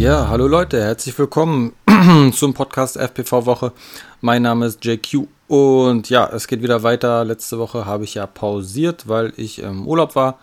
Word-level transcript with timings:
Ja, 0.00 0.28
hallo 0.28 0.46
Leute, 0.46 0.82
herzlich 0.82 1.18
willkommen 1.18 1.74
zum 2.32 2.54
Podcast 2.54 2.96
FPV 2.96 3.44
Woche. 3.44 3.72
Mein 4.22 4.40
Name 4.40 4.64
ist 4.64 4.82
JQ 4.82 5.26
und 5.46 6.08
ja, 6.08 6.26
es 6.32 6.48
geht 6.48 6.62
wieder 6.62 6.82
weiter. 6.82 7.22
Letzte 7.22 7.58
Woche 7.58 7.84
habe 7.84 8.04
ich 8.04 8.14
ja 8.14 8.26
pausiert, 8.26 9.08
weil 9.08 9.34
ich 9.36 9.58
im 9.58 9.86
Urlaub 9.86 10.16
war 10.16 10.38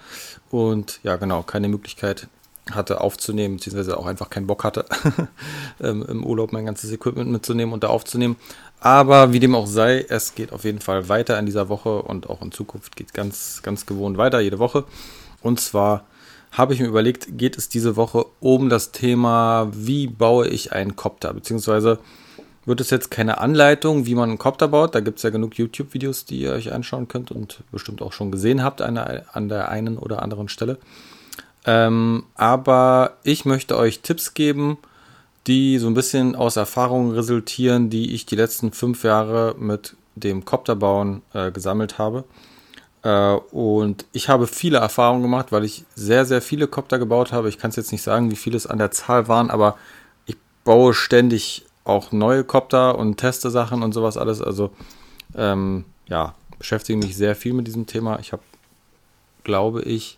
und 0.52 1.00
ja, 1.02 1.16
genau, 1.16 1.42
keine 1.42 1.70
Möglichkeit 1.70 2.28
hatte 2.70 3.02
aufzunehmen, 3.02 3.56
beziehungsweise 3.56 3.98
auch 3.98 4.06
einfach 4.06 4.30
keinen 4.30 4.46
Bock 4.46 4.64
hatte, 4.64 4.86
ähm, 5.82 6.06
im 6.08 6.24
Urlaub 6.24 6.54
mein 6.54 6.68
ganzes 6.68 6.92
Equipment 6.92 7.32
mitzunehmen 7.32 7.74
und 7.74 7.84
da 7.84 7.88
aufzunehmen. 7.88 8.36
Aber 8.80 9.34
wie 9.34 9.40
dem 9.40 9.56
auch 9.56 9.66
sei, 9.66 10.06
es 10.08 10.36
geht 10.36 10.54
auf 10.54 10.66
jeden 10.66 10.82
Fall 10.82 11.10
weiter 11.10 11.40
in 11.40 11.48
dieser 11.48 11.68
Woche 11.68 12.04
und 12.04 12.30
auch 12.30 12.44
in 12.44 12.52
Zukunft 12.52 12.96
geht 12.96 13.16
ganz, 13.16 13.62
ganz 13.64 13.88
gewohnt 13.88 14.20
weiter, 14.20 14.40
jede 14.40 14.60
Woche. 14.60 14.84
Und 15.42 15.60
zwar 15.60 16.04
habe 16.58 16.74
ich 16.74 16.80
mir 16.80 16.88
überlegt, 16.88 17.38
geht 17.38 17.58
es 17.58 17.70
diese 17.70 17.96
Woche 17.96 18.26
um 18.40 18.70
das 18.70 18.92
Thema, 18.92 19.70
wie 19.74 20.08
baue 20.08 20.48
ich 20.48 20.74
einen 20.74 20.96
Copter, 20.96 21.34
beziehungsweise 21.34 22.00
wird 22.66 22.82
es 22.82 22.90
jetzt 22.90 23.12
keine 23.12 23.38
Anleitung, 23.38 24.06
wie 24.06 24.16
man 24.16 24.30
einen 24.30 24.38
Copter 24.38 24.68
baut. 24.68 24.94
Da 24.94 25.00
gibt 25.00 25.18
es 25.18 25.24
ja 25.24 25.30
genug 25.30 25.58
YouTube-Videos, 25.58 26.26
die 26.26 26.42
ihr 26.42 26.52
euch 26.52 26.74
anschauen 26.74 27.08
könnt 27.08 27.32
und 27.32 27.64
bestimmt 27.72 28.02
auch 28.02 28.12
schon 28.12 28.30
gesehen 28.30 28.62
habt 28.62 28.82
an 28.82 28.96
der, 28.96 29.26
an 29.34 29.48
der 29.48 29.70
einen 29.70 29.98
oder 29.98 30.22
anderen 30.22 30.50
Stelle. 30.50 30.78
Ähm, 31.66 32.24
aber 32.36 33.14
ich 33.24 33.46
möchte 33.46 33.78
euch 33.78 34.02
Tipps 34.02 34.34
geben, 34.34 34.78
die 35.48 35.78
so 35.78 35.88
ein 35.88 35.94
bisschen 35.94 36.36
aus 36.36 36.58
Erfahrungen 36.58 37.12
resultieren, 37.12 37.90
die 37.90 38.14
ich 38.14 38.26
die 38.26 38.36
letzten 38.36 38.74
fünf 38.74 39.04
Jahre 39.04 39.56
mit 39.58 39.96
dem 40.16 40.44
Copterbauen 40.44 41.22
äh, 41.34 41.52
gesammelt 41.52 41.98
habe. 41.98 42.26
Äh, 43.08 43.40
und 43.52 44.06
ich 44.12 44.28
habe 44.28 44.48
viele 44.48 44.80
Erfahrungen 44.80 45.22
gemacht, 45.22 45.54
weil 45.54 45.64
ich 45.64 45.86
sehr, 45.96 46.26
sehr 46.26 46.42
viele 46.42 46.68
Copter 46.68 47.00
gebaut 47.00 47.32
habe. 47.32 47.48
Ich 47.48 47.58
kann 47.58 47.70
es 47.70 47.78
jetzt 47.78 47.94
nicht 47.94 48.02
sagen, 48.02 48.32
wie 48.32 48.36
viele 48.36 48.58
es 48.58 48.68
an 48.68 48.80
der 48.80 48.92
Zahl 48.92 49.30
waren, 49.30 49.50
aber 49.50 49.78
ich 50.26 50.36
baue 50.66 50.94
ständig 50.94 51.66
auch 51.86 52.12
neue 52.12 52.44
Copter 52.44 53.00
und 53.00 53.16
teste 53.16 53.50
Sachen 53.50 53.82
und 53.82 53.94
sowas 53.94 54.18
alles. 54.18 54.42
Also 54.42 54.72
ähm, 55.36 55.86
ja, 56.10 56.36
beschäftige 56.60 57.00
mich 57.00 57.16
sehr 57.16 57.38
viel 57.38 57.54
mit 57.54 57.68
diesem 57.68 57.86
Thema. 57.86 58.20
Ich 58.20 58.34
habe, 58.34 58.44
glaube 59.46 59.84
ich, 59.84 60.18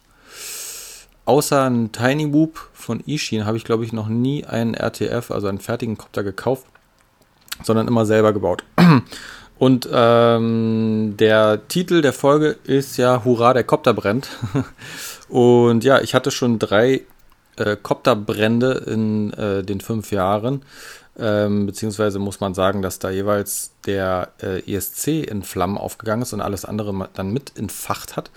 außer 1.25 1.61
einen 1.61 1.91
Tiny 1.91 2.25
Boop 2.25 2.69
von 2.73 3.01
Ishin 3.05 3.45
habe 3.45 3.57
ich, 3.57 3.65
glaube 3.65 3.85
ich, 3.85 3.93
noch 3.93 4.07
nie 4.07 4.45
einen 4.45 4.73
RTF, 4.73 5.29
also 5.29 5.45
einen 5.45 5.59
fertigen 5.59 5.95
Copter 5.95 6.23
gekauft, 6.23 6.65
sondern 7.61 7.87
immer 7.87 8.07
selber 8.07 8.33
gebaut. 8.33 8.63
Und 9.59 9.89
ähm, 9.91 11.15
der 11.17 11.67
Titel 11.67 12.01
der 12.01 12.13
Folge 12.13 12.55
ist 12.63 12.95
ja 12.95 13.25
Hurra, 13.25 13.53
der 13.53 13.65
Kopter 13.65 13.93
brennt. 13.93 14.29
Und 15.29 15.83
ja, 15.83 15.99
ich 15.99 16.15
hatte 16.15 16.31
schon 16.31 16.59
drei 16.59 17.01
äh, 17.57 17.75
Kopterbrände 17.75 18.85
in 18.87 19.33
äh, 19.33 19.61
den 19.63 19.81
fünf 19.81 20.11
Jahren. 20.11 20.63
Ähm, 21.19 21.65
beziehungsweise 21.65 22.19
muss 22.19 22.39
man 22.39 22.53
sagen, 22.53 22.81
dass 22.81 22.99
da 22.99 23.09
jeweils 23.09 23.71
der 23.85 24.29
äh, 24.41 24.61
ESC 24.73 25.07
in 25.07 25.43
Flammen 25.43 25.77
aufgegangen 25.77 26.21
ist 26.21 26.31
und 26.31 26.39
alles 26.39 26.63
andere 26.63 27.09
dann 27.13 27.33
mit 27.33 27.57
entfacht 27.57 28.15
hat. 28.15 28.31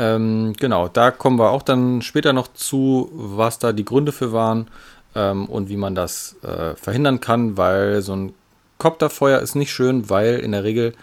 Ähm, 0.00 0.52
genau, 0.58 0.88
da 0.88 1.12
kommen 1.12 1.38
wir 1.38 1.50
auch 1.50 1.62
dann 1.62 2.02
später 2.02 2.32
noch 2.32 2.48
zu, 2.52 3.08
was 3.12 3.60
da 3.60 3.72
die 3.72 3.84
Gründe 3.84 4.10
für 4.10 4.32
waren 4.32 4.66
ähm, 5.14 5.46
und 5.46 5.68
wie 5.68 5.76
man 5.76 5.94
das 5.94 6.34
äh, 6.42 6.74
verhindern 6.74 7.20
kann, 7.20 7.56
weil 7.56 8.02
so 8.02 8.16
ein 8.16 8.34
Kopterfeuer 8.78 9.40
ist 9.40 9.54
nicht 9.54 9.72
schön, 9.72 10.10
weil 10.10 10.38
in 10.38 10.52
der 10.52 10.64
Regel, 10.64 10.94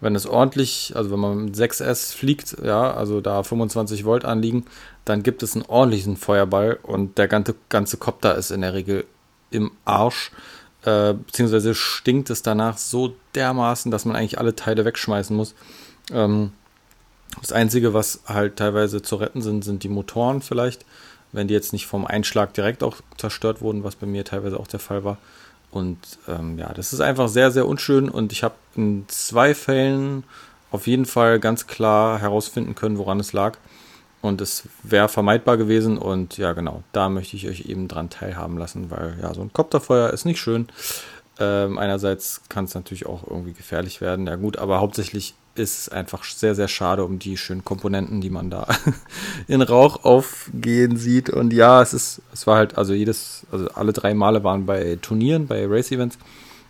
wenn 0.00 0.14
es 0.14 0.26
ordentlich, 0.26 0.92
also 0.94 1.10
wenn 1.10 1.20
man 1.20 1.44
mit 1.46 1.54
6S 1.54 2.14
fliegt, 2.14 2.56
ja, 2.62 2.92
also 2.92 3.20
da 3.20 3.42
25 3.42 4.04
Volt 4.04 4.24
anliegen, 4.24 4.64
dann 5.04 5.22
gibt 5.22 5.42
es 5.42 5.54
einen 5.54 5.64
ordentlichen 5.66 6.16
Feuerball 6.16 6.78
und 6.82 7.18
der 7.18 7.28
ganze, 7.28 7.54
ganze 7.68 7.96
Kopter 7.96 8.36
ist 8.36 8.50
in 8.50 8.62
der 8.62 8.74
Regel 8.74 9.04
im 9.50 9.72
Arsch. 9.84 10.30
Äh, 10.84 11.14
beziehungsweise 11.14 11.74
stinkt 11.74 12.30
es 12.30 12.42
danach 12.42 12.76
so 12.76 13.14
dermaßen, 13.34 13.90
dass 13.92 14.04
man 14.04 14.16
eigentlich 14.16 14.38
alle 14.38 14.56
Teile 14.56 14.84
wegschmeißen 14.84 15.36
muss. 15.36 15.54
Ähm, 16.10 16.52
das 17.40 17.52
Einzige, 17.52 17.94
was 17.94 18.20
halt 18.26 18.56
teilweise 18.56 19.00
zu 19.02 19.16
retten 19.16 19.42
sind, 19.42 19.64
sind 19.64 19.84
die 19.84 19.88
Motoren 19.88 20.42
vielleicht, 20.42 20.84
wenn 21.30 21.48
die 21.48 21.54
jetzt 21.54 21.72
nicht 21.72 21.86
vom 21.86 22.04
Einschlag 22.04 22.52
direkt 22.54 22.82
auch 22.82 22.96
zerstört 23.16 23.60
wurden, 23.60 23.84
was 23.84 23.96
bei 23.96 24.06
mir 24.06 24.24
teilweise 24.24 24.58
auch 24.58 24.66
der 24.66 24.80
Fall 24.80 25.04
war. 25.04 25.18
Und 25.72 25.98
ähm, 26.28 26.58
ja, 26.58 26.72
das 26.72 26.92
ist 26.92 27.00
einfach 27.00 27.28
sehr, 27.28 27.50
sehr 27.50 27.66
unschön 27.66 28.08
und 28.10 28.30
ich 28.30 28.44
habe 28.44 28.54
in 28.76 29.04
zwei 29.08 29.54
Fällen 29.54 30.22
auf 30.70 30.86
jeden 30.86 31.06
Fall 31.06 31.40
ganz 31.40 31.66
klar 31.66 32.18
herausfinden 32.20 32.74
können, 32.74 32.98
woran 32.98 33.18
es 33.18 33.32
lag. 33.32 33.56
Und 34.20 34.40
es 34.40 34.68
wäre 34.84 35.08
vermeidbar 35.08 35.56
gewesen 35.56 35.98
und 35.98 36.38
ja, 36.38 36.52
genau, 36.52 36.84
da 36.92 37.08
möchte 37.08 37.36
ich 37.36 37.48
euch 37.48 37.62
eben 37.62 37.88
dran 37.88 38.08
teilhaben 38.08 38.56
lassen, 38.56 38.90
weil 38.90 39.18
ja, 39.20 39.34
so 39.34 39.40
ein 39.40 39.52
Kopterfeuer 39.52 40.10
ist 40.10 40.26
nicht 40.26 40.40
schön. 40.40 40.68
Ähm, 41.40 41.78
einerseits 41.78 42.42
kann 42.48 42.66
es 42.66 42.74
natürlich 42.74 43.06
auch 43.06 43.26
irgendwie 43.26 43.52
gefährlich 43.52 44.00
werden, 44.00 44.26
ja 44.26 44.36
gut, 44.36 44.58
aber 44.58 44.78
hauptsächlich 44.78 45.34
ist 45.54 45.92
einfach 45.92 46.24
sehr, 46.24 46.54
sehr 46.54 46.68
schade 46.68 47.04
um 47.04 47.18
die 47.18 47.36
schönen 47.36 47.64
Komponenten, 47.64 48.20
die 48.20 48.30
man 48.30 48.50
da 48.50 48.66
in 49.48 49.62
Rauch 49.62 50.04
aufgehen 50.04 50.96
sieht. 50.96 51.28
Und 51.30 51.52
ja, 51.52 51.82
es 51.82 51.92
ist, 51.92 52.22
es 52.32 52.46
war 52.46 52.56
halt, 52.56 52.78
also 52.78 52.94
jedes, 52.94 53.46
also 53.52 53.68
alle 53.68 53.92
drei 53.92 54.14
Male 54.14 54.44
waren 54.44 54.66
bei 54.66 54.98
Turnieren, 55.02 55.46
bei 55.46 55.66
Race-Events. 55.66 56.18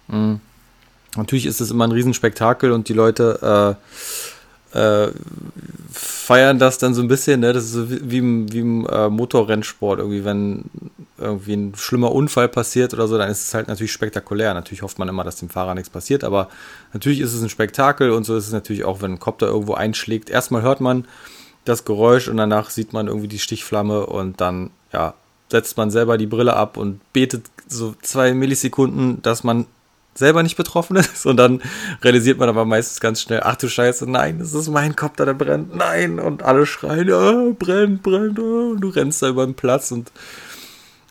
Mhm. 0.08 0.40
Natürlich 1.16 1.46
ist 1.46 1.60
es 1.60 1.70
immer 1.70 1.86
ein 1.86 1.92
Riesenspektakel 1.92 2.72
und 2.72 2.88
die 2.88 2.94
Leute 2.94 3.78
äh, 3.78 4.31
äh, 4.72 5.08
feiern 5.92 6.58
das 6.58 6.78
dann 6.78 6.94
so 6.94 7.02
ein 7.02 7.08
bisschen, 7.08 7.40
ne? 7.40 7.52
Das 7.52 7.64
ist 7.64 7.72
so 7.72 7.90
wie, 7.90 8.18
im, 8.18 8.52
wie 8.52 8.60
im 8.60 8.86
äh, 8.86 9.08
Motorrennsport, 9.08 9.98
irgendwie, 9.98 10.24
wenn 10.24 10.64
irgendwie 11.18 11.54
ein 11.54 11.74
schlimmer 11.76 12.12
Unfall 12.12 12.48
passiert 12.48 12.92
oder 12.94 13.06
so, 13.06 13.16
dann 13.16 13.30
ist 13.30 13.44
es 13.44 13.54
halt 13.54 13.68
natürlich 13.68 13.92
spektakulär. 13.92 14.54
Natürlich 14.54 14.82
hofft 14.82 14.98
man 14.98 15.08
immer, 15.08 15.24
dass 15.24 15.36
dem 15.36 15.48
Fahrer 15.48 15.74
nichts 15.74 15.90
passiert, 15.90 16.24
aber 16.24 16.48
natürlich 16.92 17.20
ist 17.20 17.32
es 17.32 17.42
ein 17.42 17.48
Spektakel 17.48 18.10
und 18.10 18.24
so 18.24 18.36
ist 18.36 18.46
es 18.46 18.52
natürlich 18.52 18.84
auch, 18.84 19.02
wenn 19.02 19.12
ein 19.12 19.20
Kopter 19.20 19.46
irgendwo 19.46 19.74
einschlägt. 19.74 20.30
Erstmal 20.30 20.62
hört 20.62 20.80
man 20.80 21.06
das 21.64 21.84
Geräusch 21.84 22.28
und 22.28 22.36
danach 22.36 22.70
sieht 22.70 22.92
man 22.92 23.06
irgendwie 23.06 23.28
die 23.28 23.38
Stichflamme 23.38 24.06
und 24.06 24.40
dann, 24.40 24.70
ja, 24.92 25.14
setzt 25.50 25.76
man 25.76 25.90
selber 25.90 26.18
die 26.18 26.26
Brille 26.26 26.54
ab 26.54 26.76
und 26.76 27.00
betet 27.12 27.44
so 27.68 27.94
zwei 28.02 28.34
Millisekunden, 28.34 29.22
dass 29.22 29.44
man 29.44 29.66
selber 30.14 30.42
nicht 30.42 30.56
betroffen 30.56 30.96
ist. 30.96 31.26
Und 31.26 31.36
dann 31.36 31.62
realisiert 32.02 32.38
man 32.38 32.48
aber 32.48 32.64
meistens 32.64 33.00
ganz 33.00 33.22
schnell, 33.22 33.40
ach 33.42 33.56
du 33.56 33.68
Scheiße, 33.68 34.10
nein, 34.10 34.38
das 34.38 34.54
ist 34.54 34.68
mein 34.68 34.96
Kopter, 34.96 35.24
der 35.24 35.34
brennt, 35.34 35.74
nein. 35.74 36.18
Und 36.18 36.42
alle 36.42 36.66
schreien, 36.66 37.10
oh, 37.12 37.54
brennt, 37.54 38.02
brennt, 38.02 38.38
oh. 38.38 38.72
und 38.72 38.80
du 38.80 38.88
rennst 38.88 39.22
da 39.22 39.28
über 39.28 39.44
den 39.44 39.54
Platz 39.54 39.90
und 39.92 40.12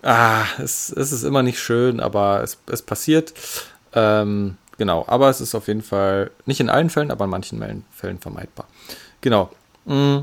ah, 0.03 0.43
es, 0.59 0.91
es 0.91 1.11
ist 1.11 1.23
immer 1.23 1.43
nicht 1.43 1.59
schön, 1.59 1.99
aber 1.99 2.41
es, 2.43 2.57
es 2.67 2.81
passiert. 2.81 3.33
Ähm, 3.93 4.57
genau, 4.77 5.05
aber 5.07 5.29
es 5.29 5.41
ist 5.41 5.55
auf 5.55 5.67
jeden 5.67 5.83
Fall 5.83 6.31
nicht 6.45 6.59
in 6.59 6.69
allen 6.69 6.89
Fällen, 6.89 7.11
aber 7.11 7.25
in 7.25 7.31
manchen 7.31 7.83
Fällen 7.91 8.19
vermeidbar. 8.19 8.67
Genau. 9.21 9.49
Mm. 9.85 10.19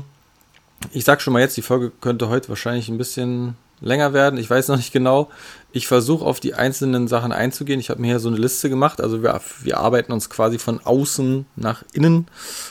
Ich 0.91 1.03
sag 1.03 1.21
schon 1.21 1.33
mal 1.33 1.41
jetzt, 1.41 1.57
die 1.57 1.61
Folge 1.61 1.91
könnte 1.99 2.29
heute 2.29 2.47
wahrscheinlich 2.47 2.87
ein 2.87 2.97
bisschen 2.97 3.57
länger 3.81 4.13
werden. 4.13 4.39
Ich 4.39 4.49
weiß 4.49 4.67
noch 4.67 4.77
nicht 4.77 4.91
genau. 4.91 5.29
Ich 5.71 5.87
versuche 5.87 6.25
auf 6.25 6.39
die 6.39 6.55
einzelnen 6.55 7.07
Sachen 7.07 7.31
einzugehen. 7.31 7.79
Ich 7.79 7.89
habe 7.89 8.01
mir 8.01 8.07
hier 8.07 8.19
so 8.19 8.29
eine 8.29 8.37
Liste 8.37 8.69
gemacht. 8.69 9.01
Also 9.01 9.21
wir, 9.23 9.39
wir 9.61 9.77
arbeiten 9.77 10.11
uns 10.11 10.29
quasi 10.29 10.57
von 10.57 10.79
außen 10.83 11.45
nach 11.55 11.83
innen 11.93 12.27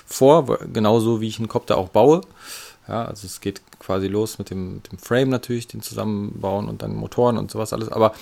vor, 0.07 0.59
genauso 0.73 1.21
wie 1.21 1.29
ich 1.29 1.39
einen 1.39 1.49
Copter 1.49 1.77
auch 1.77 1.89
baue. 1.89 2.23
Ja, 2.89 3.05
also 3.05 3.27
es 3.27 3.41
geht 3.41 3.61
quasi 3.79 4.09
los 4.09 4.39
mit 4.39 4.51
dem, 4.51 4.83
dem 4.91 4.99
Frame 4.99 5.29
natürlich, 5.29 5.67
den 5.67 5.83
zusammenbauen 5.83 6.69
und 6.69 6.83
dann 6.83 6.97
Motoren 6.97 7.39
und 7.39 7.51
sowas 7.51 7.73
alles. 7.73 7.91
Aber 7.91 8.15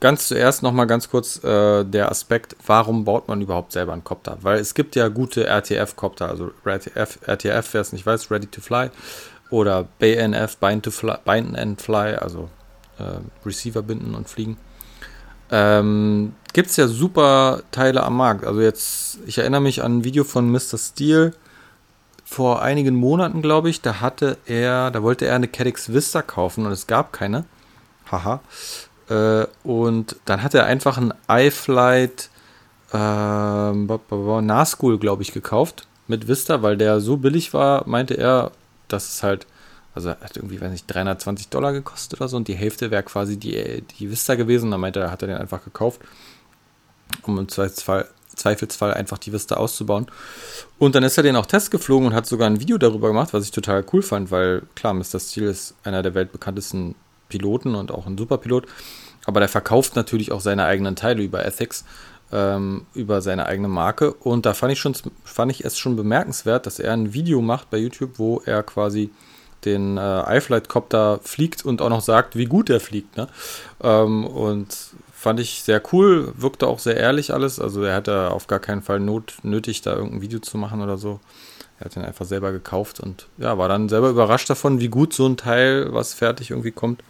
ganz 0.00 0.28
zuerst 0.28 0.62
nochmal 0.62 0.86
ganz 0.86 1.10
kurz 1.10 1.42
äh, 1.44 1.84
der 1.84 2.10
Aspekt, 2.10 2.56
warum 2.66 3.04
baut 3.04 3.28
man 3.28 3.40
überhaupt 3.40 3.72
selber 3.72 3.92
einen 3.92 4.04
Copter? 4.04 4.38
Weil 4.40 4.58
es 4.58 4.74
gibt 4.74 4.96
ja 4.96 5.08
gute 5.08 5.46
RTF-Copter, 5.46 6.28
also 6.28 6.50
RTF, 6.64 7.18
RTF 7.26 7.74
wer 7.74 7.80
es 7.80 7.92
nicht 7.92 8.06
weiß, 8.06 8.30
Ready 8.30 8.46
to 8.46 8.60
Fly 8.60 8.90
oder 9.50 9.84
BNF, 9.98 10.56
Bind, 10.58 10.84
to 10.84 10.90
fly, 10.90 11.16
Bind 11.24 11.56
and 11.56 11.80
Fly, 11.80 12.16
also 12.16 12.48
äh, 12.98 13.20
Receiver 13.44 13.82
binden 13.82 14.14
und 14.14 14.28
fliegen. 14.28 14.56
Ähm, 15.50 16.34
Gibt 16.52 16.70
es 16.70 16.76
ja 16.76 16.88
super 16.88 17.62
Teile 17.70 18.02
am 18.02 18.16
Markt. 18.16 18.44
Also 18.44 18.60
jetzt, 18.60 19.18
ich 19.26 19.38
erinnere 19.38 19.60
mich 19.60 19.82
an 19.82 19.98
ein 19.98 20.04
Video 20.04 20.24
von 20.24 20.50
Mr. 20.50 20.78
Steel 20.78 21.34
vor 22.24 22.62
einigen 22.62 22.96
Monaten, 22.96 23.42
glaube 23.42 23.70
ich. 23.70 23.82
Da 23.82 24.00
hatte 24.00 24.38
er, 24.46 24.90
da 24.90 25.02
wollte 25.02 25.26
er 25.26 25.36
eine 25.36 25.48
Caddx 25.48 25.92
Vista 25.92 26.22
kaufen 26.22 26.66
und 26.66 26.72
es 26.72 26.86
gab 26.86 27.12
keine. 27.12 27.44
Haha. 28.10 28.40
Äh, 29.08 29.46
und 29.62 30.16
dann 30.24 30.42
hat 30.42 30.54
er 30.54 30.66
einfach 30.66 30.98
ein 30.98 31.14
iFlight 31.28 32.30
äh, 32.92 32.96
Nahschool, 32.96 34.98
glaube 34.98 35.22
ich, 35.22 35.32
gekauft 35.32 35.86
mit 36.08 36.28
Vista, 36.28 36.62
weil 36.62 36.76
der 36.76 37.00
so 37.00 37.16
billig 37.16 37.52
war, 37.52 37.86
meinte 37.86 38.14
er, 38.14 38.52
dass 38.88 39.08
es 39.08 39.22
halt, 39.22 39.46
also 39.94 40.10
hat 40.10 40.36
irgendwie, 40.36 40.60
weiß 40.60 40.70
nicht, 40.70 40.86
320 40.86 41.48
Dollar 41.48 41.72
gekostet 41.72 42.20
oder 42.20 42.28
so 42.28 42.36
und 42.36 42.48
die 42.48 42.54
Hälfte 42.54 42.90
wäre 42.90 43.02
quasi 43.02 43.36
die, 43.36 43.82
die 43.98 44.10
Vista 44.10 44.34
gewesen. 44.34 44.70
Da 44.70 44.78
meinte 44.78 45.00
er, 45.00 45.10
hat 45.10 45.22
er 45.22 45.28
den 45.28 45.38
einfach 45.38 45.64
gekauft, 45.64 46.00
um 47.22 47.38
im 47.38 47.48
Zweifelsfall, 47.48 48.08
Zweifelsfall 48.34 48.92
einfach 48.94 49.18
die 49.18 49.32
Vista 49.32 49.56
auszubauen. 49.56 50.06
Und 50.78 50.94
dann 50.94 51.02
ist 51.02 51.16
er 51.16 51.22
den 51.22 51.36
auch 51.36 51.46
Test 51.46 51.70
geflogen 51.70 52.08
und 52.08 52.14
hat 52.14 52.26
sogar 52.26 52.48
ein 52.48 52.60
Video 52.60 52.76
darüber 52.78 53.08
gemacht, 53.08 53.32
was 53.32 53.44
ich 53.44 53.50
total 53.50 53.84
cool 53.92 54.02
fand, 54.02 54.30
weil 54.30 54.62
klar, 54.74 54.92
Mr. 54.94 55.18
Steel 55.18 55.44
ist 55.44 55.74
einer 55.84 56.02
der 56.02 56.14
weltbekanntesten 56.14 56.94
Piloten 57.28 57.74
und 57.74 57.90
auch 57.90 58.06
ein 58.06 58.18
Superpilot. 58.18 58.66
aber 59.24 59.40
der 59.40 59.48
verkauft 59.48 59.96
natürlich 59.96 60.30
auch 60.30 60.40
seine 60.40 60.66
eigenen 60.66 60.94
Teile 60.94 61.22
über 61.22 61.44
Ethics, 61.44 61.84
ähm, 62.32 62.86
über 62.94 63.20
seine 63.20 63.46
eigene 63.46 63.68
Marke. 63.68 64.12
Und 64.12 64.46
da 64.46 64.54
fand 64.54 64.72
ich, 64.72 64.80
schon, 64.80 64.94
fand 65.24 65.52
ich 65.52 65.64
es 65.64 65.78
schon 65.78 65.96
bemerkenswert, 65.96 66.66
dass 66.66 66.78
er 66.78 66.92
ein 66.92 67.12
Video 67.12 67.40
macht 67.40 67.70
bei 67.70 67.78
YouTube, 67.78 68.18
wo 68.18 68.42
er 68.44 68.62
quasi 68.62 69.10
den 69.64 69.96
äh, 69.96 70.36
iFlight-Copter 70.36 71.20
fliegt 71.22 71.64
und 71.64 71.82
auch 71.82 71.88
noch 71.88 72.00
sagt, 72.02 72.36
wie 72.36 72.44
gut 72.44 72.70
er 72.70 72.80
fliegt. 72.80 73.16
Ne? 73.16 73.28
Ähm, 73.82 74.26
und 74.26 74.76
fand 75.12 75.40
ich 75.40 75.62
sehr 75.62 75.82
cool, 75.92 76.32
wirkte 76.36 76.66
auch 76.66 76.78
sehr 76.78 76.96
ehrlich 76.96 77.32
alles. 77.32 77.58
Also 77.58 77.82
er 77.82 77.96
hatte 77.96 78.30
auf 78.30 78.46
gar 78.46 78.60
keinen 78.60 78.82
Fall 78.82 79.00
not, 79.00 79.34
nötig, 79.42 79.82
da 79.82 79.94
irgendein 79.94 80.20
Video 80.20 80.38
zu 80.38 80.58
machen 80.58 80.82
oder 80.82 80.98
so. 80.98 81.20
Er 81.78 81.86
hat 81.86 81.96
den 81.96 82.04
einfach 82.04 82.24
selber 82.24 82.52
gekauft 82.52 83.00
und 83.00 83.26
ja, 83.36 83.58
war 83.58 83.68
dann 83.68 83.88
selber 83.88 84.08
überrascht 84.08 84.48
davon, 84.48 84.80
wie 84.80 84.88
gut 84.88 85.12
so 85.12 85.26
ein 85.26 85.36
Teil, 85.36 85.92
was 85.92 86.14
fertig 86.14 86.50
irgendwie 86.50 86.70
kommt, 86.70 87.02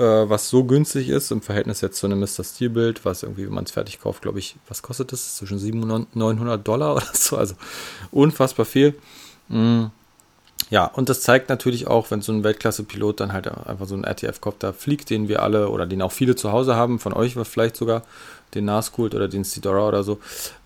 äh, 0.00 0.30
was 0.30 0.48
so 0.48 0.64
günstig 0.64 1.10
ist 1.10 1.30
im 1.30 1.42
Verhältnis 1.42 1.82
jetzt 1.82 1.98
zu 1.98 2.06
einem 2.06 2.20
Mr. 2.20 2.42
Steel 2.42 2.70
Bild, 2.70 3.04
was 3.04 3.22
irgendwie, 3.22 3.44
wenn 3.44 3.52
man 3.52 3.64
es 3.64 3.70
fertig 3.70 4.00
kauft, 4.00 4.22
glaube 4.22 4.38
ich, 4.38 4.56
was 4.66 4.80
kostet 4.80 5.12
das? 5.12 5.36
Zwischen 5.36 5.58
700 5.58 5.96
und 5.98 6.16
900 6.16 6.66
Dollar 6.66 6.94
oder 6.96 7.06
so, 7.12 7.36
also 7.36 7.54
unfassbar 8.10 8.64
viel. 8.64 8.94
Mhm. 9.48 9.90
Ja, 10.70 10.86
und 10.86 11.08
das 11.08 11.20
zeigt 11.20 11.48
natürlich 11.48 11.88
auch, 11.88 12.10
wenn 12.10 12.22
so 12.22 12.32
ein 12.32 12.44
Weltklasse-Pilot 12.44 13.20
dann 13.20 13.32
halt 13.32 13.48
einfach 13.48 13.86
so 13.86 13.94
einen 13.94 14.04
RTF-Copter 14.04 14.72
fliegt, 14.72 15.10
den 15.10 15.28
wir 15.28 15.42
alle 15.42 15.68
oder 15.68 15.84
den 15.84 16.00
auch 16.00 16.12
viele 16.12 16.36
zu 16.36 16.52
Hause 16.52 16.76
haben, 16.76 16.98
von 16.98 17.12
euch 17.12 17.34
vielleicht 17.34 17.76
sogar, 17.76 18.02
den 18.54 18.66
Naskult 18.66 19.14
oder 19.14 19.26
den 19.26 19.42
Sidora 19.42 19.88
oder 19.88 20.04
so. 20.04 20.20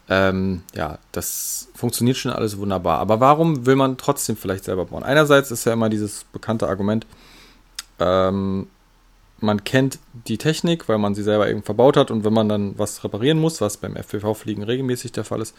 Ähm, 0.09 0.63
ja, 0.75 0.99
das 1.13 1.69
funktioniert 1.75 2.19
schon 2.19 2.33
alles 2.33 2.59
wunderbar. 2.59 2.99
Aber 2.99 3.21
warum 3.21 3.65
will 3.65 3.77
man 3.77 3.97
trotzdem 3.97 4.37
vielleicht 4.37 4.65
selber 4.65 4.85
bauen? 4.85 5.03
Einerseits 5.03 5.51
ist 5.51 5.65
ja 5.65 5.73
immer 5.73 5.89
dieses 5.89 6.25
bekannte 6.25 6.69
Argument, 6.69 7.07
ähm, 7.99 8.67
man 9.45 9.65
kennt 9.65 9.99
die 10.27 10.39
Technik, 10.39 10.89
weil 10.89 10.99
man 10.99 11.15
sie 11.15 11.23
selber 11.23 11.49
eben 11.49 11.63
verbaut 11.63 11.97
hat 11.97 12.11
und 12.11 12.25
wenn 12.25 12.33
man 12.33 12.49
dann 12.49 12.79
was 12.79 13.05
reparieren 13.05 13.39
muss, 13.39 13.61
was 13.61 13.77
beim 13.77 13.97
FPV-Fliegen 13.97 14.63
regelmäßig 14.63 15.13
der 15.13 15.25
Fall 15.25 15.41
ist, 15.41 15.55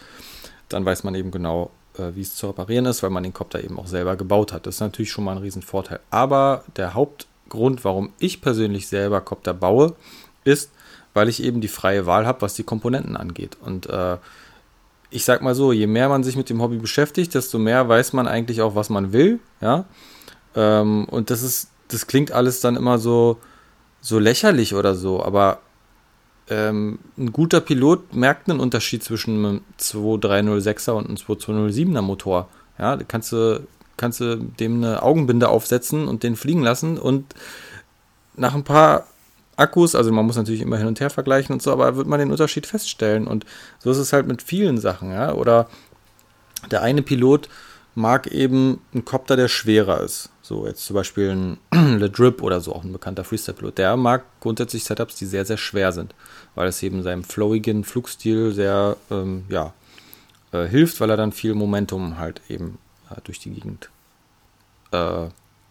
dann 0.70 0.86
weiß 0.86 1.04
man 1.04 1.16
eben 1.16 1.32
genau, 1.32 1.72
äh, 1.98 2.16
wie 2.16 2.22
es 2.22 2.36
zu 2.36 2.48
reparieren 2.48 2.86
ist, 2.86 3.04
weil 3.04 3.10
man 3.10 3.24
den 3.24 3.34
Copter 3.34 3.64
eben 3.64 3.80
auch 3.80 3.88
selber 3.88 4.16
gebaut 4.16 4.52
hat. 4.52 4.66
Das 4.66 4.76
ist 4.76 4.82
natürlich 4.82 5.12
schon 5.12 5.24
mal 5.24 5.34
ein 5.34 5.44
Riesenvorteil. 5.44 6.00
Aber 6.10 6.64
der 6.76 6.94
Hauptgrund, 6.94 7.84
warum 7.84 8.12
ich 8.20 8.42
persönlich 8.42 8.88
selber 8.88 9.22
Copter 9.22 9.54
baue, 9.54 9.96
ist, 10.44 10.72
weil 11.14 11.30
ich 11.30 11.44
eben 11.44 11.62
die 11.62 11.68
freie 11.68 12.06
Wahl 12.06 12.26
habe, 12.26 12.42
was 12.42 12.56
die 12.56 12.64
Komponenten 12.64 13.16
angeht. 13.16 13.58
Und 13.62 13.88
äh, 13.88 14.18
ich 15.10 15.24
sag 15.24 15.42
mal 15.42 15.56
so, 15.56 15.72
je 15.72 15.88
mehr 15.88 16.10
man 16.10 16.24
sich 16.24 16.36
mit 16.36 16.50
dem 16.50 16.62
Hobby 16.62 16.78
beschäftigt, 16.78 17.34
desto 17.34 17.58
mehr 17.58 17.88
weiß 17.88 18.14
man 18.14 18.28
eigentlich 18.28 18.62
auch, 18.62 18.76
was 18.76 18.90
man 18.90 19.14
will. 19.14 19.40
Ja. 19.62 19.86
Ähm, 20.56 21.06
und 21.06 21.30
das 21.30 21.42
ist, 21.42 21.70
das 21.88 22.08
klingt 22.08 22.32
alles 22.32 22.60
dann 22.60 22.76
immer 22.76 22.98
so, 22.98 23.38
so 24.06 24.20
lächerlich 24.20 24.76
oder 24.76 24.94
so, 24.94 25.24
aber 25.24 25.62
ähm, 26.48 27.00
ein 27.18 27.34
guter 27.34 27.60
Pilot 27.60 28.14
merkt 28.14 28.48
einen 28.48 28.60
Unterschied 28.60 29.04
zwischen 29.04 29.44
einem 29.44 29.62
2306er 29.80 30.92
und 30.92 31.08
einem 31.08 31.16
2207er 31.16 32.02
Motor. 32.04 32.48
Ja, 32.78 32.98
kannst 33.08 33.32
du, 33.32 33.66
kannst 33.98 34.20
du 34.20 34.36
dem 34.36 34.76
eine 34.76 35.02
Augenbinde 35.02 35.50
aufsetzen 35.50 36.08
und 36.08 36.22
den 36.22 36.36
fliegen 36.36 36.62
lassen 36.62 37.00
und 37.00 37.34
nach 38.36 38.54
ein 38.54 38.64
paar 38.64 39.08
Akkus, 39.56 39.96
also 39.96 40.12
man 40.12 40.28
muss 40.28 40.36
natürlich 40.36 40.62
immer 40.62 40.78
hin 40.78 40.88
und 40.88 41.00
her 41.00 41.10
vergleichen 41.10 41.54
und 41.54 41.64
so, 41.64 41.72
aber 41.72 41.96
wird 41.96 42.06
man 42.06 42.20
den 42.20 42.30
Unterschied 42.30 42.68
feststellen 42.68 43.26
und 43.26 43.44
so 43.80 43.90
ist 43.90 43.98
es 43.98 44.14
halt 44.14 44.28
mit 44.28 44.44
vielen 44.44 44.78
Sachen, 44.78 45.12
ja, 45.12 45.34
oder 45.34 45.68
der 46.70 46.84
eine 46.84 47.02
Pilot 47.02 47.50
mag 47.96 48.28
eben 48.28 48.82
einen 48.94 49.04
Copter, 49.04 49.36
der 49.36 49.48
schwerer 49.48 50.02
ist. 50.02 50.30
So, 50.48 50.68
jetzt 50.68 50.86
zum 50.86 50.94
Beispiel 50.94 51.32
ein 51.32 51.58
Le 52.00 52.08
Drip 52.08 52.44
oder 52.44 52.62
so, 52.62 52.76
auch 52.76 52.84
ein 52.84 52.94
bekannter 52.94 53.24
Freestyle-Pilot. 53.24 53.80
Der 53.80 53.98
mag 53.98 54.26
grundsätzlich 54.42 54.84
Setups, 54.84 55.16
die 55.16 55.26
sehr, 55.26 55.44
sehr 55.44 55.58
schwer 55.58 55.92
sind, 55.92 56.14
weil 56.54 56.68
es 56.68 56.84
eben 56.84 57.02
seinem 57.02 57.24
flowigen 57.24 57.84
Flugstil 57.84 58.54
sehr, 58.54 58.96
ähm, 59.10 59.46
ja, 59.50 59.74
äh, 60.52 60.68
hilft, 60.68 61.02
weil 61.02 61.10
er 61.10 61.18
dann 61.18 61.32
viel 61.32 61.56
Momentum 61.56 62.20
halt 62.20 62.42
eben 62.48 62.78
äh, 63.10 63.20
durch 63.24 63.40
die 63.40 63.50
Gegend, 63.50 63.90
äh, 64.92 64.98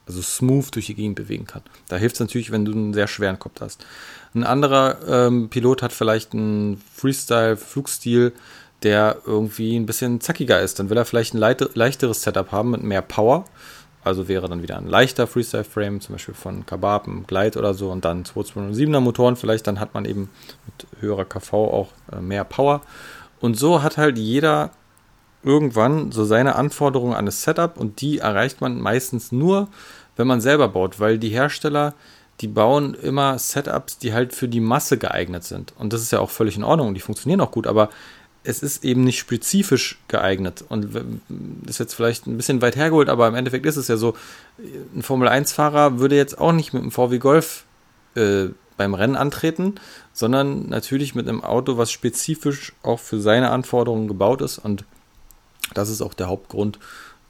also 0.07 0.23
smooth 0.23 0.75
durch 0.75 0.87
die 0.87 0.97
Gegend 0.97 1.15
bewegen 1.15 1.47
kann. 1.47 1.63
Da 1.87 1.97
hilft 1.97 2.17
es 2.17 2.21
natürlich, 2.21 2.51
wenn 2.51 2.65
du 2.65 2.73
einen 2.73 2.95
sehr 2.95 3.07
schweren 3.07 3.39
Copter 3.39 3.67
hast. 3.67 3.87
Ein 4.35 4.43
anderer 4.43 4.97
ähm, 5.07 5.51
Pilot 5.51 5.83
hat 5.83 5.93
vielleicht 5.93 6.33
einen 6.33 6.83
Freestyle-Flugstil, 6.97 8.33
der 8.83 9.19
irgendwie 9.25 9.77
ein 9.77 9.87
bisschen 9.87 10.21
zackiger 10.21 10.61
ist. 10.61 10.81
Dann 10.81 10.91
will 10.91 10.97
er 10.97 11.05
vielleicht 11.05 11.33
ein 11.33 11.39
leichteres 11.39 12.23
Setup 12.23 12.51
haben 12.51 12.73
mit 12.73 12.83
mehr 12.83 13.03
Power. 13.03 13.45
Also 14.05 14.29
wäre 14.29 14.49
dann 14.49 14.63
wieder 14.63 14.77
ein 14.77 14.87
leichter 14.87 15.27
Freestyle-Frame, 15.27 16.01
zum 16.01 16.15
Beispiel 16.15 16.35
von 16.35 16.67
Kabab, 16.67 17.07
ein 17.07 17.27
Glide 17.27 17.59
oder 17.59 17.73
so, 17.73 17.91
und 17.91 18.05
dann 18.05 18.25
227er 18.25 19.01
Motoren 19.01 19.37
vielleicht, 19.37 19.67
dann 19.67 19.81
hat 19.81 19.95
man 19.95 20.05
eben 20.05 20.31
mit 20.67 20.87
höherer 21.01 21.25
KV 21.25 21.53
auch 21.55 21.89
äh, 22.13 22.21
mehr 22.21 22.45
Power. 22.45 22.83
Und 23.41 23.59
so 23.59 23.83
hat 23.83 23.97
halt 23.97 24.19
jeder 24.19 24.71
irgendwann 25.43 26.13
so 26.13 26.25
seine 26.25 26.55
Anforderungen 26.55 27.15
an 27.15 27.27
das 27.27 27.43
Setup 27.43 27.77
und 27.77 28.01
die 28.01 28.19
erreicht 28.19 28.61
man 28.61 28.81
meistens 28.81 29.33
nur, 29.33 29.69
wenn 30.17 30.27
man 30.27 30.41
selber 30.41 30.69
baut, 30.69 31.01
weil 31.01 31.19
die 31.19 31.29
Hersteller, 31.29 31.95
die 32.41 32.49
bauen 32.49 32.95
immer 32.95 33.39
Setups, 33.39 33.99
die 33.99 34.13
halt 34.13 34.33
für 34.33 34.49
die 34.49 34.61
Masse 34.61 34.99
geeignet 34.99 35.45
sind. 35.45 35.73
Und 35.79 35.93
das 35.93 36.03
ist 36.03 36.13
ja 36.13 36.21
auch 36.21 36.31
völlig 36.31 36.57
in 36.57 36.65
Ordnung, 36.65 36.95
die 36.95 37.01
funktionieren 37.01 37.41
auch 37.41 37.51
gut, 37.51 37.67
aber 37.67 37.91
es 38.45 38.63
ist 38.63 38.85
eben 38.85 39.05
nicht 39.05 39.19
spezifisch 39.19 39.99
geeignet. 40.09 40.65
Und 40.69 40.95
das 40.95 41.71
ist 41.71 41.79
jetzt 41.79 41.95
vielleicht 41.95 42.27
ein 42.27 42.37
bisschen 42.37 42.63
weit 42.63 42.77
hergeholt, 42.77 43.09
aber 43.09 43.27
im 43.27 43.35
Endeffekt 43.35 43.67
ist 43.67 43.77
es 43.77 43.89
ja 43.89 43.97
so, 43.97 44.15
ein 44.95 45.03
Formel-1-Fahrer 45.03 45.99
würde 45.99 46.17
jetzt 46.17 46.39
auch 46.39 46.53
nicht 46.53 46.73
mit 46.73 46.83
einem 46.83 46.91
VW 46.91 47.19
Golf 47.19 47.65
äh, 48.15 48.49
beim 48.77 48.95
Rennen 48.95 49.17
antreten, 49.17 49.77
sondern 50.13 50.69
natürlich 50.69 51.15
mit 51.15 51.29
einem 51.29 51.43
Auto, 51.43 51.79
was 51.79 51.91
spezifisch 51.91 52.73
auch 52.83 53.01
für 53.01 53.21
seine 53.21 53.51
Anforderungen 53.51 54.09
gebaut 54.09 54.43
ist. 54.43 54.59
Und 54.59 54.85
das 55.73 55.89
ist 55.89 56.03
auch 56.03 56.15
der 56.15 56.29
Hauptgrund. 56.29 56.79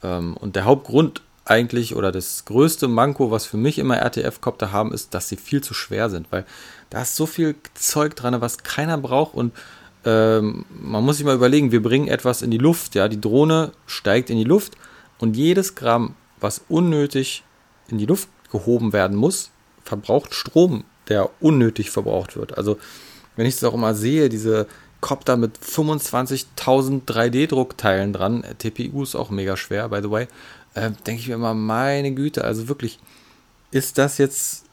Ähm, 0.02 0.36
und 0.36 0.56
der 0.56 0.64
Hauptgrund 0.64 1.22
eigentlich 1.44 1.94
oder 1.94 2.10
das 2.10 2.44
größte 2.46 2.88
Manko, 2.88 3.30
was 3.30 3.44
für 3.44 3.58
mich 3.58 3.78
immer 3.78 3.98
RTF-Copter 3.98 4.72
haben, 4.72 4.92
ist, 4.92 5.14
dass 5.14 5.28
sie 5.28 5.36
viel 5.36 5.62
zu 5.62 5.74
schwer 5.74 6.10
sind, 6.10 6.26
weil 6.30 6.44
da 6.90 7.02
ist 7.02 7.16
so 7.16 7.26
viel 7.26 7.54
Zeug 7.74 8.16
dran, 8.16 8.40
was 8.40 8.58
keiner 8.58 8.96
braucht 8.98 9.34
und 9.34 9.52
ähm, 10.04 10.64
man 10.70 11.04
muss 11.04 11.16
sich 11.16 11.26
mal 11.26 11.34
überlegen, 11.34 11.72
wir 11.72 11.82
bringen 11.82 12.08
etwas 12.08 12.42
in 12.42 12.50
die 12.50 12.58
Luft, 12.58 12.94
ja, 12.94 13.08
die 13.08 13.20
Drohne 13.20 13.72
steigt 13.86 14.30
in 14.30 14.36
die 14.36 14.44
Luft 14.44 14.74
und 15.18 15.36
jedes 15.36 15.74
Gramm, 15.74 16.14
was 16.40 16.62
unnötig 16.68 17.42
in 17.88 17.98
die 17.98 18.06
Luft 18.06 18.28
gehoben 18.50 18.92
werden 18.92 19.16
muss, 19.16 19.50
verbraucht 19.82 20.34
Strom, 20.34 20.84
der 21.08 21.30
unnötig 21.40 21.90
verbraucht 21.90 22.36
wird. 22.36 22.56
Also, 22.56 22.78
wenn 23.36 23.46
ich 23.46 23.54
es 23.54 23.64
auch 23.64 23.74
immer 23.74 23.94
sehe, 23.94 24.28
diese 24.28 24.66
Copter 25.00 25.36
mit 25.36 25.58
25.000 25.58 27.04
3D-Druckteilen 27.04 28.12
dran, 28.12 28.44
TPU 28.58 29.02
ist 29.02 29.14
auch 29.14 29.30
mega 29.30 29.56
schwer, 29.56 29.88
by 29.88 30.00
the 30.02 30.10
way, 30.10 30.28
äh, 30.74 30.90
denke 31.06 31.20
ich 31.20 31.28
mir 31.28 31.34
immer, 31.34 31.54
meine 31.54 32.12
Güte, 32.12 32.44
also 32.44 32.68
wirklich, 32.68 32.98
ist 33.70 33.98
das 33.98 34.18
jetzt 34.18 34.64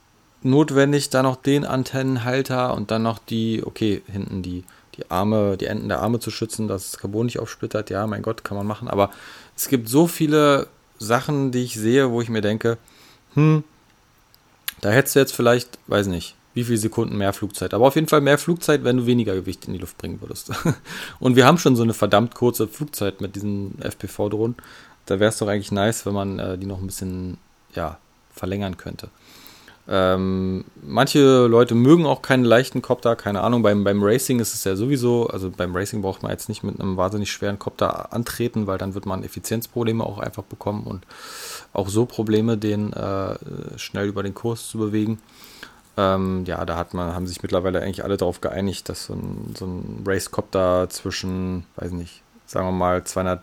notwendig, 0.43 1.09
da 1.09 1.23
noch 1.23 1.35
den 1.35 1.65
Antennenhalter 1.65 2.73
und 2.73 2.91
dann 2.91 3.03
noch 3.03 3.19
die, 3.19 3.63
okay, 3.65 4.01
hinten 4.11 4.41
die 4.41 4.63
die 5.01 5.11
Arme, 5.11 5.57
die 5.57 5.65
Enden 5.65 5.89
der 5.89 5.99
Arme 5.99 6.19
zu 6.19 6.31
schützen, 6.31 6.67
dass 6.67 6.91
das 6.91 6.99
Carbon 6.99 7.25
nicht 7.25 7.39
aufsplittert. 7.39 7.89
Ja, 7.89 8.07
mein 8.07 8.21
Gott, 8.21 8.43
kann 8.43 8.57
man 8.57 8.67
machen. 8.67 8.87
Aber 8.87 9.11
es 9.55 9.67
gibt 9.67 9.89
so 9.89 10.07
viele 10.07 10.67
Sachen, 10.99 11.51
die 11.51 11.63
ich 11.63 11.75
sehe, 11.75 12.11
wo 12.11 12.21
ich 12.21 12.29
mir 12.29 12.41
denke, 12.41 12.77
hm, 13.33 13.63
da 14.81 14.89
hättest 14.89 15.15
du 15.15 15.19
jetzt 15.19 15.33
vielleicht, 15.33 15.79
weiß 15.87 16.07
nicht, 16.07 16.35
wie 16.53 16.63
viele 16.63 16.77
Sekunden 16.77 17.17
mehr 17.17 17.33
Flugzeit. 17.33 17.73
Aber 17.73 17.87
auf 17.87 17.95
jeden 17.95 18.07
Fall 18.07 18.21
mehr 18.21 18.37
Flugzeit, 18.37 18.83
wenn 18.83 18.97
du 18.97 19.05
weniger 19.05 19.35
Gewicht 19.35 19.65
in 19.65 19.73
die 19.73 19.79
Luft 19.79 19.97
bringen 19.97 20.21
würdest. 20.21 20.51
Und 21.19 21.35
wir 21.35 21.45
haben 21.45 21.57
schon 21.57 21.75
so 21.75 21.83
eine 21.83 21.93
verdammt 21.93 22.35
kurze 22.35 22.67
Flugzeit 22.67 23.21
mit 23.21 23.35
diesen 23.35 23.77
FPV-Drohnen. 23.81 24.55
Da 25.05 25.19
wäre 25.19 25.29
es 25.29 25.37
doch 25.37 25.47
eigentlich 25.47 25.71
nice, 25.71 26.05
wenn 26.05 26.13
man 26.13 26.39
äh, 26.39 26.57
die 26.57 26.65
noch 26.65 26.79
ein 26.79 26.87
bisschen 26.87 27.37
ja, 27.73 27.97
verlängern 28.33 28.77
könnte. 28.77 29.09
Ähm, 29.87 30.63
manche 30.83 31.47
Leute 31.47 31.75
mögen 31.75 32.05
auch 32.05 32.21
keinen 32.21 32.45
leichten 32.45 32.81
Copter, 32.81 33.15
keine 33.15 33.41
Ahnung. 33.41 33.63
Beim, 33.63 33.83
beim 33.83 34.03
Racing 34.03 34.39
ist 34.39 34.53
es 34.53 34.63
ja 34.63 34.75
sowieso, 34.75 35.27
also 35.27 35.49
beim 35.49 35.75
Racing 35.75 36.01
braucht 36.01 36.21
man 36.23 36.31
jetzt 36.31 36.49
nicht 36.49 36.63
mit 36.63 36.79
einem 36.79 36.97
wahnsinnig 36.97 37.31
schweren 37.31 37.59
Copter 37.59 38.13
antreten, 38.13 38.67
weil 38.67 38.77
dann 38.77 38.93
wird 38.93 39.05
man 39.05 39.23
Effizienzprobleme 39.23 40.03
auch 40.03 40.19
einfach 40.19 40.43
bekommen 40.43 40.83
und 40.83 41.05
auch 41.73 41.89
so 41.89 42.05
Probleme, 42.05 42.57
den 42.57 42.93
äh, 42.93 43.35
schnell 43.77 44.07
über 44.07 44.23
den 44.23 44.35
Kurs 44.35 44.69
zu 44.69 44.77
bewegen. 44.77 45.19
Ähm, 45.97 46.45
ja, 46.45 46.63
da 46.65 46.77
hat 46.77 46.93
man, 46.93 47.13
haben 47.13 47.27
sich 47.27 47.41
mittlerweile 47.41 47.81
eigentlich 47.81 48.03
alle 48.03 48.17
darauf 48.17 48.39
geeinigt, 48.39 48.87
dass 48.87 49.05
so 49.05 49.13
ein, 49.13 49.55
so 49.57 49.65
ein 49.65 50.03
Racecopter 50.05 50.89
zwischen, 50.89 51.65
weiß 51.75 51.91
nicht, 51.91 52.21
sagen 52.45 52.67
wir 52.67 52.71
mal 52.71 53.03
200 53.03 53.41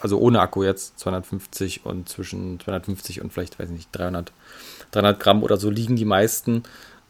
also 0.00 0.18
ohne 0.18 0.40
Akku 0.40 0.62
jetzt 0.62 0.98
250 1.00 1.84
und 1.84 2.08
zwischen 2.08 2.60
250 2.60 3.20
und 3.20 3.32
vielleicht, 3.32 3.58
weiß 3.58 3.68
ich 3.70 3.74
nicht, 3.74 3.88
300 3.92 4.32
300 4.92 5.20
Gramm 5.20 5.42
oder 5.42 5.56
so 5.56 5.70
liegen 5.70 5.96
die 5.96 6.04
meisten, 6.04 6.62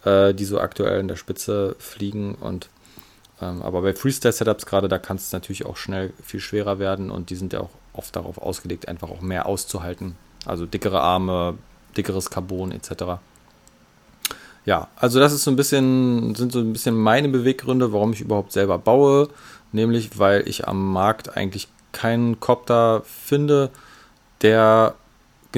äh, 0.04 0.35
die 0.35 0.44
so 0.44 0.61
aktuell 0.61 1.00
in 1.00 1.08
der 1.08 1.16
Spitze 1.16 1.76
fliegen. 1.78 2.35
Und 2.35 2.68
ähm, 3.40 3.62
aber 3.62 3.82
bei 3.82 3.94
Freestyle-Setups 3.94 4.66
gerade, 4.66 4.88
da 4.88 4.99
kann 4.99 5.16
es 5.16 5.32
natürlich 5.32 5.66
auch 5.66 5.76
schnell 5.76 6.12
viel 6.23 6.40
schwerer 6.40 6.78
werden 6.78 7.11
und 7.11 7.30
die 7.30 7.37
sind 7.37 7.52
ja 7.52 7.61
auch 7.61 7.70
oft 7.92 8.14
darauf 8.16 8.38
ausgelegt, 8.38 8.88
einfach 8.88 9.11
auch 9.11 9.20
mehr 9.20 9.47
auszuhalten. 9.47 10.16
Also 10.47 10.66
dickere 10.66 11.00
Arme, 11.00 11.58
dickeres 11.97 12.30
Carbon 12.30 12.73
etc. 12.73 13.20
ja, 14.64 14.88
also 14.97 15.18
das 15.18 15.32
ist 15.32 15.44
so 15.44 15.50
ein 15.50 15.56
bisschen, 15.56 16.35
sind 16.35 16.52
so 16.52 16.61
ein 16.61 16.73
bisschen 16.73 16.97
meine 16.97 17.28
Beweggründe, 17.28 17.92
warum 17.92 18.12
ich 18.12 18.20
überhaupt 18.20 18.52
selber 18.52 18.78
baue. 18.78 19.28
Nämlich, 19.73 20.18
weil 20.18 20.49
ich 20.49 20.66
am 20.66 20.92
Markt 20.92 21.37
eigentlich 21.37 21.68
keinen 21.92 22.40
Copter 22.40 23.02
finde, 23.04 23.70
der 24.40 24.94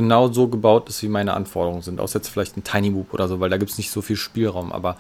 genau 0.01 0.33
so 0.33 0.49
gebaut 0.49 0.89
ist, 0.89 1.03
wie 1.03 1.09
meine 1.09 1.35
Anforderungen 1.35 1.83
sind. 1.83 2.01
Außer 2.01 2.21
jetzt 2.21 2.29
vielleicht 2.29 2.57
ein 2.57 2.65
Tiny 2.65 2.91
Move 2.91 3.09
oder 3.13 3.29
so, 3.29 3.39
weil 3.39 3.51
da 3.51 3.59
gibt 3.59 3.71
es 3.71 3.79
nicht 3.79 3.91
so 3.91 4.01
viel 4.01 4.17
Spielraum. 4.17 4.73
Aber 4.73 4.97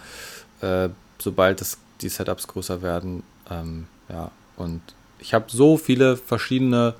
äh, 0.60 0.90
sobald 1.18 1.62
es 1.62 1.78
die 2.02 2.10
Setups 2.10 2.46
größer 2.46 2.82
werden, 2.82 3.22
ähm, 3.50 3.86
ja, 4.10 4.30
und 4.56 4.82
ich 5.18 5.32
habe 5.32 5.46
so 5.48 5.78
viele 5.78 6.18
verschiedene, 6.18 6.94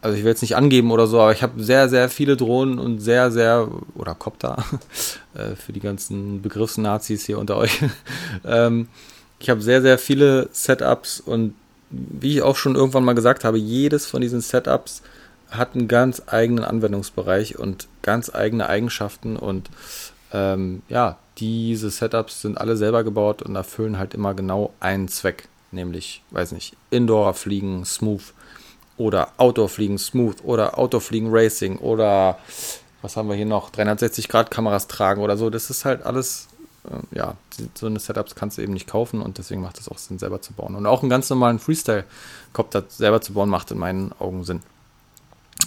also 0.00 0.16
ich 0.16 0.24
will 0.24 0.30
jetzt 0.30 0.40
nicht 0.40 0.56
angeben 0.56 0.90
oder 0.90 1.06
so, 1.06 1.20
aber 1.20 1.32
ich 1.32 1.42
habe 1.42 1.62
sehr, 1.62 1.90
sehr 1.90 2.08
viele 2.08 2.36
Drohnen 2.38 2.78
und 2.78 3.00
sehr, 3.00 3.30
sehr, 3.30 3.68
oder 3.94 4.14
Copter, 4.14 4.64
äh, 5.34 5.54
für 5.54 5.72
die 5.72 5.80
ganzen 5.80 6.40
Begriffsnazis 6.40 7.26
hier 7.26 7.38
unter 7.38 7.58
euch. 7.58 7.80
ähm, 8.44 8.88
ich 9.38 9.50
habe 9.50 9.60
sehr, 9.60 9.82
sehr 9.82 9.98
viele 9.98 10.48
Setups 10.52 11.20
und 11.20 11.54
wie 11.90 12.36
ich 12.36 12.42
auch 12.42 12.56
schon 12.56 12.74
irgendwann 12.74 13.04
mal 13.04 13.14
gesagt 13.14 13.44
habe, 13.44 13.58
jedes 13.58 14.06
von 14.06 14.22
diesen 14.22 14.40
Setups 14.40 15.02
hat 15.52 15.74
einen 15.74 15.88
ganz 15.88 16.22
eigenen 16.26 16.64
Anwendungsbereich 16.64 17.58
und 17.58 17.88
ganz 18.02 18.34
eigene 18.34 18.68
Eigenschaften 18.68 19.36
und 19.36 19.70
ähm, 20.32 20.82
ja, 20.88 21.18
diese 21.38 21.90
Setups 21.90 22.42
sind 22.42 22.58
alle 22.58 22.76
selber 22.76 23.04
gebaut 23.04 23.42
und 23.42 23.56
erfüllen 23.56 23.98
halt 23.98 24.14
immer 24.14 24.34
genau 24.34 24.72
einen 24.80 25.08
Zweck, 25.08 25.48
nämlich, 25.70 26.22
weiß 26.30 26.52
nicht, 26.52 26.76
Indoor-Fliegen 26.90 27.84
smooth 27.84 28.34
oder 28.96 29.32
Outdoor-Fliegen 29.38 29.98
smooth 29.98 30.36
oder 30.44 30.78
Outdoor-Fliegen 30.78 31.28
Racing 31.30 31.78
oder 31.78 32.38
was 33.02 33.16
haben 33.16 33.28
wir 33.28 33.34
hier 33.34 33.46
noch, 33.46 33.70
360-Grad-Kameras 33.72 34.86
tragen 34.86 35.22
oder 35.22 35.36
so. 35.36 35.50
Das 35.50 35.70
ist 35.70 35.84
halt 35.84 36.04
alles, 36.06 36.48
äh, 36.84 37.18
ja, 37.18 37.34
so 37.74 37.86
eine 37.86 37.98
Setups 37.98 38.34
kannst 38.34 38.58
du 38.58 38.62
eben 38.62 38.72
nicht 38.72 38.86
kaufen 38.86 39.20
und 39.20 39.38
deswegen 39.38 39.60
macht 39.60 39.80
es 39.80 39.88
auch 39.88 39.98
Sinn, 39.98 40.18
selber 40.18 40.40
zu 40.40 40.52
bauen. 40.52 40.76
Und 40.76 40.86
auch 40.86 41.02
einen 41.02 41.10
ganz 41.10 41.28
normalen 41.28 41.58
Freestyle-Copter 41.58 42.84
selber 42.88 43.20
zu 43.20 43.32
bauen, 43.32 43.48
macht 43.48 43.70
in 43.72 43.78
meinen 43.78 44.12
Augen 44.18 44.44
Sinn. 44.44 44.62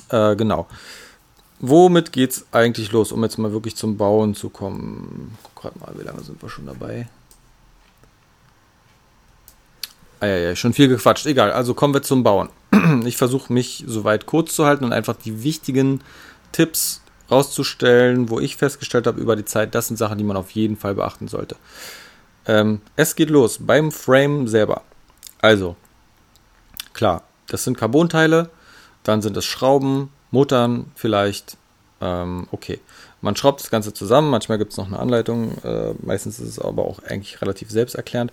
Äh, 0.09 0.35
genau. 0.35 0.67
Womit 1.59 2.11
geht's 2.11 2.45
eigentlich 2.51 2.91
los, 2.91 3.11
um 3.11 3.23
jetzt 3.23 3.37
mal 3.37 3.51
wirklich 3.51 3.75
zum 3.75 3.97
Bauen 3.97 4.35
zu 4.35 4.49
kommen? 4.49 5.37
Guck 5.43 5.63
gerade 5.63 5.79
mal, 5.79 5.93
wie 5.97 6.03
lange 6.03 6.21
sind 6.21 6.41
wir 6.41 6.49
schon 6.49 6.65
dabei? 6.65 7.07
Ah 10.19 10.27
ja, 10.27 10.37
ja, 10.37 10.55
schon 10.55 10.73
viel 10.73 10.87
gequatscht. 10.87 11.25
Egal, 11.25 11.51
also 11.51 11.73
kommen 11.73 11.93
wir 11.93 12.03
zum 12.03 12.23
Bauen. 12.23 12.49
Ich 13.05 13.17
versuche 13.17 13.51
mich 13.51 13.83
soweit 13.87 14.25
kurz 14.25 14.55
zu 14.55 14.65
halten 14.65 14.83
und 14.83 14.93
einfach 14.93 15.15
die 15.15 15.43
wichtigen 15.43 16.01
Tipps 16.51 17.01
rauszustellen, 17.31 18.29
wo 18.29 18.39
ich 18.39 18.55
festgestellt 18.55 19.07
habe 19.07 19.19
über 19.19 19.35
die 19.35 19.45
Zeit, 19.45 19.75
das 19.75 19.87
sind 19.87 19.97
Sachen, 19.97 20.17
die 20.17 20.23
man 20.23 20.37
auf 20.37 20.51
jeden 20.51 20.77
Fall 20.77 20.95
beachten 20.95 21.27
sollte. 21.27 21.55
Ähm, 22.45 22.81
es 22.95 23.15
geht 23.15 23.29
los 23.29 23.57
beim 23.59 23.91
Frame 23.91 24.47
selber. 24.47 24.83
Also, 25.41 25.75
klar, 26.93 27.23
das 27.47 27.63
sind 27.63 27.77
Carbonteile, 27.77 28.49
dann 29.05 29.21
sind 29.21 29.37
es 29.37 29.45
Schrauben, 29.45 30.09
Muttern 30.31 30.91
vielleicht. 30.95 31.57
Ähm, 32.01 32.47
okay, 32.51 32.79
man 33.21 33.37
schraubt 33.37 33.61
das 33.61 33.71
Ganze 33.71 33.93
zusammen, 33.93 34.29
manchmal 34.29 34.57
gibt 34.57 34.73
es 34.73 34.77
noch 34.77 34.87
eine 34.87 34.99
Anleitung, 34.99 35.57
äh, 35.63 35.93
meistens 36.01 36.39
ist 36.39 36.49
es 36.49 36.59
aber 36.59 36.83
auch 36.85 36.99
eigentlich 36.99 37.41
relativ 37.41 37.71
selbsterklärend. 37.71 38.31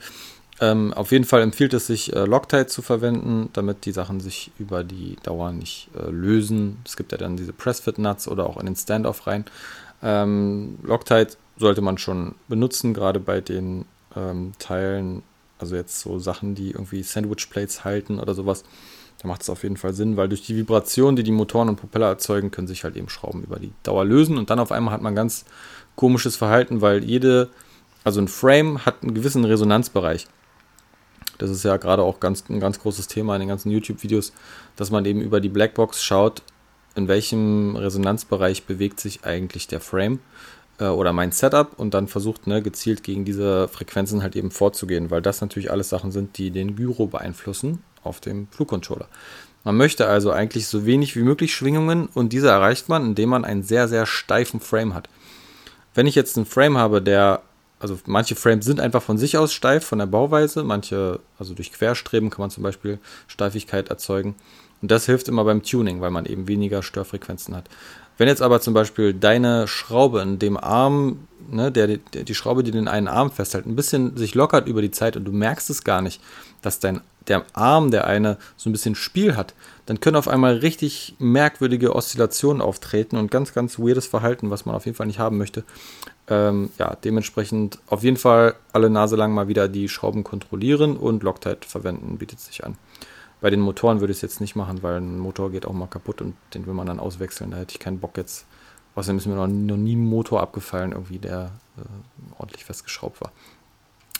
Ähm, 0.60 0.92
auf 0.92 1.12
jeden 1.12 1.24
Fall 1.24 1.42
empfiehlt 1.42 1.72
es 1.74 1.86
sich, 1.86 2.12
äh, 2.14 2.24
Loctite 2.24 2.66
zu 2.66 2.82
verwenden, 2.82 3.48
damit 3.52 3.84
die 3.84 3.92
Sachen 3.92 4.20
sich 4.20 4.50
über 4.58 4.84
die 4.84 5.16
Dauer 5.22 5.52
nicht 5.52 5.88
äh, 5.96 6.10
lösen. 6.10 6.78
Es 6.84 6.96
gibt 6.96 7.12
ja 7.12 7.18
dann 7.18 7.36
diese 7.36 7.52
Pressfit-Nuts 7.52 8.28
oder 8.28 8.46
auch 8.46 8.58
in 8.58 8.66
den 8.66 8.76
Standoff 8.76 9.26
rein. 9.26 9.44
Ähm, 10.02 10.78
Loctite 10.82 11.36
sollte 11.56 11.80
man 11.80 11.98
schon 11.98 12.34
benutzen, 12.48 12.94
gerade 12.94 13.20
bei 13.20 13.40
den 13.40 13.86
ähm, 14.14 14.52
Teilen, 14.58 15.22
also 15.58 15.76
jetzt 15.76 16.00
so 16.00 16.18
Sachen, 16.18 16.54
die 16.54 16.72
irgendwie 16.72 17.02
Sandwich-Plates 17.02 17.84
halten 17.84 18.18
oder 18.18 18.34
sowas 18.34 18.64
da 19.22 19.28
macht 19.28 19.42
es 19.42 19.50
auf 19.50 19.62
jeden 19.62 19.76
Fall 19.76 19.94
Sinn, 19.94 20.16
weil 20.16 20.28
durch 20.28 20.42
die 20.42 20.56
Vibration, 20.56 21.14
die 21.14 21.22
die 21.22 21.30
Motoren 21.30 21.68
und 21.68 21.76
Propeller 21.76 22.08
erzeugen, 22.08 22.50
können 22.50 22.66
sich 22.66 22.82
halt 22.82 22.96
eben 22.96 23.08
Schrauben 23.08 23.44
über 23.44 23.58
die 23.58 23.72
Dauer 23.84 24.04
lösen 24.04 24.36
und 24.36 24.50
dann 24.50 24.58
auf 24.58 24.72
einmal 24.72 24.92
hat 24.92 25.00
man 25.00 25.14
ganz 25.14 25.44
komisches 25.94 26.36
Verhalten, 26.36 26.80
weil 26.80 27.04
jede, 27.04 27.48
also 28.02 28.20
ein 28.20 28.28
Frame 28.28 28.84
hat 28.84 29.02
einen 29.02 29.14
gewissen 29.14 29.44
Resonanzbereich. 29.44 30.26
Das 31.38 31.50
ist 31.50 31.64
ja 31.64 31.76
gerade 31.76 32.02
auch 32.02 32.18
ganz, 32.18 32.44
ein 32.48 32.60
ganz 32.60 32.80
großes 32.80 33.06
Thema 33.06 33.34
in 33.36 33.40
den 33.40 33.48
ganzen 33.48 33.70
YouTube-Videos, 33.70 34.32
dass 34.76 34.90
man 34.90 35.04
eben 35.04 35.20
über 35.20 35.40
die 35.40 35.48
Blackbox 35.48 36.02
schaut, 36.02 36.42
in 36.94 37.08
welchem 37.08 37.76
Resonanzbereich 37.76 38.64
bewegt 38.64 39.00
sich 39.00 39.24
eigentlich 39.24 39.68
der 39.68 39.80
Frame 39.80 40.18
äh, 40.82 40.88
oder 40.88 41.12
mein 41.12 41.32
Setup 41.32 41.78
und 41.78 41.94
dann 41.94 42.08
versucht 42.08 42.46
ne, 42.46 42.60
gezielt 42.60 43.02
gegen 43.04 43.24
diese 43.24 43.68
Frequenzen 43.68 44.22
halt 44.22 44.34
eben 44.36 44.50
vorzugehen, 44.50 45.10
weil 45.10 45.22
das 45.22 45.40
natürlich 45.40 45.70
alles 45.70 45.88
Sachen 45.88 46.10
sind, 46.10 46.36
die 46.38 46.50
den 46.50 46.76
Gyro 46.76 47.06
beeinflussen 47.06 47.82
auf 48.02 48.20
dem 48.20 48.48
Flugcontroller. 48.50 49.06
Man 49.64 49.76
möchte 49.76 50.08
also 50.08 50.32
eigentlich 50.32 50.66
so 50.66 50.84
wenig 50.84 51.14
wie 51.14 51.22
möglich 51.22 51.54
Schwingungen 51.54 52.08
und 52.14 52.32
diese 52.32 52.48
erreicht 52.48 52.88
man, 52.88 53.04
indem 53.06 53.28
man 53.28 53.44
einen 53.44 53.62
sehr, 53.62 53.86
sehr 53.86 54.06
steifen 54.06 54.58
Frame 54.58 54.94
hat. 54.94 55.08
Wenn 55.94 56.08
ich 56.08 56.16
jetzt 56.16 56.36
einen 56.36 56.46
Frame 56.46 56.78
habe, 56.78 57.00
der, 57.00 57.42
also 57.78 57.98
manche 58.06 58.34
Frames 58.34 58.64
sind 58.64 58.80
einfach 58.80 59.02
von 59.02 59.18
sich 59.18 59.38
aus 59.38 59.52
steif, 59.52 59.84
von 59.84 60.00
der 60.00 60.06
Bauweise, 60.06 60.64
manche, 60.64 61.20
also 61.38 61.54
durch 61.54 61.72
Querstreben 61.72 62.30
kann 62.30 62.40
man 62.40 62.50
zum 62.50 62.64
Beispiel 62.64 62.98
Steifigkeit 63.28 63.88
erzeugen. 63.88 64.34
Und 64.80 64.90
das 64.90 65.06
hilft 65.06 65.28
immer 65.28 65.44
beim 65.44 65.62
Tuning, 65.62 66.00
weil 66.00 66.10
man 66.10 66.26
eben 66.26 66.48
weniger 66.48 66.82
Störfrequenzen 66.82 67.54
hat. 67.54 67.66
Wenn 68.22 68.28
jetzt 68.28 68.40
aber 68.40 68.60
zum 68.60 68.72
Beispiel 68.72 69.14
deine 69.14 69.66
Schraube 69.66 70.20
in 70.20 70.38
dem 70.38 70.56
Arm, 70.56 71.26
ne, 71.50 71.72
der, 71.72 71.88
der, 71.88 72.22
die 72.22 72.36
Schraube, 72.36 72.62
die 72.62 72.70
den 72.70 72.86
einen 72.86 73.08
Arm 73.08 73.32
festhält, 73.32 73.66
ein 73.66 73.74
bisschen 73.74 74.16
sich 74.16 74.36
lockert 74.36 74.68
über 74.68 74.80
die 74.80 74.92
Zeit 74.92 75.16
und 75.16 75.24
du 75.24 75.32
merkst 75.32 75.68
es 75.70 75.82
gar 75.82 76.02
nicht, 76.02 76.22
dass 76.62 76.78
dein 76.78 77.00
der 77.26 77.44
Arm, 77.52 77.90
der 77.90 78.06
eine 78.06 78.38
so 78.56 78.70
ein 78.70 78.72
bisschen 78.72 78.94
Spiel 78.94 79.34
hat, 79.34 79.54
dann 79.86 79.98
können 79.98 80.14
auf 80.14 80.28
einmal 80.28 80.58
richtig 80.58 81.16
merkwürdige 81.18 81.96
Oszillationen 81.96 82.62
auftreten 82.62 83.16
und 83.16 83.32
ganz, 83.32 83.54
ganz 83.54 83.80
weirdes 83.80 84.06
Verhalten, 84.06 84.50
was 84.50 84.66
man 84.66 84.76
auf 84.76 84.86
jeden 84.86 84.96
Fall 84.96 85.08
nicht 85.08 85.18
haben 85.18 85.36
möchte. 85.36 85.64
Ähm, 86.28 86.70
ja, 86.78 86.96
dementsprechend 87.02 87.80
auf 87.88 88.04
jeden 88.04 88.18
Fall 88.18 88.54
alle 88.72 88.88
Nase 88.88 89.16
lang 89.16 89.34
mal 89.34 89.48
wieder 89.48 89.66
die 89.66 89.88
Schrauben 89.88 90.22
kontrollieren 90.22 90.96
und 90.96 91.24
Loctite 91.24 91.66
verwenden, 91.66 92.18
bietet 92.18 92.38
sich 92.38 92.64
an. 92.64 92.76
Bei 93.42 93.50
den 93.50 93.60
Motoren 93.60 94.00
würde 94.00 94.12
ich 94.12 94.18
es 94.18 94.22
jetzt 94.22 94.40
nicht 94.40 94.54
machen, 94.54 94.82
weil 94.82 95.00
ein 95.00 95.18
Motor 95.18 95.50
geht 95.50 95.66
auch 95.66 95.72
mal 95.72 95.88
kaputt 95.88 96.22
und 96.22 96.34
den 96.54 96.64
will 96.64 96.74
man 96.74 96.86
dann 96.86 97.00
auswechseln. 97.00 97.50
Da 97.50 97.56
hätte 97.58 97.72
ich 97.72 97.80
keinen 97.80 97.98
Bock 97.98 98.16
jetzt. 98.16 98.46
Außerdem 98.94 99.18
ist 99.18 99.26
mir 99.26 99.34
noch, 99.34 99.48
nie 99.48 99.96
ein 99.96 100.04
Motor 100.04 100.40
abgefallen, 100.40 100.92
irgendwie, 100.92 101.18
der 101.18 101.50
äh, 101.76 101.82
ordentlich 102.38 102.64
festgeschraubt 102.64 103.20
war. 103.20 103.32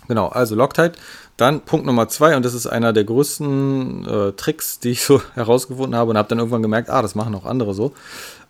Genau, 0.09 0.26
also 0.26 0.57
Loctite. 0.57 0.99
Dann 1.37 1.61
Punkt 1.61 1.87
Nummer 1.87 2.09
zwei, 2.09 2.37
und 2.37 2.45
das 2.45 2.52
ist 2.52 2.67
einer 2.67 2.93
der 2.93 3.05
größten 3.05 4.07
äh, 4.09 4.33
Tricks, 4.33 4.81
die 4.81 4.91
ich 4.91 5.05
so 5.05 5.23
herausgefunden 5.35 5.95
habe 5.95 6.11
und 6.11 6.19
habe 6.19 6.29
dann 6.29 6.38
irgendwann 6.38 6.62
gemerkt, 6.62 6.91
ah, 6.91 7.00
das 7.00 7.14
machen 7.14 7.35
auch 7.37 7.45
andere 7.45 7.75
so. 7.75 7.93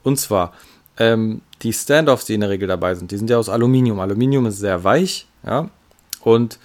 Und 0.02 0.18
zwar, 0.18 0.54
ähm, 0.96 1.42
die 1.60 1.74
Standoffs, 1.74 2.24
die 2.24 2.34
in 2.34 2.40
der 2.40 2.50
Regel 2.50 2.68
dabei 2.68 2.94
sind, 2.94 3.10
die 3.10 3.18
sind 3.18 3.28
ja 3.28 3.36
aus 3.36 3.50
Aluminium. 3.50 4.00
Aluminium 4.00 4.46
ist 4.46 4.58
sehr 4.58 4.84
weich, 4.84 5.26
ja, 5.44 5.68
und 6.22 6.58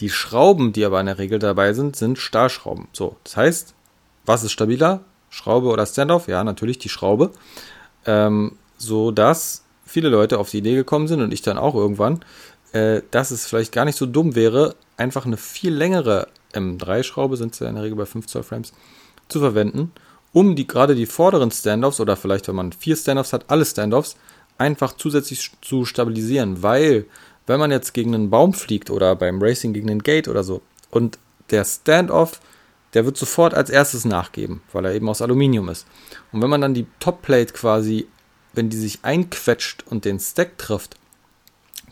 die 0.00 0.10
Schrauben, 0.10 0.72
die 0.72 0.84
aber 0.84 1.00
in 1.00 1.06
der 1.06 1.18
Regel 1.18 1.38
dabei 1.38 1.72
sind, 1.72 1.96
sind 1.96 2.18
Stahlschrauben. 2.18 2.88
So, 2.92 3.16
das 3.24 3.36
heißt, 3.36 3.74
was 4.26 4.42
ist 4.42 4.52
stabiler? 4.52 5.00
Schraube 5.30 5.68
oder 5.68 5.86
Standoff? 5.86 6.28
Ja, 6.28 6.44
natürlich 6.44 6.78
die 6.78 6.88
Schraube. 6.88 7.30
Ähm, 8.06 8.56
so 8.76 9.10
dass 9.10 9.64
viele 9.86 10.08
Leute 10.08 10.38
auf 10.38 10.50
die 10.50 10.58
Idee 10.58 10.74
gekommen 10.74 11.08
sind 11.08 11.20
und 11.20 11.32
ich 11.32 11.42
dann 11.42 11.58
auch 11.58 11.74
irgendwann, 11.74 12.20
äh, 12.72 13.02
dass 13.10 13.30
es 13.30 13.46
vielleicht 13.46 13.72
gar 13.72 13.84
nicht 13.84 13.96
so 13.96 14.06
dumm 14.06 14.34
wäre, 14.34 14.74
einfach 14.96 15.26
eine 15.26 15.36
viel 15.36 15.72
längere 15.72 16.28
M3-Schraube, 16.52 17.36
sind 17.36 17.54
sie 17.54 17.64
ja 17.64 17.70
in 17.70 17.76
der 17.76 17.84
Regel 17.84 17.96
bei 17.96 18.06
5 18.06 18.26
Zoll 18.26 18.42
Frames, 18.42 18.72
zu 19.28 19.40
verwenden, 19.40 19.92
um 20.32 20.56
die 20.56 20.66
gerade 20.66 20.94
die 20.94 21.06
vorderen 21.06 21.50
Standoffs 21.50 22.00
oder 22.00 22.16
vielleicht, 22.16 22.48
wenn 22.48 22.56
man 22.56 22.72
vier 22.72 22.96
Standoffs 22.96 23.32
hat, 23.32 23.44
alle 23.48 23.64
Standoffs 23.64 24.16
einfach 24.58 24.94
zusätzlich 24.96 25.50
zu 25.60 25.84
stabilisieren, 25.84 26.62
weil 26.62 27.06
wenn 27.46 27.60
man 27.60 27.70
jetzt 27.70 27.94
gegen 27.94 28.14
einen 28.14 28.30
Baum 28.30 28.54
fliegt 28.54 28.90
oder 28.90 29.16
beim 29.16 29.42
Racing 29.42 29.72
gegen 29.72 29.90
einen 29.90 30.02
Gate 30.02 30.28
oder 30.28 30.44
so 30.44 30.62
und 30.90 31.18
der 31.50 31.64
Standoff, 31.64 32.40
der 32.94 33.04
wird 33.04 33.16
sofort 33.16 33.54
als 33.54 33.70
erstes 33.70 34.04
nachgeben, 34.04 34.62
weil 34.72 34.84
er 34.86 34.94
eben 34.94 35.08
aus 35.08 35.20
Aluminium 35.20 35.68
ist. 35.68 35.86
Und 36.32 36.42
wenn 36.42 36.50
man 36.50 36.60
dann 36.60 36.74
die 36.74 36.86
Topplate 37.00 37.52
quasi, 37.52 38.06
wenn 38.52 38.70
die 38.70 38.76
sich 38.76 39.00
einquetscht 39.02 39.84
und 39.88 40.04
den 40.04 40.20
Stack 40.20 40.58
trifft, 40.58 40.96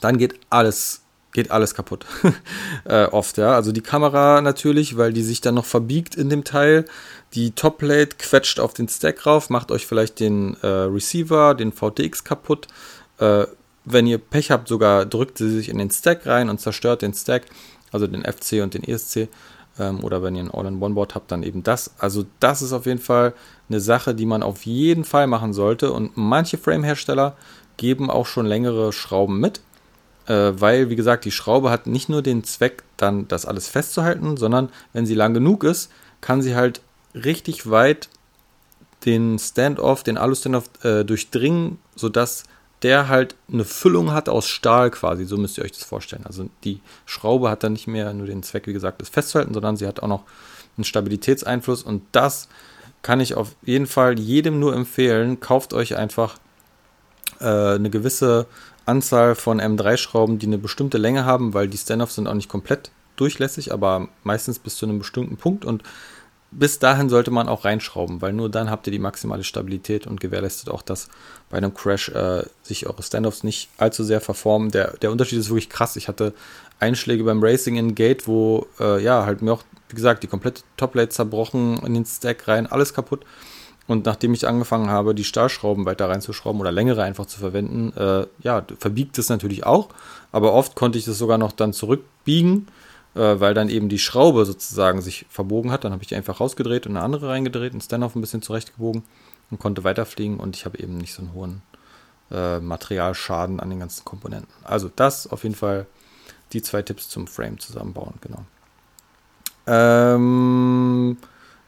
dann 0.01 0.19
geht 0.19 0.39
alles 0.49 1.03
geht 1.33 1.51
alles 1.51 1.75
kaputt. 1.75 2.07
äh, 2.85 3.07
oft, 3.07 3.39
ja. 3.39 3.55
Also 3.55 3.73
die 3.73 3.81
Kamera 3.81 4.41
natürlich, 4.41 4.97
weil 4.97 5.13
die 5.13 5.23
sich 5.23 5.41
dann 5.41 5.55
noch 5.55 5.65
verbiegt 5.65 6.15
in 6.15 6.29
dem 6.29 6.45
Teil. 6.45 6.85
Die 7.35 7.53
Topplate 7.53 8.17
quetscht 8.19 8.61
auf 8.61 8.75
den 8.75 8.89
Stack 8.89 9.27
rauf, 9.27 9.49
macht 9.49 9.71
euch 9.71 9.87
vielleicht 9.87 10.21
den 10.21 10.57
äh, 10.63 10.67
Receiver, 10.67 11.55
den 11.55 11.73
VTX 11.73 12.25
kaputt. 12.25 12.69
Äh, 13.19 13.47
wenn 13.85 14.07
ihr 14.07 14.19
Pech 14.19 14.51
habt, 14.51 14.69
sogar 14.69 15.07
drückt 15.07 15.39
sie 15.39 15.51
sich 15.51 15.69
in 15.69 15.79
den 15.79 15.91
Stack 15.91 16.27
rein 16.27 16.49
und 16.49 16.61
zerstört 16.61 17.03
den 17.03 17.15
Stack, 17.15 17.47
also 17.91 18.07
den 18.07 18.25
FC 18.25 18.63
und 18.63 18.75
den 18.75 18.85
ESC. 18.85 19.29
Ähm, 19.79 20.05
oder 20.05 20.23
wenn 20.23 20.37
ihr 20.37 20.43
ein 20.43 20.51
All-in-One-Board 20.51 21.15
habt, 21.15 21.33
dann 21.33 21.43
eben 21.43 21.63
das. 21.63 21.93
Also 21.99 22.25
das 22.41 22.63
ist 22.63 22.73
auf 22.73 22.87
jeden 22.87 23.01
Fall 23.01 23.35
eine 23.69 23.81
Sache, 23.81 24.15
die 24.15 24.27
man 24.27 24.43
auf 24.43 24.67
jeden 24.67 25.05
Fall 25.05 25.27
machen 25.27 25.53
sollte. 25.53 25.93
Und 25.93 26.13
manche 26.17 26.59
Frame-Hersteller 26.59 27.37
geben 27.77 28.11
auch 28.11 28.27
schon 28.27 28.47
längere 28.47 28.93
Schrauben 28.93 29.41
mit 29.41 29.61
äh, 30.27 30.53
weil, 30.55 30.91
wie 30.91 30.97
gesagt, 30.97 31.25
die 31.25 31.31
Schraube 31.31 31.71
hat 31.71 31.87
nicht 31.87 32.09
nur 32.09 32.23
den 32.23 32.45
Zweck, 32.45 32.85
dann 32.97 33.27
das 33.29 33.47
alles 33.47 33.69
festzuhalten, 33.69 34.37
sondern 34.37 34.69
wenn 34.93 35.07
sie 35.07 35.15
lang 35.15 35.35
genug 35.35 35.65
ist, 35.65 35.91
kann 36.21 36.43
sie 36.43 36.55
halt 36.55 36.81
richtig 37.15 37.71
weit 37.71 38.09
den 39.05 39.39
Standoff, 39.39 40.05
den 40.05 40.17
Alu-Standoff 40.17 40.71
äh, 40.85 41.05
durchdringen, 41.05 41.79
sodass 41.97 42.45
der 42.83 43.09
halt 43.09 43.37
eine 43.53 43.65
Füllung 43.65 44.13
hat 44.13 44.29
aus 44.29 44.49
Stahl 44.49 44.91
quasi. 44.91 45.25
So 45.25 45.37
müsst 45.37 45.59
ihr 45.59 45.65
euch 45.65 45.73
das 45.73 45.85
vorstellen. 45.85 46.27
Also 46.27 46.49
die 46.65 46.81
Schraube 47.07 47.51
hat 47.51 47.63
dann 47.63 47.73
nicht 47.73 47.87
mehr 47.87 48.13
nur 48.13 48.27
den 48.27 48.43
Zweck, 48.43 48.67
wie 48.67 48.73
gesagt, 48.73 49.01
das 49.01 49.09
festzuhalten, 49.09 49.55
sondern 49.55 49.77
sie 49.77 49.87
hat 49.87 50.01
auch 50.01 50.09
noch 50.09 50.25
einen 50.77 50.85
Stabilitätseinfluss 50.85 51.83
und 51.83 52.03
das 52.13 52.49
kann 53.03 53.21
ich 53.21 53.35
auf 53.35 53.55
jeden 53.63 53.87
Fall 53.87 54.19
jedem 54.19 54.61
nur 54.61 54.75
empfehlen. 54.75 55.41
Kauft 55.41 55.75
euch 55.75 55.97
einfach 55.97 56.39
äh, 57.41 57.75
eine 57.75 57.91
gewisse 57.91 58.47
Anzahl 58.87 59.35
von 59.35 59.61
M3-Schrauben, 59.61 60.39
die 60.39 60.47
eine 60.47 60.59
bestimmte 60.59 60.99
Länge 60.99 61.25
haben, 61.25 61.55
weil 61.55 61.69
die 61.69 61.79
Standoffs 61.79 62.15
sind 62.15 62.27
auch 62.27 62.35
nicht 62.35 62.49
komplett 62.49 62.91
durchlässig, 63.17 63.73
aber 63.73 64.09
meistens 64.23 64.59
bis 64.59 64.77
zu 64.77 64.87
einem 64.87 64.99
bestimmten 64.99 65.37
Punkt 65.37 65.65
und 65.65 65.83
bis 66.53 66.79
dahin 66.79 67.09
sollte 67.09 67.31
man 67.31 67.49
auch 67.49 67.65
reinschrauben, 67.65 68.21
weil 68.21 68.33
nur 68.33 68.51
dann 68.51 68.71
habt 68.71 68.87
ihr 68.87 68.91
die 68.91 68.99
maximale 68.99 69.43
Stabilität 69.43 70.07
und 70.07 70.21
gewährleistet 70.21 70.69
auch, 70.69 70.83
dass 70.83 71.09
bei 71.51 71.57
einem 71.57 71.75
Crash 71.75 72.11
äh, 72.11 72.45
sich 72.63 72.87
eure 72.87 73.03
Standoffs 73.03 73.43
nicht 73.43 73.71
allzu 73.79 74.05
sehr 74.05 74.21
verformen. 74.21 74.71
Der, 74.71 74.97
der 74.99 75.11
Unterschied 75.11 75.39
ist 75.39 75.49
wirklich 75.49 75.71
krass. 75.71 75.97
Ich 75.97 76.09
hatte 76.09 76.35
Einschläge 76.79 77.25
beim 77.25 77.43
Racing 77.43 77.77
in 77.77 77.95
Gate, 77.95 78.29
wo 78.29 78.67
äh, 78.79 79.03
ja 79.03 79.25
halt 79.25 79.41
mir 79.41 79.53
auch, 79.53 79.65
wie 79.89 79.97
gesagt, 79.97 80.23
die 80.23 80.27
komplette 80.27 80.63
Toplate 80.77 81.09
zerbrochen, 81.09 81.79
in 81.87 81.95
den 81.95 82.05
Stack 82.05 82.47
rein, 82.47 82.67
alles 82.67 82.93
kaputt. 82.93 83.25
Und 83.87 84.05
nachdem 84.07 84.33
ich 84.33 84.47
angefangen 84.47 84.91
habe, 84.91 85.15
die 85.15 85.25
Stahlschrauben 85.25 85.87
weiter 85.87 86.09
reinzuschrauben 86.09 86.61
oder 86.61 86.71
längere 86.71 87.03
einfach 87.03 87.27
zu 87.27 87.41
verwenden, 87.41 87.93
äh, 87.97 88.27
ja, 88.43 88.65
verbiegt 88.79 89.19
es 89.19 89.29
natürlich 89.29 89.65
auch. 89.65 89.89
Aber 90.31 90.53
oft 90.53 90.75
konnte 90.75 90.99
ich 90.99 91.05
das 91.05 91.19
sogar 91.19 91.39
noch 91.39 91.53
dann 91.53 91.73
zurückbiegen 91.73 92.69
weil 93.21 93.55
dann 93.55 93.69
eben 93.69 93.89
die 93.89 93.99
Schraube 93.99 94.45
sozusagen 94.45 95.03
sich 95.03 95.27
verbogen 95.29 95.71
hat. 95.71 95.85
Dann 95.85 95.93
habe 95.93 96.03
ich 96.03 96.09
die 96.09 96.17
einfach 96.17 96.41
rausgedreht 96.41 96.87
und 96.87 96.97
eine 96.97 97.05
andere 97.05 97.29
reingedreht, 97.29 97.75
und 97.75 97.83
Standoff 97.83 98.15
ein 98.15 98.21
bisschen 98.21 98.43
zurechtgebogen 98.43 99.03
und 99.51 99.59
konnte 99.59 99.85
weiterfliegen 99.85 100.41
und 100.41 100.57
ich 100.57 100.65
habe 100.65 100.79
eben 100.79 100.97
nicht 100.97 101.13
so 101.13 101.23
einen 101.23 101.35
hohen 101.35 101.63
äh, 102.31 102.59
Materialschaden 102.59 103.61
an 103.61 103.71
den 103.71 103.79
ganzen 103.79 104.05
Komponenten. 104.05 104.53
Also 104.65 104.91
das 104.95 105.27
auf 105.27 105.43
jeden 105.45 105.55
Fall 105.55 105.87
die 106.53 106.63
zwei 106.63 106.83
Tipps 106.83 107.09
zum 107.09 107.27
Frame 107.27 107.59
zusammenbauen, 107.59 108.15
genau. 108.21 108.45
Ähm, 109.67 111.17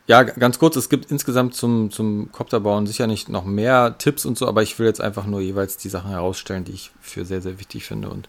ja, 0.07 0.23
ganz 0.23 0.59
kurz, 0.59 0.77
es 0.77 0.89
gibt 0.89 1.11
insgesamt 1.11 1.55
zum, 1.55 1.91
zum 1.91 2.33
Kopterbauen 2.33 2.87
sicher 2.87 3.07
nicht 3.07 3.29
noch 3.29 3.45
mehr 3.45 3.97
Tipps 3.99 4.25
und 4.25 4.37
so, 4.37 4.49
aber 4.49 4.63
ich 4.63 4.79
will 4.79 4.87
jetzt 4.87 5.01
einfach 5.01 5.27
nur 5.27 5.41
jeweils 5.41 5.77
die 5.77 5.89
Sachen 5.89 6.11
herausstellen, 6.11 6.65
die 6.65 6.73
ich 6.73 6.91
für 7.01 7.25
sehr, 7.25 7.41
sehr 7.41 7.59
wichtig 7.59 7.85
finde 7.85 8.09
und 8.09 8.29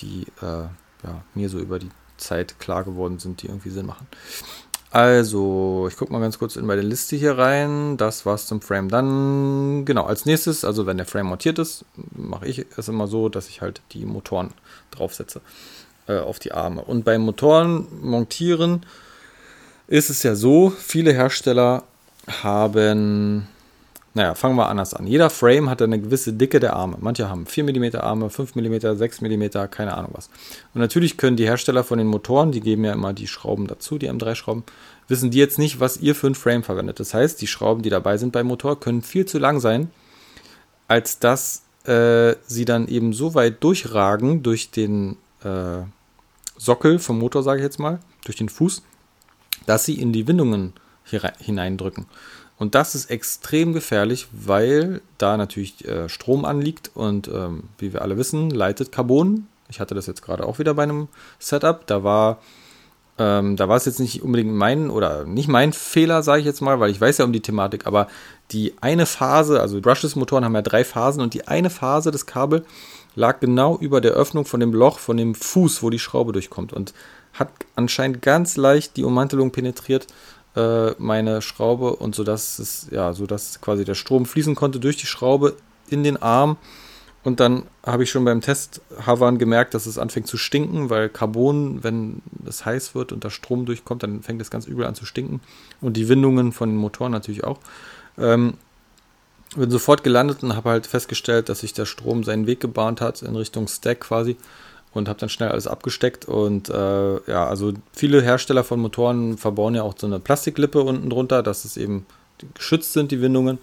die 0.00 0.26
äh, 0.42 0.66
ja, 1.02 1.22
mir 1.34 1.48
so 1.48 1.58
über 1.58 1.78
die 1.78 1.90
Zeit 2.20 2.58
klar 2.58 2.84
geworden 2.84 3.18
sind, 3.18 3.42
die 3.42 3.46
irgendwie 3.46 3.70
Sinn 3.70 3.86
machen. 3.86 4.06
Also, 4.92 5.86
ich 5.88 5.96
gucke 5.96 6.12
mal 6.12 6.20
ganz 6.20 6.38
kurz 6.38 6.56
in 6.56 6.66
meine 6.66 6.82
Liste 6.82 7.14
hier 7.14 7.38
rein. 7.38 7.96
Das 7.96 8.26
war's 8.26 8.46
zum 8.46 8.60
Frame. 8.60 8.88
Dann, 8.88 9.84
genau, 9.84 10.04
als 10.04 10.26
nächstes, 10.26 10.64
also 10.64 10.84
wenn 10.84 10.96
der 10.96 11.06
Frame 11.06 11.28
montiert 11.28 11.60
ist, 11.60 11.84
mache 12.12 12.46
ich 12.46 12.66
es 12.76 12.88
immer 12.88 13.06
so, 13.06 13.28
dass 13.28 13.48
ich 13.48 13.60
halt 13.60 13.82
die 13.92 14.04
Motoren 14.04 14.50
draufsetze 14.90 15.42
äh, 16.08 16.18
auf 16.18 16.40
die 16.40 16.52
Arme. 16.52 16.82
Und 16.82 17.04
beim 17.04 17.22
Motoren 17.22 17.86
montieren 18.02 18.84
ist 19.86 20.10
es 20.10 20.24
ja 20.24 20.34
so, 20.34 20.70
viele 20.70 21.12
Hersteller 21.12 21.84
haben 22.42 23.46
naja, 24.12 24.34
fangen 24.34 24.56
wir 24.56 24.68
anders 24.68 24.92
an. 24.92 25.06
Jeder 25.06 25.30
Frame 25.30 25.70
hat 25.70 25.80
eine 25.82 26.00
gewisse 26.00 26.32
Dicke 26.32 26.58
der 26.58 26.74
Arme. 26.74 26.96
Manche 27.00 27.28
haben 27.28 27.46
4 27.46 27.62
mm 27.64 27.96
Arme, 27.96 28.28
5 28.28 28.56
mm, 28.56 28.96
6 28.96 29.20
mm, 29.20 29.44
keine 29.70 29.96
Ahnung 29.96 30.10
was. 30.14 30.30
Und 30.74 30.80
natürlich 30.80 31.16
können 31.16 31.36
die 31.36 31.46
Hersteller 31.46 31.84
von 31.84 31.98
den 31.98 32.08
Motoren, 32.08 32.50
die 32.50 32.60
geben 32.60 32.84
ja 32.84 32.92
immer 32.92 33.12
die 33.12 33.28
Schrauben 33.28 33.68
dazu, 33.68 33.98
die 33.98 34.10
M3-Schrauben, 34.10 34.64
wissen 35.06 35.30
die 35.30 35.38
jetzt 35.38 35.60
nicht, 35.60 35.78
was 35.78 35.98
ihr 35.98 36.16
für 36.16 36.26
ein 36.26 36.34
Frame 36.34 36.64
verwendet. 36.64 36.98
Das 36.98 37.14
heißt, 37.14 37.40
die 37.40 37.46
Schrauben, 37.46 37.82
die 37.82 37.90
dabei 37.90 38.16
sind 38.16 38.32
beim 38.32 38.48
Motor, 38.48 38.80
können 38.80 39.02
viel 39.02 39.26
zu 39.26 39.38
lang 39.38 39.60
sein, 39.60 39.90
als 40.88 41.20
dass 41.20 41.62
äh, 41.84 42.34
sie 42.46 42.64
dann 42.64 42.88
eben 42.88 43.12
so 43.12 43.34
weit 43.34 43.62
durchragen 43.62 44.42
durch 44.42 44.72
den 44.72 45.18
äh, 45.44 45.82
Sockel 46.56 46.98
vom 46.98 47.20
Motor, 47.20 47.44
sage 47.44 47.60
ich 47.60 47.64
jetzt 47.64 47.78
mal, 47.78 48.00
durch 48.24 48.36
den 48.36 48.48
Fuß, 48.48 48.82
dass 49.66 49.84
sie 49.84 50.00
in 50.00 50.12
die 50.12 50.26
Windungen 50.26 50.72
hineindrücken. 51.38 52.06
Und 52.60 52.74
das 52.74 52.94
ist 52.94 53.10
extrem 53.10 53.72
gefährlich, 53.72 54.28
weil 54.32 55.00
da 55.16 55.38
natürlich 55.38 55.88
äh, 55.88 56.10
Strom 56.10 56.44
anliegt 56.44 56.90
und 56.92 57.26
ähm, 57.26 57.64
wie 57.78 57.94
wir 57.94 58.02
alle 58.02 58.18
wissen, 58.18 58.50
leitet 58.50 58.92
Carbon. 58.92 59.46
Ich 59.70 59.80
hatte 59.80 59.94
das 59.94 60.06
jetzt 60.06 60.20
gerade 60.20 60.46
auch 60.46 60.58
wieder 60.58 60.74
bei 60.74 60.82
einem 60.82 61.08
Setup. 61.38 61.86
Da 61.86 62.04
war, 62.04 62.42
ähm, 63.16 63.56
da 63.56 63.70
war 63.70 63.78
es 63.78 63.86
jetzt 63.86 63.98
nicht 63.98 64.22
unbedingt 64.22 64.52
mein 64.52 64.90
oder 64.90 65.24
nicht 65.24 65.48
mein 65.48 65.72
Fehler, 65.72 66.22
sage 66.22 66.40
ich 66.40 66.44
jetzt 66.44 66.60
mal, 66.60 66.78
weil 66.80 66.90
ich 66.90 67.00
weiß 67.00 67.16
ja 67.16 67.24
um 67.24 67.32
die 67.32 67.40
Thematik, 67.40 67.86
aber 67.86 68.08
die 68.50 68.74
eine 68.82 69.06
Phase, 69.06 69.58
also 69.58 69.80
Brushless-Motoren 69.80 70.44
haben 70.44 70.54
ja 70.54 70.60
drei 70.60 70.84
Phasen 70.84 71.22
und 71.22 71.32
die 71.32 71.48
eine 71.48 71.70
Phase 71.70 72.10
des 72.10 72.26
Kabels 72.26 72.66
lag 73.14 73.40
genau 73.40 73.78
über 73.78 74.02
der 74.02 74.12
Öffnung 74.12 74.44
von 74.44 74.60
dem 74.60 74.74
Loch, 74.74 74.98
von 74.98 75.16
dem 75.16 75.34
Fuß, 75.34 75.82
wo 75.82 75.88
die 75.88 75.98
Schraube 75.98 76.32
durchkommt 76.32 76.74
und 76.74 76.92
hat 77.32 77.48
anscheinend 77.74 78.20
ganz 78.20 78.58
leicht 78.58 78.98
die 78.98 79.04
Ummantelung 79.04 79.50
penetriert 79.50 80.08
äh, 80.56 80.90
meine 80.98 81.42
Schraube 81.42 81.96
und 81.96 82.14
so 82.14 82.24
dass 82.24 82.58
es 82.58 82.88
ja 82.90 83.12
so 83.12 83.26
dass 83.26 83.60
quasi 83.60 83.84
der 83.84 83.94
Strom 83.94 84.26
fließen 84.26 84.54
konnte 84.54 84.80
durch 84.80 84.96
die 84.96 85.06
Schraube 85.06 85.56
in 85.88 86.02
den 86.02 86.20
Arm 86.20 86.56
und 87.22 87.38
dann 87.38 87.64
habe 87.84 88.02
ich 88.02 88.10
schon 88.10 88.24
beim 88.24 88.40
Test 88.40 88.80
Havern 89.04 89.38
gemerkt, 89.38 89.74
dass 89.74 89.84
es 89.84 89.98
anfängt 89.98 90.26
zu 90.26 90.38
stinken, 90.38 90.88
weil 90.88 91.10
Carbon, 91.10 91.84
wenn 91.84 92.22
es 92.46 92.64
heiß 92.64 92.94
wird 92.94 93.12
und 93.12 93.24
da 93.24 93.30
Strom 93.30 93.66
durchkommt, 93.66 94.02
dann 94.02 94.22
fängt 94.22 94.40
es 94.40 94.50
ganz 94.50 94.66
übel 94.66 94.86
an 94.86 94.94
zu 94.94 95.04
stinken. 95.04 95.40
Und 95.82 95.98
die 95.98 96.08
Windungen 96.08 96.52
von 96.52 96.70
den 96.70 96.78
Motoren 96.78 97.12
natürlich 97.12 97.44
auch. 97.44 97.58
Ähm, 98.16 98.54
bin 99.54 99.70
sofort 99.70 100.02
gelandet 100.02 100.42
und 100.42 100.56
habe 100.56 100.70
halt 100.70 100.86
festgestellt, 100.86 101.48
dass 101.48 101.60
sich 101.60 101.74
der 101.74 101.84
Strom 101.84 102.24
seinen 102.24 102.46
Weg 102.46 102.60
gebahnt 102.60 103.00
hat 103.00 103.20
in 103.22 103.36
Richtung 103.36 103.68
Stack 103.68 104.00
quasi 104.00 104.36
und 104.92 105.08
habe 105.08 105.18
dann 105.18 105.28
schnell 105.28 105.50
alles 105.50 105.66
abgesteckt. 105.66 106.24
Und 106.24 106.68
äh, 106.68 107.30
ja, 107.30 107.46
also 107.46 107.72
viele 107.92 108.22
Hersteller 108.22 108.64
von 108.64 108.80
Motoren 108.80 109.38
verbauen 109.38 109.74
ja 109.74 109.82
auch 109.82 109.94
so 109.96 110.06
eine 110.06 110.20
Plastiklippe 110.20 110.80
unten 110.82 111.10
drunter, 111.10 111.42
dass 111.42 111.64
es 111.64 111.76
eben 111.76 112.06
geschützt 112.54 112.92
sind, 112.92 113.10
die 113.10 113.20
Windungen 113.20 113.58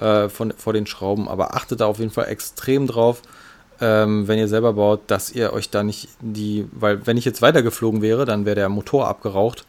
äh, 0.00 0.28
von, 0.28 0.52
vor 0.56 0.72
den 0.72 0.86
Schrauben. 0.86 1.28
Aber 1.28 1.54
achtet 1.54 1.80
da 1.80 1.86
auf 1.86 1.98
jeden 1.98 2.10
Fall 2.10 2.28
extrem 2.28 2.86
drauf, 2.86 3.22
ähm, 3.80 4.28
wenn 4.28 4.38
ihr 4.38 4.48
selber 4.48 4.74
baut, 4.74 5.02
dass 5.08 5.30
ihr 5.32 5.52
euch 5.52 5.70
da 5.70 5.82
nicht 5.82 6.08
die, 6.20 6.68
weil 6.72 7.06
wenn 7.06 7.16
ich 7.16 7.24
jetzt 7.24 7.42
weitergeflogen 7.42 8.02
wäre, 8.02 8.24
dann 8.24 8.44
wäre 8.44 8.56
der 8.56 8.68
Motor 8.68 9.08
abgeraucht. 9.08 9.66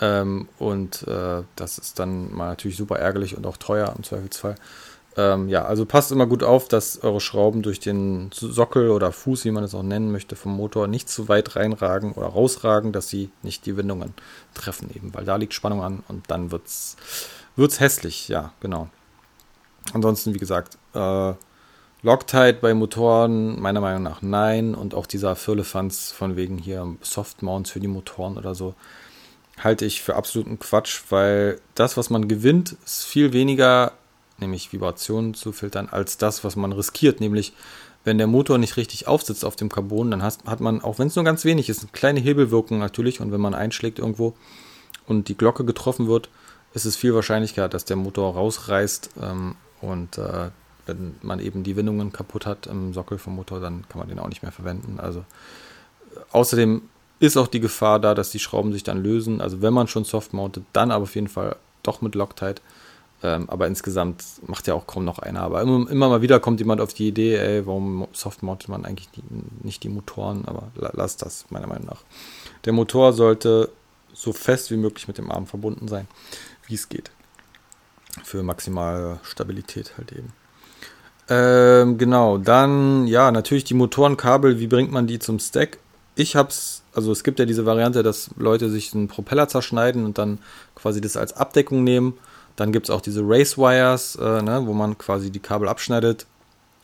Ähm, 0.00 0.48
und 0.58 1.06
äh, 1.08 1.42
das 1.56 1.78
ist 1.78 1.98
dann 1.98 2.34
mal 2.34 2.48
natürlich 2.48 2.76
super 2.76 2.98
ärgerlich 2.98 3.36
und 3.36 3.46
auch 3.46 3.56
teuer 3.56 3.92
im 3.96 4.02
Zweifelsfall. 4.02 4.56
Ähm, 5.16 5.48
ja, 5.48 5.64
also 5.64 5.86
passt 5.86 6.12
immer 6.12 6.26
gut 6.26 6.42
auf, 6.42 6.68
dass 6.68 7.02
eure 7.02 7.20
Schrauben 7.20 7.62
durch 7.62 7.80
den 7.80 8.30
Sockel 8.32 8.90
oder 8.90 9.10
Fuß, 9.10 9.44
wie 9.44 9.50
man 9.50 9.64
es 9.64 9.74
auch 9.74 9.82
nennen 9.82 10.12
möchte, 10.12 10.36
vom 10.36 10.56
Motor 10.56 10.86
nicht 10.86 11.08
zu 11.08 11.28
weit 11.28 11.56
reinragen 11.56 12.12
oder 12.12 12.28
rausragen, 12.28 12.92
dass 12.92 13.08
sie 13.08 13.30
nicht 13.42 13.66
die 13.66 13.76
Windungen 13.76 14.14
treffen 14.54 14.88
eben, 14.94 15.12
weil 15.12 15.24
da 15.24 15.36
liegt 15.36 15.54
Spannung 15.54 15.82
an 15.82 16.04
und 16.06 16.30
dann 16.30 16.52
wird's, 16.52 16.96
wird's 17.56 17.80
hässlich, 17.80 18.28
ja, 18.28 18.52
genau. 18.60 18.88
Ansonsten, 19.92 20.32
wie 20.34 20.38
gesagt, 20.38 20.78
äh, 20.94 21.32
Loctite 22.02 22.58
bei 22.60 22.72
Motoren 22.72 23.60
meiner 23.60 23.80
Meinung 23.80 24.04
nach 24.04 24.22
nein 24.22 24.74
und 24.76 24.94
auch 24.94 25.06
dieser 25.06 25.34
Firlefanz 25.34 26.12
von 26.12 26.36
wegen 26.36 26.56
hier 26.56 26.96
Softmounts 27.02 27.70
für 27.70 27.80
die 27.80 27.88
Motoren 27.88 28.38
oder 28.38 28.54
so 28.54 28.74
halte 29.62 29.84
ich 29.84 30.00
für 30.00 30.16
absoluten 30.16 30.58
Quatsch, 30.58 31.02
weil 31.10 31.60
das, 31.74 31.96
was 31.96 32.08
man 32.10 32.28
gewinnt, 32.28 32.76
ist 32.84 33.04
viel 33.04 33.32
weniger 33.32 33.92
nämlich 34.40 34.72
Vibrationen 34.72 35.34
zu 35.34 35.52
filtern, 35.52 35.88
als 35.90 36.18
das, 36.18 36.44
was 36.44 36.56
man 36.56 36.72
riskiert, 36.72 37.20
nämlich 37.20 37.52
wenn 38.04 38.18
der 38.18 38.26
Motor 38.26 38.58
nicht 38.58 38.76
richtig 38.76 39.06
aufsitzt 39.06 39.44
auf 39.44 39.56
dem 39.56 39.68
Carbon, 39.68 40.10
dann 40.10 40.22
hast, 40.22 40.44
hat 40.46 40.60
man, 40.60 40.80
auch 40.80 40.98
wenn 40.98 41.08
es 41.08 41.16
nur 41.16 41.24
ganz 41.24 41.44
wenig 41.44 41.68
ist, 41.68 41.80
eine 41.80 41.90
kleine 41.92 42.20
Hebelwirkung 42.20 42.78
natürlich 42.78 43.20
und 43.20 43.32
wenn 43.32 43.40
man 43.40 43.54
einschlägt 43.54 43.98
irgendwo 43.98 44.34
und 45.06 45.28
die 45.28 45.36
Glocke 45.36 45.64
getroffen 45.64 46.08
wird, 46.08 46.30
ist 46.72 46.86
es 46.86 46.96
viel 46.96 47.14
wahrscheinlicher, 47.14 47.68
dass 47.68 47.84
der 47.84 47.96
Motor 47.96 48.34
rausreißt 48.34 49.10
ähm, 49.22 49.56
und 49.80 50.18
äh, 50.18 50.50
wenn 50.86 51.14
man 51.22 51.40
eben 51.40 51.62
die 51.62 51.76
Windungen 51.76 52.12
kaputt 52.12 52.46
hat 52.46 52.66
im 52.66 52.92
Sockel 52.94 53.18
vom 53.18 53.36
Motor, 53.36 53.60
dann 53.60 53.84
kann 53.88 53.98
man 53.98 54.08
den 54.08 54.18
auch 54.18 54.28
nicht 54.28 54.42
mehr 54.42 54.52
verwenden. 54.52 54.98
Also 54.98 55.20
äh, 55.20 56.20
außerdem 56.32 56.82
ist 57.18 57.36
auch 57.36 57.48
die 57.48 57.60
Gefahr 57.60 58.00
da, 58.00 58.14
dass 58.14 58.30
die 58.30 58.38
Schrauben 58.38 58.72
sich 58.72 58.82
dann 58.82 59.02
lösen. 59.02 59.40
Also 59.40 59.60
wenn 59.60 59.74
man 59.74 59.88
schon 59.88 60.04
soft 60.04 60.32
mountet, 60.32 60.64
dann 60.72 60.90
aber 60.90 61.02
auf 61.02 61.14
jeden 61.14 61.28
Fall 61.28 61.56
doch 61.82 62.00
mit 62.00 62.14
Loctite. 62.14 62.62
Ähm, 63.22 63.50
aber 63.50 63.66
insgesamt 63.66 64.24
macht 64.46 64.66
ja 64.66 64.74
auch 64.74 64.86
kaum 64.86 65.04
noch 65.04 65.18
einer. 65.18 65.42
Aber 65.42 65.60
immer, 65.60 65.90
immer, 65.90 66.08
mal 66.08 66.22
wieder 66.22 66.40
kommt 66.40 66.60
jemand 66.60 66.80
auf 66.80 66.94
die 66.94 67.08
Idee, 67.08 67.36
ey, 67.36 67.66
warum 67.66 68.08
softmountet 68.12 68.68
man 68.68 68.84
eigentlich 68.84 69.10
die, 69.10 69.22
nicht 69.62 69.82
die 69.82 69.90
Motoren? 69.90 70.46
Aber 70.46 70.70
lass 70.74 71.16
das, 71.16 71.44
meiner 71.50 71.66
Meinung 71.66 71.86
nach. 71.86 72.02
Der 72.64 72.72
Motor 72.72 73.12
sollte 73.12 73.70
so 74.12 74.32
fest 74.32 74.70
wie 74.70 74.76
möglich 74.76 75.06
mit 75.06 75.18
dem 75.18 75.30
Arm 75.30 75.46
verbunden 75.46 75.86
sein, 75.86 76.08
wie 76.66 76.74
es 76.74 76.88
geht. 76.88 77.10
Für 78.24 78.42
maximale 78.42 79.20
Stabilität 79.22 79.94
halt 79.98 80.12
eben. 80.12 80.32
Ähm, 81.28 81.96
genau, 81.96 82.38
dann, 82.38 83.06
ja, 83.06 83.30
natürlich 83.30 83.64
die 83.64 83.74
Motorenkabel, 83.74 84.58
wie 84.58 84.66
bringt 84.66 84.90
man 84.90 85.06
die 85.06 85.20
zum 85.20 85.38
Stack? 85.38 85.78
Ich 86.16 86.34
hab's, 86.34 86.82
also 86.92 87.12
es 87.12 87.22
gibt 87.22 87.38
ja 87.38 87.44
diese 87.44 87.66
Variante, 87.66 88.02
dass 88.02 88.30
Leute 88.36 88.68
sich 88.68 88.92
einen 88.94 89.06
Propeller 89.06 89.46
zerschneiden 89.46 90.04
und 90.04 90.18
dann 90.18 90.38
quasi 90.74 91.00
das 91.00 91.16
als 91.16 91.32
Abdeckung 91.34 91.84
nehmen. 91.84 92.18
Dann 92.60 92.72
gibt 92.72 92.90
es 92.90 92.94
auch 92.94 93.00
diese 93.00 93.22
Race 93.24 93.56
Wires, 93.56 94.16
äh, 94.16 94.42
ne, 94.42 94.60
wo 94.66 94.74
man 94.74 94.98
quasi 94.98 95.30
die 95.30 95.38
Kabel 95.38 95.66
abschneidet, 95.66 96.26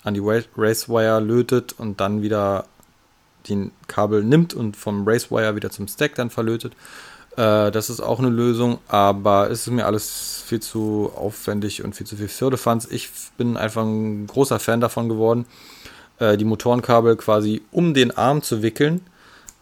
an 0.04 0.14
die 0.14 0.22
Race 0.24 0.88
Wire 0.88 1.20
lötet 1.20 1.74
und 1.76 2.00
dann 2.00 2.22
wieder 2.22 2.64
die 3.44 3.70
Kabel 3.86 4.24
nimmt 4.24 4.54
und 4.54 4.74
vom 4.74 5.06
Race 5.06 5.30
Wire 5.30 5.54
wieder 5.54 5.68
zum 5.68 5.86
Stack 5.86 6.14
dann 6.14 6.30
verlötet. 6.30 6.72
Äh, 7.36 7.70
das 7.70 7.90
ist 7.90 8.00
auch 8.00 8.20
eine 8.20 8.30
Lösung, 8.30 8.78
aber 8.88 9.50
es 9.50 9.66
ist 9.66 9.70
mir 9.70 9.84
alles 9.84 10.42
viel 10.46 10.60
zu 10.60 11.12
aufwendig 11.14 11.84
und 11.84 11.94
viel 11.94 12.06
zu 12.06 12.16
viel 12.16 12.28
Firlefanz. 12.28 12.88
Ich 12.90 13.10
bin 13.36 13.58
einfach 13.58 13.82
ein 13.82 14.26
großer 14.28 14.58
Fan 14.58 14.80
davon 14.80 15.10
geworden, 15.10 15.44
äh, 16.20 16.38
die 16.38 16.46
Motorenkabel 16.46 17.16
quasi 17.16 17.60
um 17.70 17.92
den 17.92 18.16
Arm 18.16 18.40
zu 18.40 18.62
wickeln 18.62 19.02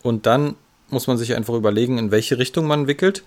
und 0.05 0.27
dann 0.27 0.55
muss 0.91 1.09
man 1.09 1.19
sich 1.19 1.35
einfach 1.35 1.55
überlegen, 1.55 1.99
in 1.99 2.13
welche 2.13 2.39
Richtung 2.39 2.69
man 2.69 2.87
wickelt. 2.87 3.25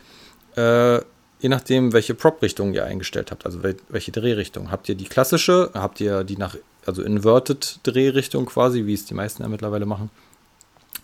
Äh, 0.56 1.02
je 1.39 1.50
nachdem, 1.50 1.93
welche 1.93 2.13
Prop-Richtung 2.13 2.73
ihr 2.73 2.86
eingestellt 2.86 3.32
habt, 3.32 3.45
also 3.45 3.60
welche 3.89 4.12
Drehrichtung. 4.12 4.71
Habt 4.71 4.89
ihr 4.89 4.95
die 4.95 5.06
klassische, 5.06 5.71
habt 5.73 6.00
ihr 6.00 6.23
die 6.23 6.38
nach, 6.38 6.56
also 6.86 7.04
Inverted 7.04 7.80
Drehrichtung 7.84 8.45
quasi, 8.45 8.86
wie 8.86 8.93
es 8.93 9.06
die 9.06 9.13
meisten 9.13 9.43
ja 9.43 9.50
mittlerweile 9.50 9.86
machen, 9.86 10.10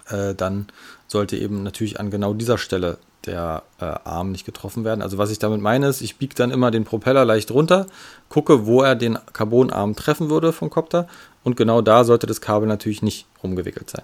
äh, 0.09 0.33
dann 0.33 0.67
sollte 1.07 1.37
eben 1.37 1.63
natürlich 1.63 1.99
an 1.99 2.09
genau 2.09 2.33
dieser 2.33 2.57
Stelle 2.57 2.97
der 3.25 3.63
äh, 3.79 3.85
Arm 3.85 4.31
nicht 4.31 4.45
getroffen 4.45 4.83
werden. 4.83 5.01
Also 5.01 5.17
was 5.17 5.31
ich 5.31 5.39
damit 5.39 5.61
meine 5.61 5.87
ist, 5.87 6.01
ich 6.01 6.17
biege 6.17 6.35
dann 6.35 6.51
immer 6.51 6.71
den 6.71 6.83
Propeller 6.83 7.23
leicht 7.23 7.51
runter, 7.51 7.87
gucke, 8.29 8.65
wo 8.65 8.81
er 8.81 8.95
den 8.95 9.17
Carbonarm 9.31 9.95
treffen 9.95 10.29
würde 10.29 10.51
vom 10.51 10.69
Kopter 10.69 11.07
und 11.43 11.55
genau 11.55 11.81
da 11.81 12.03
sollte 12.03 12.27
das 12.27 12.41
Kabel 12.41 12.67
natürlich 12.67 13.01
nicht 13.01 13.25
rumgewickelt 13.41 13.89
sein. 13.89 14.03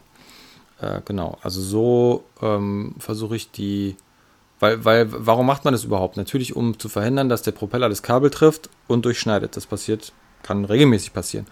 Äh, 0.81 1.01
genau, 1.03 1.37
also 1.41 1.61
so 1.61 2.23
ähm, 2.41 2.95
versuche 2.99 3.35
ich 3.35 3.51
die, 3.51 3.97
weil, 4.59 4.83
weil, 4.83 5.07
warum 5.09 5.45
macht 5.45 5.63
man 5.65 5.73
das 5.73 5.83
überhaupt? 5.83 6.17
Natürlich, 6.17 6.55
um 6.55 6.77
zu 6.77 6.89
verhindern, 6.89 7.29
dass 7.29 7.41
der 7.41 7.51
Propeller 7.51 7.89
das 7.89 8.03
Kabel 8.03 8.29
trifft 8.29 8.69
und 8.87 9.05
durchschneidet. 9.05 9.55
Das 9.55 9.65
passiert, 9.65 10.11
kann 10.43 10.65
regelmäßig 10.65 11.13
passieren. 11.13 11.47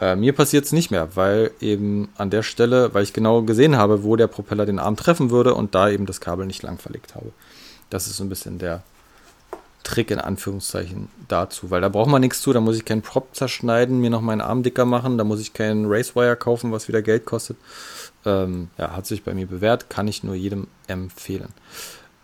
Äh, 0.00 0.16
mir 0.16 0.34
passiert 0.34 0.64
es 0.64 0.72
nicht 0.72 0.90
mehr, 0.90 1.14
weil 1.16 1.52
eben 1.60 2.08
an 2.16 2.30
der 2.30 2.42
Stelle, 2.42 2.94
weil 2.94 3.02
ich 3.02 3.12
genau 3.12 3.42
gesehen 3.42 3.76
habe, 3.76 4.02
wo 4.02 4.16
der 4.16 4.26
Propeller 4.26 4.66
den 4.66 4.78
Arm 4.78 4.96
treffen 4.96 5.30
würde 5.30 5.54
und 5.54 5.74
da 5.74 5.88
eben 5.90 6.06
das 6.06 6.20
Kabel 6.20 6.46
nicht 6.46 6.62
lang 6.62 6.78
verlegt 6.78 7.14
habe. 7.14 7.32
Das 7.90 8.06
ist 8.06 8.16
so 8.16 8.24
ein 8.24 8.28
bisschen 8.28 8.58
der 8.58 8.82
Trick 9.82 10.10
in 10.10 10.18
Anführungszeichen 10.18 11.08
dazu, 11.28 11.70
weil 11.70 11.80
da 11.80 11.88
braucht 11.88 12.10
man 12.10 12.20
nichts 12.20 12.42
zu, 12.42 12.52
da 12.52 12.60
muss 12.60 12.76
ich 12.76 12.84
keinen 12.84 13.02
Prop 13.02 13.34
zerschneiden, 13.34 14.00
mir 14.00 14.10
noch 14.10 14.20
meinen 14.20 14.42
Arm 14.42 14.62
dicker 14.62 14.84
machen, 14.84 15.16
da 15.18 15.24
muss 15.24 15.40
ich 15.40 15.54
keinen 15.54 15.86
Racewire 15.86 16.36
kaufen, 16.36 16.70
was 16.72 16.88
wieder 16.88 17.02
Geld 17.02 17.24
kostet. 17.24 17.56
Ähm, 18.26 18.68
ja, 18.76 18.94
hat 18.94 19.06
sich 19.06 19.24
bei 19.24 19.32
mir 19.32 19.46
bewährt, 19.46 19.88
kann 19.88 20.06
ich 20.06 20.22
nur 20.22 20.34
jedem 20.34 20.66
empfehlen. 20.86 21.48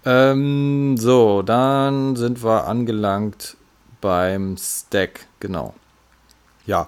Ähm, 0.07 0.97
so, 0.97 1.43
dann 1.43 2.15
sind 2.15 2.45
wir 2.45 2.69
angelangt 2.69 3.57
beim 4.01 4.57
Stack, 4.57 5.27
genau. 5.41 5.75
Ja, 6.65 6.87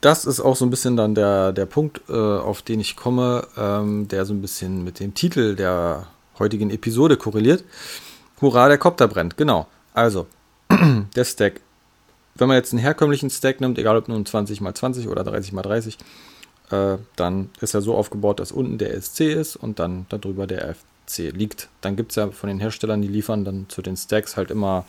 das 0.00 0.24
ist 0.24 0.40
auch 0.40 0.56
so 0.56 0.66
ein 0.66 0.70
bisschen 0.70 0.96
dann 0.96 1.14
der, 1.14 1.52
der 1.52 1.66
Punkt, 1.66 2.02
äh, 2.08 2.12
auf 2.12 2.62
den 2.62 2.80
ich 2.80 2.96
komme, 2.96 3.46
ähm, 3.56 4.08
der 4.08 4.24
so 4.24 4.34
ein 4.34 4.42
bisschen 4.42 4.82
mit 4.82 4.98
dem 4.98 5.14
Titel 5.14 5.54
der 5.54 6.08
heutigen 6.40 6.70
Episode 6.70 7.16
korreliert. 7.16 7.62
Hurra, 8.40 8.66
der 8.66 8.78
Kopter 8.78 9.06
brennt, 9.06 9.36
genau. 9.36 9.68
Also, 9.94 10.26
der 11.14 11.24
Stack. 11.24 11.60
Wenn 12.34 12.48
man 12.48 12.56
jetzt 12.56 12.72
einen 12.72 12.80
herkömmlichen 12.80 13.30
Stack 13.30 13.60
nimmt, 13.60 13.78
egal 13.78 13.96
ob 13.96 14.08
nun 14.08 14.26
20 14.26 14.60
x 14.60 14.78
20 14.80 15.08
oder 15.08 15.22
30 15.22 15.52
x 15.52 15.62
30, 15.62 15.98
äh, 16.70 16.96
dann 17.14 17.50
ist 17.60 17.74
er 17.74 17.82
so 17.82 17.94
aufgebaut, 17.94 18.40
dass 18.40 18.50
unten 18.50 18.78
der 18.78 19.00
SC 19.00 19.20
ist 19.20 19.54
und 19.54 19.78
dann 19.78 20.06
darüber 20.08 20.48
der 20.48 20.74
FC 21.10 21.32
liegt. 21.32 21.68
Dann 21.80 21.96
gibt 21.96 22.12
es 22.12 22.16
ja 22.16 22.30
von 22.30 22.48
den 22.48 22.60
Herstellern, 22.60 23.02
die 23.02 23.08
liefern 23.08 23.44
dann 23.44 23.66
zu 23.68 23.82
den 23.82 23.96
Stacks 23.96 24.36
halt 24.36 24.50
immer 24.50 24.84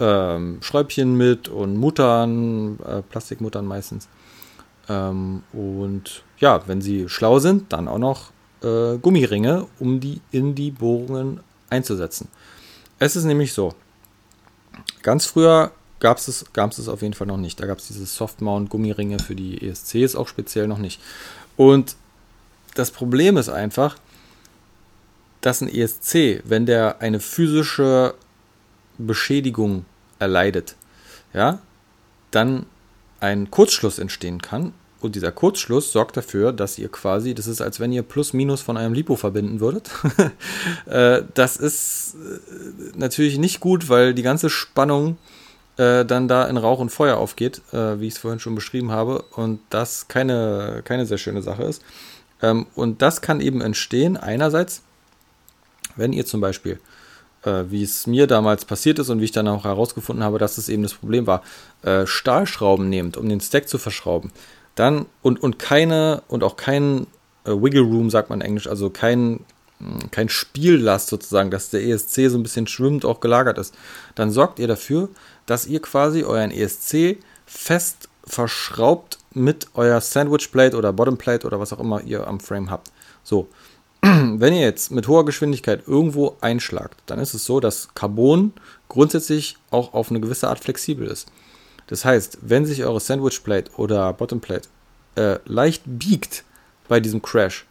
ähm, 0.00 0.58
Schräubchen 0.62 1.16
mit 1.16 1.48
und 1.48 1.76
Muttern, 1.76 2.78
äh, 2.80 3.02
Plastikmuttern 3.02 3.66
meistens. 3.66 4.08
Ähm, 4.88 5.42
und 5.52 6.22
ja, 6.38 6.66
wenn 6.66 6.80
sie 6.80 7.08
schlau 7.08 7.38
sind, 7.38 7.72
dann 7.72 7.88
auch 7.88 7.98
noch 7.98 8.30
äh, 8.62 8.98
Gummiringe, 8.98 9.66
um 9.78 10.00
die 10.00 10.20
in 10.30 10.54
die 10.54 10.70
Bohrungen 10.70 11.40
einzusetzen. 11.70 12.28
Es 12.98 13.16
ist 13.16 13.24
nämlich 13.24 13.52
so, 13.52 13.74
ganz 15.02 15.26
früher 15.26 15.72
gab 16.00 16.18
es 16.18 16.44
gab's 16.52 16.78
es 16.78 16.88
auf 16.88 17.02
jeden 17.02 17.14
Fall 17.14 17.26
noch 17.26 17.36
nicht. 17.36 17.60
Da 17.60 17.66
gab 17.66 17.78
es 17.78 17.88
diese 17.88 18.06
Softmount-Gummiringe 18.06 19.18
für 19.18 19.34
die 19.34 19.66
ESCs 19.66 20.14
auch 20.14 20.28
speziell 20.28 20.68
noch 20.68 20.78
nicht. 20.78 21.00
Und 21.56 21.96
das 22.74 22.92
Problem 22.92 23.36
ist 23.36 23.48
einfach, 23.48 23.96
dass 25.40 25.60
ein 25.60 25.68
ESC, 25.68 26.42
wenn 26.44 26.66
der 26.66 27.00
eine 27.00 27.20
physische 27.20 28.14
Beschädigung 28.98 29.84
erleidet, 30.18 30.74
ja, 31.32 31.60
dann 32.30 32.66
ein 33.20 33.50
Kurzschluss 33.50 33.98
entstehen 33.98 34.42
kann. 34.42 34.72
Und 35.00 35.14
dieser 35.14 35.30
Kurzschluss 35.30 35.92
sorgt 35.92 36.16
dafür, 36.16 36.52
dass 36.52 36.76
ihr 36.76 36.88
quasi, 36.88 37.32
das 37.32 37.46
ist, 37.46 37.60
als 37.60 37.78
wenn 37.78 37.92
ihr 37.92 38.02
Plus 38.02 38.32
Minus 38.32 38.62
von 38.62 38.76
einem 38.76 38.94
Lipo 38.94 39.16
verbinden 39.16 39.60
würdet. 39.60 39.90
Äh, 40.86 41.24
das 41.34 41.58
ist 41.58 42.14
äh, 42.14 42.98
natürlich 42.98 43.38
nicht 43.38 43.60
gut, 43.60 43.90
weil 43.90 44.14
die 44.14 44.22
ganze 44.22 44.48
Spannung 44.48 45.18
äh, 45.76 46.04
dann 46.06 46.28
da 46.28 46.46
in 46.46 46.56
Rauch 46.56 46.78
und 46.80 46.88
Feuer 46.88 47.18
aufgeht, 47.18 47.60
wie 47.72 48.06
ich 48.06 48.14
es 48.14 48.18
vorhin 48.18 48.40
schon 48.40 48.54
beschrieben 48.54 48.90
habe. 48.90 49.22
Und 49.36 49.60
das 49.68 50.08
keine, 50.08 50.80
keine 50.84 51.04
sehr 51.04 51.18
schöne 51.18 51.42
Sache 51.42 51.64
ist. 51.64 51.82
Ähm, 52.42 52.66
und 52.74 53.02
das 53.02 53.20
kann 53.20 53.40
eben 53.40 53.60
entstehen, 53.60 54.16
einerseits, 54.16 54.82
wenn 55.98 56.12
ihr 56.12 56.24
zum 56.24 56.40
Beispiel 56.40 56.78
äh, 57.44 57.64
wie 57.68 57.82
es 57.82 58.06
mir 58.06 58.26
damals 58.26 58.64
passiert 58.64 58.98
ist 58.98 59.10
und 59.10 59.20
wie 59.20 59.24
ich 59.24 59.32
dann 59.32 59.48
auch 59.48 59.64
herausgefunden 59.64 60.24
habe, 60.24 60.38
dass 60.38 60.58
es 60.58 60.68
eben 60.68 60.82
das 60.82 60.94
Problem 60.94 61.26
war, 61.26 61.42
äh, 61.82 62.06
Stahlschrauben 62.06 62.88
nehmt, 62.88 63.16
um 63.16 63.28
den 63.28 63.40
Stack 63.40 63.68
zu 63.68 63.78
verschrauben, 63.78 64.32
dann 64.74 65.06
und, 65.22 65.42
und 65.42 65.58
keine 65.58 66.22
und 66.28 66.42
auch 66.44 66.56
kein 66.56 67.06
äh, 67.44 67.50
Wiggle 67.50 67.82
Room, 67.82 68.10
sagt 68.10 68.30
man 68.30 68.40
in 68.40 68.46
Englisch, 68.46 68.66
also 68.66 68.90
kein, 68.90 69.40
hm, 69.78 70.10
kein 70.10 70.28
Spiellast 70.28 71.08
sozusagen, 71.08 71.50
dass 71.50 71.70
der 71.70 71.84
ESC 71.84 72.28
so 72.28 72.38
ein 72.38 72.42
bisschen 72.42 72.66
schwimmend 72.66 73.04
auch 73.04 73.20
gelagert 73.20 73.58
ist, 73.58 73.74
dann 74.14 74.30
sorgt 74.30 74.58
ihr 74.58 74.68
dafür, 74.68 75.08
dass 75.46 75.66
ihr 75.66 75.80
quasi 75.80 76.24
euren 76.24 76.50
ESC 76.50 77.18
fest 77.46 78.08
verschraubt 78.24 79.18
mit 79.32 79.68
euer 79.74 80.00
Sandwich 80.00 80.50
Plate 80.52 80.76
oder 80.76 80.92
Bottom 80.92 81.16
Plate 81.16 81.46
oder 81.46 81.60
was 81.60 81.72
auch 81.72 81.80
immer 81.80 82.02
ihr 82.02 82.26
am 82.26 82.40
Frame 82.40 82.70
habt. 82.70 82.90
So, 83.22 83.48
wenn 84.02 84.54
ihr 84.54 84.60
jetzt 84.60 84.90
mit 84.90 85.08
hoher 85.08 85.24
Geschwindigkeit 85.24 85.82
irgendwo 85.86 86.36
einschlagt, 86.40 87.00
dann 87.06 87.18
ist 87.18 87.34
es 87.34 87.44
so, 87.44 87.60
dass 87.60 87.94
Carbon 87.94 88.52
grundsätzlich 88.88 89.56
auch 89.70 89.94
auf 89.94 90.10
eine 90.10 90.20
gewisse 90.20 90.48
Art 90.48 90.60
flexibel 90.60 91.06
ist. 91.06 91.28
Das 91.88 92.04
heißt, 92.04 92.38
wenn 92.42 92.66
sich 92.66 92.84
eure 92.84 93.00
Sandwich 93.00 93.42
Plate 93.42 93.70
oder 93.76 94.12
Bottom 94.12 94.40
Plate 94.40 94.68
äh, 95.16 95.38
leicht 95.46 95.82
biegt 95.86 96.44
bei 96.86 97.00
diesem 97.00 97.22
Crash, 97.22 97.66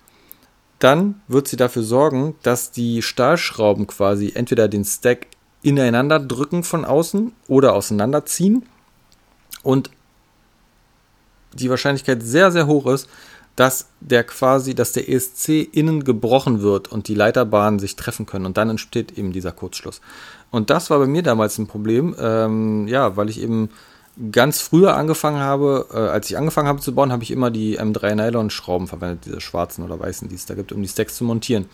dann 0.79 1.21
wird 1.27 1.47
sie 1.47 1.57
dafür 1.57 1.83
sorgen, 1.83 2.35
dass 2.43 2.71
die 2.71 3.01
Stahlschrauben 3.01 3.87
quasi 3.87 4.31
entweder 4.35 4.67
den 4.67 4.85
Stack 4.85 5.27
ineinander 5.63 6.19
drücken 6.19 6.63
von 6.63 6.85
außen 6.85 7.33
oder 7.47 7.73
auseinanderziehen 7.73 8.65
und 9.63 9.89
die 11.53 11.69
Wahrscheinlichkeit 11.69 12.21
sehr, 12.21 12.51
sehr 12.51 12.67
hoch 12.67 12.85
ist, 12.87 13.09
dass 13.57 13.87
der 13.99 14.23
quasi, 14.23 14.75
dass 14.75 14.93
der 14.93 15.09
ESC 15.09 15.67
innen 15.71 16.03
gebrochen 16.03 16.61
wird 16.61 16.89
und 16.91 17.07
die 17.07 17.15
Leiterbahnen 17.15 17.79
sich 17.79 17.95
treffen 17.95 18.27
können 18.27 18.45
und 18.45 18.55
dann 18.55 18.69
entsteht 18.69 19.17
eben 19.17 19.33
dieser 19.33 19.51
Kurzschluss. 19.51 19.99
Und 20.51 20.69
das 20.69 20.91
war 20.91 20.99
bei 20.99 21.07
mir 21.07 21.23
damals 21.23 21.57
ein 21.57 21.65
Problem, 21.65 22.15
ähm, 22.19 22.87
ja, 22.87 23.17
weil 23.17 23.29
ich 23.29 23.41
eben 23.41 23.69
ganz 24.31 24.61
früher 24.61 24.95
angefangen 24.95 25.39
habe, 25.39 25.87
äh, 25.91 25.97
als 25.97 26.29
ich 26.29 26.37
angefangen 26.37 26.67
habe 26.67 26.81
zu 26.81 26.93
bauen, 26.93 27.11
habe 27.11 27.23
ich 27.23 27.31
immer 27.31 27.49
die 27.49 27.79
M3 27.79 28.13
Nylon 28.13 28.51
Schrauben 28.51 28.87
verwendet, 28.87 29.25
diese 29.25 29.41
schwarzen 29.41 29.83
oder 29.83 29.99
weißen, 29.99 30.29
die 30.29 30.35
es 30.35 30.45
da 30.45 30.53
gibt, 30.53 30.71
um 30.71 30.83
die 30.83 30.87
Stacks 30.87 31.15
zu 31.15 31.23
montieren. 31.23 31.65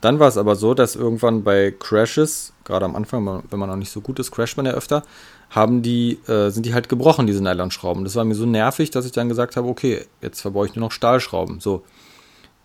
Dann 0.00 0.20
war 0.20 0.28
es 0.28 0.36
aber 0.36 0.54
so, 0.54 0.74
dass 0.74 0.94
irgendwann 0.94 1.42
bei 1.42 1.74
Crashes, 1.76 2.52
gerade 2.64 2.84
am 2.84 2.94
Anfang, 2.94 3.42
wenn 3.50 3.58
man 3.58 3.68
noch 3.68 3.76
nicht 3.76 3.90
so 3.90 4.00
gut 4.00 4.18
ist, 4.20 4.30
crasht 4.30 4.56
man 4.56 4.66
ja 4.66 4.72
öfter, 4.72 5.02
haben 5.50 5.82
die, 5.82 6.18
äh, 6.28 6.50
sind 6.50 6.66
die 6.66 6.74
halt 6.74 6.88
gebrochen, 6.88 7.26
diese 7.26 7.42
Nylonschrauben. 7.42 8.04
Das 8.04 8.14
war 8.14 8.24
mir 8.24 8.34
so 8.34 8.46
nervig, 8.46 8.90
dass 8.90 9.06
ich 9.06 9.12
dann 9.12 9.28
gesagt 9.28 9.56
habe, 9.56 9.66
okay, 9.66 10.04
jetzt 10.20 10.40
verbaue 10.40 10.66
ich 10.66 10.76
nur 10.76 10.86
noch 10.86 10.92
Stahlschrauben. 10.92 11.60
So, 11.60 11.82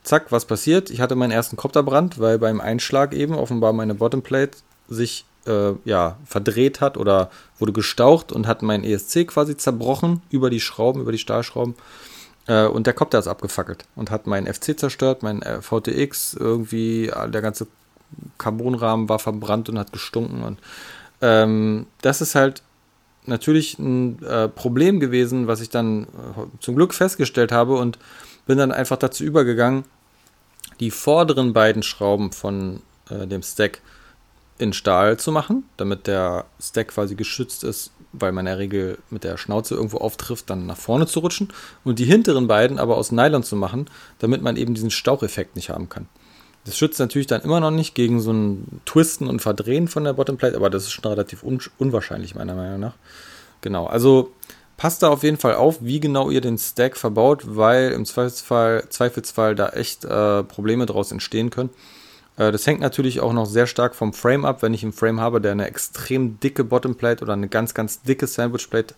zack, 0.03 0.31
was 0.31 0.45
passiert? 0.45 0.89
Ich 0.89 1.01
hatte 1.01 1.15
meinen 1.15 1.31
ersten 1.31 1.55
Kopterbrand, 1.55 2.19
weil 2.19 2.37
beim 2.37 2.61
Einschlag 2.61 3.13
eben 3.13 3.35
offenbar 3.35 3.73
meine 3.73 3.95
Bottomplate 3.95 4.57
sich 4.89 5.25
äh, 5.47 5.73
ja, 5.85 6.17
verdreht 6.25 6.81
hat 6.81 6.97
oder 6.97 7.29
wurde 7.57 7.73
gestaucht 7.73 8.31
und 8.31 8.47
hat 8.47 8.61
mein 8.61 8.83
ESC 8.83 9.27
quasi 9.27 9.57
zerbrochen 9.57 10.21
über 10.29 10.49
die 10.49 10.59
Schrauben, 10.59 11.01
über 11.01 11.11
die 11.11 11.17
Stahlschrauben. 11.17 11.75
Äh, 12.47 12.65
und 12.65 12.87
der 12.87 12.93
Kopter 12.93 13.19
ist 13.19 13.27
abgefackelt 13.27 13.85
und 13.95 14.11
hat 14.11 14.27
meinen 14.27 14.51
FC 14.51 14.77
zerstört, 14.77 15.23
mein 15.23 15.41
äh, 15.41 15.61
VTX, 15.61 16.33
irgendwie, 16.33 17.11
der 17.27 17.41
ganze 17.41 17.67
Carbonrahmen 18.37 19.09
war 19.09 19.19
verbrannt 19.19 19.69
und 19.69 19.79
hat 19.79 19.91
gestunken. 19.91 20.43
Und 20.43 20.59
ähm, 21.21 21.87
das 22.01 22.21
ist 22.21 22.35
halt 22.35 22.61
natürlich 23.25 23.79
ein 23.79 24.21
äh, 24.23 24.49
Problem 24.49 24.99
gewesen, 24.99 25.47
was 25.47 25.61
ich 25.61 25.69
dann 25.69 26.03
äh, 26.03 26.07
zum 26.59 26.75
Glück 26.75 26.93
festgestellt 26.93 27.51
habe 27.51 27.75
und 27.75 27.97
bin 28.45 28.57
dann 28.57 28.71
einfach 28.71 28.97
dazu 28.97 29.23
übergegangen, 29.23 29.85
die 30.79 30.91
vorderen 30.91 31.53
beiden 31.53 31.83
Schrauben 31.83 32.31
von 32.31 32.81
äh, 33.09 33.25
dem 33.27 33.41
Stack 33.41 33.81
in 34.57 34.73
Stahl 34.73 35.17
zu 35.17 35.31
machen, 35.31 35.63
damit 35.77 36.07
der 36.07 36.45
Stack 36.61 36.89
quasi 36.89 37.15
geschützt 37.15 37.63
ist, 37.63 37.91
weil 38.13 38.31
man 38.31 38.45
in 38.45 38.51
der 38.51 38.59
Regel 38.59 38.97
mit 39.09 39.23
der 39.23 39.37
Schnauze 39.37 39.75
irgendwo 39.75 39.97
auftrifft, 39.97 40.49
dann 40.49 40.65
nach 40.65 40.77
vorne 40.77 41.07
zu 41.07 41.19
rutschen 41.19 41.49
und 41.83 41.99
die 41.99 42.05
hinteren 42.05 42.47
beiden 42.47 42.79
aber 42.79 42.97
aus 42.97 43.11
Nylon 43.11 43.43
zu 43.43 43.55
machen, 43.55 43.87
damit 44.19 44.41
man 44.41 44.55
eben 44.55 44.73
diesen 44.73 44.91
Staucheffekt 44.91 45.55
nicht 45.55 45.69
haben 45.69 45.89
kann. 45.89 46.07
Das 46.65 46.77
schützt 46.77 46.99
natürlich 46.99 47.27
dann 47.27 47.41
immer 47.41 47.59
noch 47.59 47.71
nicht 47.71 47.93
gegen 47.93 48.21
so 48.21 48.31
ein 48.31 48.81
Twisten 48.85 49.27
und 49.27 49.41
Verdrehen 49.41 49.87
von 49.87 50.05
der 50.05 50.13
Bottomplate, 50.13 50.55
aber 50.55 50.69
das 50.69 50.83
ist 50.83 50.93
schon 50.93 51.05
relativ 51.05 51.43
un 51.43 51.59
unwahrscheinlich 51.77 52.35
meiner 52.35 52.55
Meinung 52.55 52.79
nach. 52.79 52.93
Genau, 53.61 53.85
also 53.85 54.31
passt 54.77 55.03
da 55.03 55.09
auf 55.09 55.23
jeden 55.23 55.37
Fall 55.37 55.55
auf, 55.55 55.77
wie 55.81 55.99
genau 55.99 56.29
ihr 56.29 56.41
den 56.41 56.57
Stack 56.57 56.95
verbaut, 56.97 57.43
weil 57.45 57.91
im 57.91 58.05
Zweifelsfall, 58.05 58.85
Zweifelsfall 58.89 59.55
da 59.55 59.69
echt 59.69 60.05
äh, 60.05 60.43
Probleme 60.43 60.85
draus 60.85 61.11
entstehen 61.11 61.49
können. 61.49 61.69
Äh, 62.37 62.51
das 62.51 62.65
hängt 62.67 62.79
natürlich 62.79 63.19
auch 63.19 63.33
noch 63.33 63.45
sehr 63.45 63.67
stark 63.67 63.95
vom 63.95 64.13
Frame 64.13 64.45
ab. 64.45 64.61
Wenn 64.61 64.73
ich 64.73 64.83
einen 64.83 64.93
Frame 64.93 65.19
habe, 65.19 65.41
der 65.41 65.51
eine 65.51 65.67
extrem 65.67 66.39
dicke 66.39 66.63
Bottomplate 66.63 67.23
oder 67.23 67.33
eine 67.33 67.47
ganz, 67.47 67.73
ganz 67.73 68.01
dicke 68.01 68.27
Sandwichplate 68.27 68.95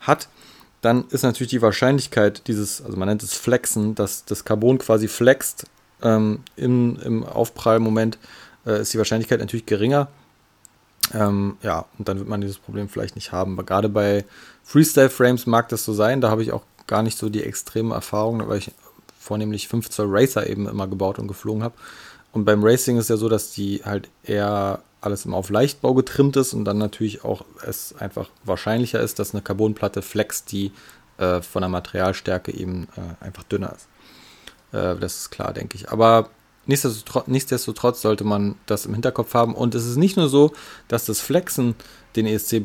hat, 0.00 0.28
dann 0.80 1.06
ist 1.10 1.22
natürlich 1.22 1.50
die 1.50 1.62
Wahrscheinlichkeit 1.62 2.46
dieses, 2.46 2.82
also 2.82 2.96
man 2.96 3.08
nennt 3.08 3.22
es 3.22 3.34
Flexen, 3.34 3.94
dass 3.94 4.24
das 4.24 4.44
Carbon 4.44 4.78
quasi 4.78 5.08
flext 5.08 5.66
ähm, 6.02 6.40
im, 6.56 6.98
im 7.02 7.24
Aufprallmoment, 7.24 8.18
äh, 8.64 8.80
ist 8.80 8.94
die 8.94 8.98
Wahrscheinlichkeit 8.98 9.40
natürlich 9.40 9.66
geringer. 9.66 10.08
Ähm, 11.12 11.56
ja, 11.62 11.86
und 11.98 12.08
dann 12.08 12.18
wird 12.18 12.28
man 12.28 12.40
dieses 12.40 12.58
Problem 12.58 12.88
vielleicht 12.88 13.16
nicht 13.16 13.32
haben. 13.32 13.54
Aber 13.54 13.64
gerade 13.64 13.88
bei 13.88 14.24
Freestyle-Frames 14.64 15.46
mag 15.46 15.68
das 15.70 15.84
so 15.84 15.92
sein. 15.94 16.20
Da 16.20 16.30
habe 16.30 16.42
ich 16.42 16.52
auch 16.52 16.62
gar 16.86 17.02
nicht 17.02 17.18
so 17.18 17.28
die 17.28 17.42
extreme 17.42 17.94
Erfahrung, 17.94 18.46
weil 18.48 18.58
ich 18.58 18.72
vornehmlich 19.18 19.68
5 19.68 19.90
Zoll 19.90 20.06
Racer 20.10 20.48
eben 20.48 20.68
immer 20.68 20.86
gebaut 20.86 21.18
und 21.18 21.28
geflogen 21.28 21.62
habe. 21.62 21.74
Und 22.32 22.44
beim 22.44 22.62
Racing 22.62 22.98
ist 22.98 23.10
ja 23.10 23.16
so, 23.16 23.28
dass 23.28 23.52
die 23.52 23.82
halt 23.84 24.08
eher 24.22 24.82
alles 25.00 25.24
immer 25.24 25.36
auf 25.36 25.50
Leichtbau 25.50 25.94
getrimmt 25.94 26.36
ist 26.36 26.54
und 26.54 26.64
dann 26.64 26.78
natürlich 26.78 27.24
auch 27.24 27.44
es 27.66 27.94
einfach 27.98 28.28
wahrscheinlicher 28.44 29.00
ist, 29.00 29.18
dass 29.18 29.34
eine 29.34 29.42
Carbonplatte 29.42 30.02
flext, 30.02 30.50
die 30.52 30.72
äh, 31.18 31.40
von 31.40 31.62
der 31.62 31.68
Materialstärke 31.68 32.52
eben 32.52 32.88
äh, 32.96 33.24
einfach 33.24 33.44
dünner 33.44 33.74
ist. 33.74 33.88
Äh, 34.72 34.96
das 34.96 35.16
ist 35.16 35.30
klar, 35.30 35.52
denke 35.52 35.76
ich. 35.76 35.90
Aber 35.90 36.30
nichtsdestotrotz, 36.66 37.28
nichtsdestotrotz, 37.28 38.02
sollte 38.02 38.24
man 38.24 38.56
das 38.66 38.86
im 38.86 38.94
Hinterkopf 38.94 39.34
haben. 39.34 39.54
Und 39.54 39.74
es 39.74 39.86
ist 39.86 39.96
nicht 39.96 40.16
nur 40.16 40.28
so, 40.28 40.52
dass 40.88 41.06
das 41.06 41.20
Flexen 41.20 41.74
den 42.16 42.26
ESC 42.26 42.62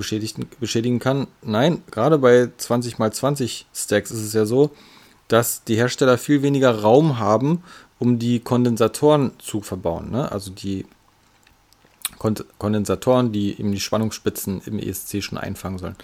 beschädigen 0.60 1.00
kann. 1.00 1.28
Nein, 1.42 1.84
gerade 1.92 2.18
bei 2.18 2.50
20x20 2.60 3.66
Stacks 3.74 4.12
ist 4.12 4.22
es 4.22 4.34
ja 4.34 4.46
so, 4.46 4.72
dass 5.28 5.64
die 5.64 5.76
Hersteller 5.76 6.18
viel 6.18 6.42
weniger 6.42 6.82
Raum 6.82 7.20
haben, 7.20 7.64
um 8.00 8.20
die 8.20 8.40
Kondensatoren 8.40 9.32
zu 9.40 9.62
verbauen. 9.62 10.12
Ne? 10.12 10.32
Also 10.32 10.52
die 10.52 10.86
Kondensatoren, 12.58 13.32
die 13.32 13.60
eben 13.60 13.72
die 13.72 13.80
Spannungsspitzen 13.80 14.62
im 14.66 14.80
ESC 14.80 15.22
schon 15.22 15.38
einfangen 15.38 15.78
sollen 15.78 15.96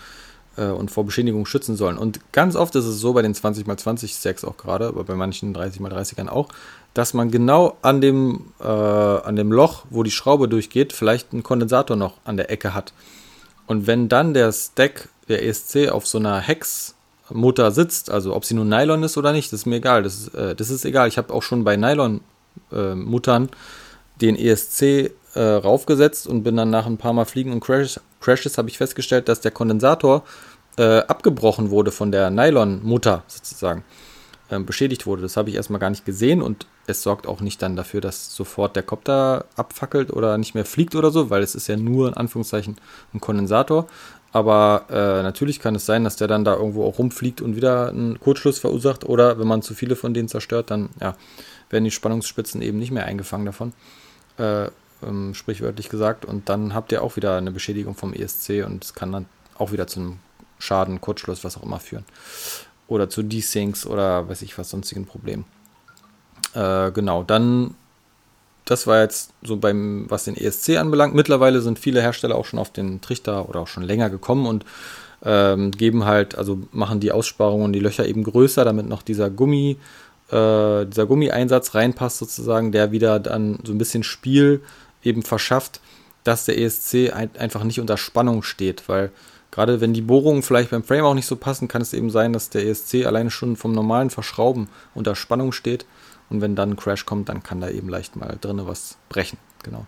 äh, 0.58 0.68
und 0.68 0.92
vor 0.92 1.06
Beschädigung 1.06 1.46
schützen 1.46 1.76
sollen. 1.76 1.98
Und 1.98 2.32
ganz 2.32 2.56
oft 2.56 2.76
ist 2.76 2.86
es 2.86 3.00
so 3.00 3.14
bei 3.14 3.22
den 3.22 3.34
20x20 3.34 4.20
Stacks 4.20 4.44
auch 4.44 4.58
gerade, 4.58 4.88
aber 4.88 5.04
bei 5.04 5.16
manchen 5.16 5.56
30x30ern 5.56 6.28
auch, 6.28 6.50
dass 6.94 7.14
man 7.14 7.32
genau 7.32 7.78
an 7.82 8.02
dem, 8.02 8.52
äh, 8.60 8.66
an 8.66 9.36
dem 9.36 9.52
Loch, 9.52 9.86
wo 9.90 10.04
die 10.04 10.12
Schraube 10.12 10.48
durchgeht, 10.48 10.94
vielleicht 10.94 11.32
einen 11.34 11.44
Kondensator 11.44 11.96
noch 11.96 12.18
an 12.26 12.38
der 12.38 12.52
Ecke 12.52 12.74
hat. 12.74 12.94
Und 13.68 13.88
wenn 13.88 14.10
dann 14.10 14.34
der 14.34 14.52
Stack, 14.52 15.10
der 15.28 15.46
ESC, 15.46 15.90
auf 15.90 16.08
so 16.08 16.18
einer 16.18 16.40
Hex 16.40 16.96
Mutter 17.32 17.72
sitzt, 17.72 18.10
also 18.10 18.36
ob 18.36 18.46
sie 18.46 18.54
nun 18.54 18.70
Nylon 18.70 19.04
ist 19.04 19.18
oder 19.18 19.32
nicht, 19.32 19.52
das 19.52 19.62
ist 19.62 19.66
mir 19.66 19.78
egal. 19.78 20.04
Das 20.04 20.16
ist, 20.16 20.36
äh, 20.36 20.56
das 20.56 20.70
ist 20.70 20.86
egal. 20.86 21.08
Ich 21.08 21.18
habe 21.18 21.34
auch 21.34 21.44
schon 21.44 21.64
bei 21.64 21.78
Nylon-Muttern 21.78 23.46
äh, 23.46 24.22
den 24.22 24.36
ESC 24.36 25.12
äh, 25.36 25.42
raufgesetzt 25.42 26.28
und 26.28 26.44
bin 26.44 26.58
dann 26.58 26.70
nach 26.70 26.86
ein 26.86 26.98
paar 26.98 27.14
Mal 27.14 27.26
Fliegen 27.26 27.52
und 27.52 27.62
Crashes, 27.62 28.02
Crashes 28.20 28.58
habe 28.58 28.70
ich 28.70 28.78
festgestellt, 28.78 29.30
dass 29.30 29.42
der 29.42 29.52
Kondensator 29.52 30.24
äh, 30.78 31.00
abgebrochen 31.00 31.70
wurde 31.70 31.92
von 31.92 32.12
der 32.12 32.30
Nylon-Mutter 32.30 33.24
sozusagen. 33.28 33.84
Ähm, 34.52 34.66
beschädigt 34.66 35.06
wurde. 35.06 35.22
Das 35.22 35.38
habe 35.38 35.52
ich 35.52 35.56
erstmal 35.56 35.80
gar 35.80 35.92
nicht 35.92 36.06
gesehen 36.06 36.42
und 36.42 36.66
es 36.88 37.04
sorgt 37.04 37.28
auch 37.28 37.40
nicht 37.40 37.62
dann 37.62 37.76
dafür, 37.76 38.02
dass 38.02 38.34
sofort 38.36 38.76
der 38.76 38.82
Kopter 38.82 39.46
abfackelt 39.56 40.12
oder 40.12 40.40
nicht 40.40 40.56
mehr 40.56 40.66
fliegt 40.66 40.96
oder 40.96 41.12
so, 41.12 41.30
weil 41.30 41.44
es 41.44 41.54
ist 41.54 41.68
ja 41.68 41.78
nur 41.78 42.08
in 42.08 42.16
Anführungszeichen 42.16 42.78
ein 43.14 43.20
Kondensator. 43.20 43.86
Aber 44.32 44.86
äh, 44.90 45.24
natürlich 45.24 45.60
kann 45.60 45.76
es 45.76 45.86
sein, 45.86 46.04
dass 46.04 46.16
der 46.16 46.28
dann 46.28 46.44
da 46.44 46.56
irgendwo 46.56 46.86
auch 46.86 47.00
rumfliegt 47.00 47.42
und 47.42 47.56
wieder 47.56 47.90
einen 47.90 48.20
Kurzschluss 48.20 48.60
verursacht. 48.60 49.04
Oder 49.04 49.40
wenn 49.40 49.48
man 49.48 49.62
zu 49.62 49.74
viele 49.74 49.96
von 49.96 50.14
denen 50.14 50.28
zerstört, 50.28 50.70
dann 50.70 50.90
ja, 51.02 51.16
werden 51.70 51.86
die 51.86 51.92
Spannungsspitzen 51.92 52.62
eben 52.62 52.78
nicht 52.78 52.92
mehr 52.92 53.06
eingefangen 53.06 53.46
davon. 53.46 53.74
Äh, 54.38 54.70
ähm, 55.02 55.34
sprichwörtlich 55.34 55.90
gesagt. 55.90 56.26
Und 56.26 56.50
dann 56.50 56.74
habt 56.74 56.92
ihr 56.92 57.04
auch 57.04 57.16
wieder 57.16 57.38
eine 57.38 57.52
Beschädigung 57.52 57.96
vom 57.96 58.14
ESC 58.14 58.64
und 58.66 58.84
es 58.84 58.94
kann 58.94 59.12
dann 59.12 59.26
auch 59.58 59.72
wieder 59.72 59.88
zu 59.88 60.00
einem 60.00 60.20
Schaden, 60.60 61.02
Kurzschluss, 61.02 61.44
was 61.44 61.58
auch 61.58 61.64
immer 61.64 61.80
führen. 61.80 62.06
Oder 62.88 63.10
zu 63.10 63.24
Desyncs 63.24 63.86
oder 63.86 64.28
weiß 64.28 64.42
ich 64.42 64.58
was, 64.58 64.70
sonstigen 64.70 65.06
Problemen. 65.06 65.46
Äh, 66.54 66.92
genau, 66.92 67.24
dann 67.24 67.76
das 68.70 68.86
war 68.86 69.02
jetzt 69.02 69.32
so 69.42 69.58
beim, 69.58 70.06
was 70.10 70.26
den 70.26 70.38
ESC 70.38 70.78
anbelangt. 70.78 71.16
Mittlerweile 71.16 71.60
sind 71.60 71.80
viele 71.80 72.04
Hersteller 72.04 72.36
auch 72.36 72.46
schon 72.46 72.60
auf 72.60 72.72
den 72.72 73.02
Trichter 73.02 73.50
oder 73.50 73.62
auch 73.62 73.68
schon 73.68 73.82
länger 73.82 74.12
gekommen 74.12 74.46
und 74.46 74.64
ähm, 75.26 75.72
geben 75.72 76.06
halt, 76.06 76.38
also 76.38 76.60
machen 76.72 77.00
die 77.00 77.12
Aussparungen, 77.12 77.74
die 77.74 77.80
Löcher 77.80 78.06
eben 78.06 78.24
größer, 78.24 78.64
damit 78.66 78.88
noch 78.88 79.02
dieser 79.02 79.32
Gummi, 79.32 79.78
äh, 80.30 80.86
dieser 80.86 81.08
Gummieinsatz 81.08 81.74
reinpasst 81.74 82.20
sozusagen, 82.20 82.72
der 82.72 82.92
wieder 82.92 83.20
dann 83.20 83.58
so 83.64 83.74
ein 83.74 83.80
bisschen 83.80 84.04
Spiel 84.04 84.62
eben 85.04 85.24
verschafft, 85.24 85.82
dass 86.24 86.46
der 86.46 86.60
ESC 86.60 87.12
ein, 87.12 87.32
einfach 87.40 87.64
nicht 87.64 87.80
unter 87.80 87.98
Spannung 87.98 88.44
steht, 88.44 88.88
weil 88.88 89.12
gerade 89.50 89.82
wenn 89.82 89.94
die 89.94 90.04
Bohrungen 90.04 90.44
vielleicht 90.44 90.70
beim 90.70 90.84
Frame 90.84 91.06
auch 91.06 91.16
nicht 91.16 91.26
so 91.26 91.38
passen, 91.38 91.68
kann 91.68 91.82
es 91.82 91.94
eben 91.94 92.12
sein, 92.12 92.34
dass 92.34 92.52
der 92.52 92.68
ESC 92.68 93.08
alleine 93.08 93.32
schon 93.32 93.56
vom 93.56 93.72
normalen 93.72 94.12
Verschrauben 94.12 94.70
unter 94.94 95.16
Spannung 95.16 95.54
steht 95.54 95.88
und 96.30 96.42
wenn 96.42 96.56
dann 96.56 96.72
ein 96.72 96.76
Crash 96.78 97.06
kommt, 97.06 97.30
dann 97.30 97.44
kann 97.44 97.62
da 97.62 97.70
eben 97.70 97.90
leicht 97.90 98.16
mal 98.16 98.38
drinnen 98.40 98.68
was 98.68 98.98
brechen. 99.10 99.38
Genau. 99.64 99.86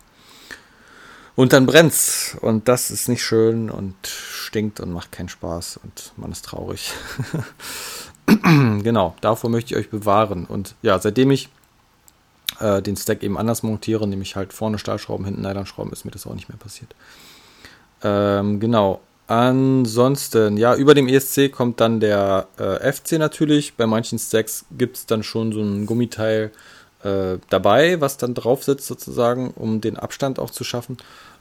Und 1.34 1.52
dann 1.52 1.66
brennt's. 1.66 2.36
Und 2.40 2.68
das 2.68 2.90
ist 2.90 3.08
nicht 3.08 3.22
schön 3.22 3.70
und 3.70 3.94
stinkt 4.06 4.80
und 4.80 4.92
macht 4.92 5.12
keinen 5.12 5.28
Spaß 5.28 5.80
und 5.82 6.12
man 6.16 6.32
ist 6.32 6.44
traurig. 6.44 6.92
genau, 8.26 9.16
davor 9.20 9.50
möchte 9.50 9.74
ich 9.74 9.80
euch 9.80 9.90
bewahren. 9.90 10.44
Und 10.44 10.74
ja, 10.82 10.98
seitdem 10.98 11.30
ich 11.30 11.48
äh, 12.60 12.82
den 12.82 12.96
Stack 12.96 13.22
eben 13.22 13.38
anders 13.38 13.62
montiere, 13.62 14.06
nämlich 14.06 14.36
halt 14.36 14.52
vorne 14.52 14.78
Stahlschrauben, 14.78 15.24
hinten 15.24 15.42
Nylonschrauben, 15.42 15.92
ist 15.92 16.04
mir 16.04 16.10
das 16.10 16.26
auch 16.26 16.34
nicht 16.34 16.48
mehr 16.48 16.58
passiert. 16.58 16.94
Ähm, 18.02 18.60
genau. 18.60 19.00
Ansonsten, 19.26 20.56
ja, 20.56 20.74
über 20.74 20.94
dem 20.94 21.08
ESC 21.08 21.50
kommt 21.52 21.80
dann 21.80 22.00
der 22.00 22.48
äh, 22.58 22.92
FC 22.92 23.12
natürlich. 23.12 23.74
Bei 23.74 23.86
manchen 23.86 24.18
Stacks 24.18 24.64
gibt 24.76 24.96
es 24.96 25.06
dann 25.06 25.22
schon 25.22 25.52
so 25.52 25.60
ein 25.60 25.86
Gummiteil 25.86 26.50
äh, 27.02 27.38
dabei, 27.48 28.00
was 28.00 28.16
dann 28.16 28.34
drauf 28.34 28.64
sitzt 28.64 28.86
sozusagen, 28.86 29.50
um 29.52 29.80
den 29.80 29.96
Abstand 29.96 30.38
auch 30.38 30.50
zu 30.50 30.64
schaffen. 30.64 30.96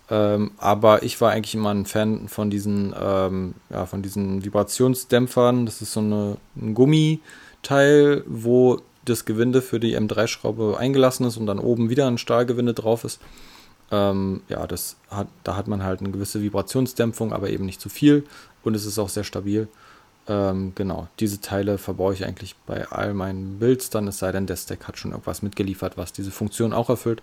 Ähm, 0.10 0.52
aber 0.58 1.04
ich 1.04 1.20
war 1.22 1.32
eigentlich 1.32 1.56
immer 1.56 1.74
ein 1.74 1.86
Fan 1.86 2.28
von 2.28 2.50
diesen, 2.50 2.94
ähm, 3.00 3.56
ja, 3.70 3.86
von 3.86 4.02
diesen 4.02 4.44
Vibrationsdämpfern. 4.44 5.66
Das 5.66 5.82
ist 5.82 5.94
so 5.94 6.02
eine, 6.02 6.38
ein 6.56 6.74
Gummiteil, 6.74 8.24
wo 8.28 8.80
das 9.06 9.26
Gewinde 9.26 9.62
für 9.62 9.80
die 9.80 9.98
M3-Schraube 9.98 10.78
eingelassen 10.78 11.26
ist 11.26 11.38
und 11.38 11.46
dann 11.46 11.60
oben 11.60 11.90
wieder 11.90 12.08
ein 12.08 12.18
Stahlgewinde 12.18 12.74
drauf 12.74 13.04
ist. 13.04 13.20
Ähm, 13.92 14.42
ja, 14.48 14.66
das 14.68 14.96
hat, 15.10 15.28
da 15.44 15.58
hat 15.58 15.68
man 15.68 15.84
halt 15.84 16.00
eine 16.00 16.12
gewisse 16.12 16.42
Vibrationsdämpfung, 16.42 17.34
aber 17.34 17.50
eben 17.50 17.66
nicht 17.66 17.82
zu 17.82 17.90
viel 17.90 18.24
und 18.64 18.76
es 18.76 18.86
ist 18.86 18.98
auch 18.98 19.10
sehr 19.10 19.26
stabil. 19.26 19.68
Ähm, 20.28 20.74
genau, 20.76 21.08
diese 21.20 21.42
Teile 21.42 21.78
verbaue 21.78 22.14
ich 22.14 22.26
eigentlich 22.26 22.56
bei 22.66 22.88
all 22.88 23.14
meinen 23.14 23.60
Builds 23.60 23.90
dann, 23.90 24.08
es 24.08 24.20
sei 24.20 24.32
denn, 24.32 24.46
der 24.46 24.56
Stack 24.56 24.88
hat 24.88 24.98
schon 24.98 25.12
irgendwas 25.12 25.42
mitgeliefert, 25.42 25.98
was 25.98 26.14
diese 26.14 26.32
Funktion 26.32 26.74
auch 26.74 26.90
erfüllt, 26.90 27.22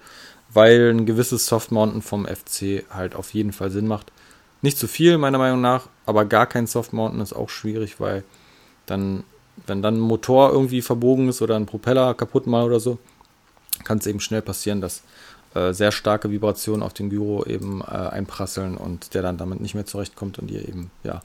weil 0.52 0.90
ein 0.90 1.06
gewisses 1.06 1.46
Softmounten 1.46 2.02
vom 2.02 2.26
FC 2.26 2.84
halt 2.90 3.14
auf 3.14 3.32
jeden 3.32 3.52
Fall 3.52 3.70
Sinn 3.70 3.86
macht. 3.86 4.12
Nicht 4.60 4.78
zu 4.78 4.88
viel, 4.88 5.16
meiner 5.16 5.38
Meinung 5.38 5.60
nach, 5.60 5.88
aber 6.04 6.24
gar 6.24 6.46
kein 6.46 6.66
Softmounten 6.66 7.20
ist 7.20 7.32
auch 7.32 7.48
schwierig, 7.48 8.00
weil 8.00 8.24
dann, 8.86 9.22
wenn 9.66 9.80
dann 9.80 9.96
ein 9.96 10.00
Motor 10.00 10.50
irgendwie 10.50 10.82
verbogen 10.82 11.28
ist 11.28 11.40
oder 11.40 11.54
ein 11.54 11.66
Propeller 11.66 12.14
kaputt 12.14 12.48
mal 12.48 12.64
oder 12.64 12.80
so, 12.80 12.98
kann 13.84 13.98
es 13.98 14.06
eben 14.06 14.20
schnell 14.20 14.42
passieren, 14.42 14.80
dass 14.80 15.02
äh, 15.54 15.72
sehr 15.72 15.92
starke 15.92 16.30
Vibrationen 16.30 16.82
auf 16.82 16.94
den 16.94 17.10
Gyro 17.10 17.44
eben 17.44 17.80
äh, 17.80 17.84
einprasseln 17.84 18.76
und 18.76 19.14
der 19.14 19.22
dann 19.22 19.38
damit 19.38 19.60
nicht 19.60 19.74
mehr 19.74 19.86
zurechtkommt 19.86 20.38
und 20.38 20.50
ihr 20.50 20.68
eben, 20.68 20.90
ja, 21.04 21.22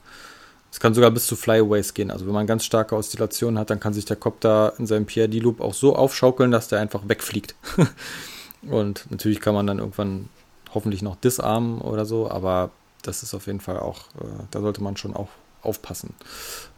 es 0.70 0.80
kann 0.80 0.92
sogar 0.92 1.12
bis 1.12 1.26
zu 1.26 1.36
Flyaways 1.36 1.94
gehen. 1.94 2.10
Also 2.10 2.26
wenn 2.26 2.34
man 2.34 2.48
ganz 2.48 2.64
starke 2.64 2.96
Oszillationen 2.96 3.60
hat, 3.60 3.70
dann 3.70 3.78
kann 3.78 3.94
sich 3.94 4.06
der 4.06 4.16
Copter 4.16 4.72
in 4.78 4.86
seinem 4.86 5.06
PID-Loop 5.06 5.60
auch 5.60 5.74
so 5.74 5.94
aufschaukeln, 5.94 6.50
dass 6.50 6.66
der 6.66 6.80
einfach 6.80 7.02
wegfliegt. 7.06 7.54
und 8.62 9.06
natürlich 9.08 9.40
kann 9.40 9.54
man 9.54 9.68
dann 9.68 9.78
irgendwann 9.78 10.28
hoffentlich 10.74 11.02
noch 11.02 11.14
disarmen 11.14 11.80
oder 11.80 12.04
so, 12.04 12.28
aber 12.28 12.70
das 13.02 13.22
ist 13.22 13.34
auf 13.34 13.46
jeden 13.46 13.60
Fall 13.60 13.78
auch, 13.78 14.00
äh, 14.20 14.42
da 14.50 14.60
sollte 14.60 14.82
man 14.82 14.96
schon 14.96 15.14
auch 15.14 15.28
aufpassen. 15.62 16.14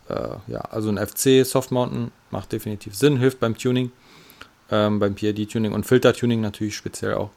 Äh, 0.09 0.37
ja, 0.47 0.61
also 0.61 0.91
ein 0.91 0.99
FC 0.99 1.47
Soft 1.47 1.71
Mountain 1.71 2.13
macht 2.31 2.53
definitiv 2.53 2.95
Sinn, 2.95 3.17
hilft 3.17 3.41
beim 3.41 3.57
Tuning, 3.57 3.93
ähm, 4.71 4.99
beim 4.99 5.15
PID-Tuning 5.15 5.73
und 5.73 5.87
Filter-Tuning 5.87 6.41
natürlich 6.41 6.77
speziell 6.77 7.15
auch. 7.15 7.31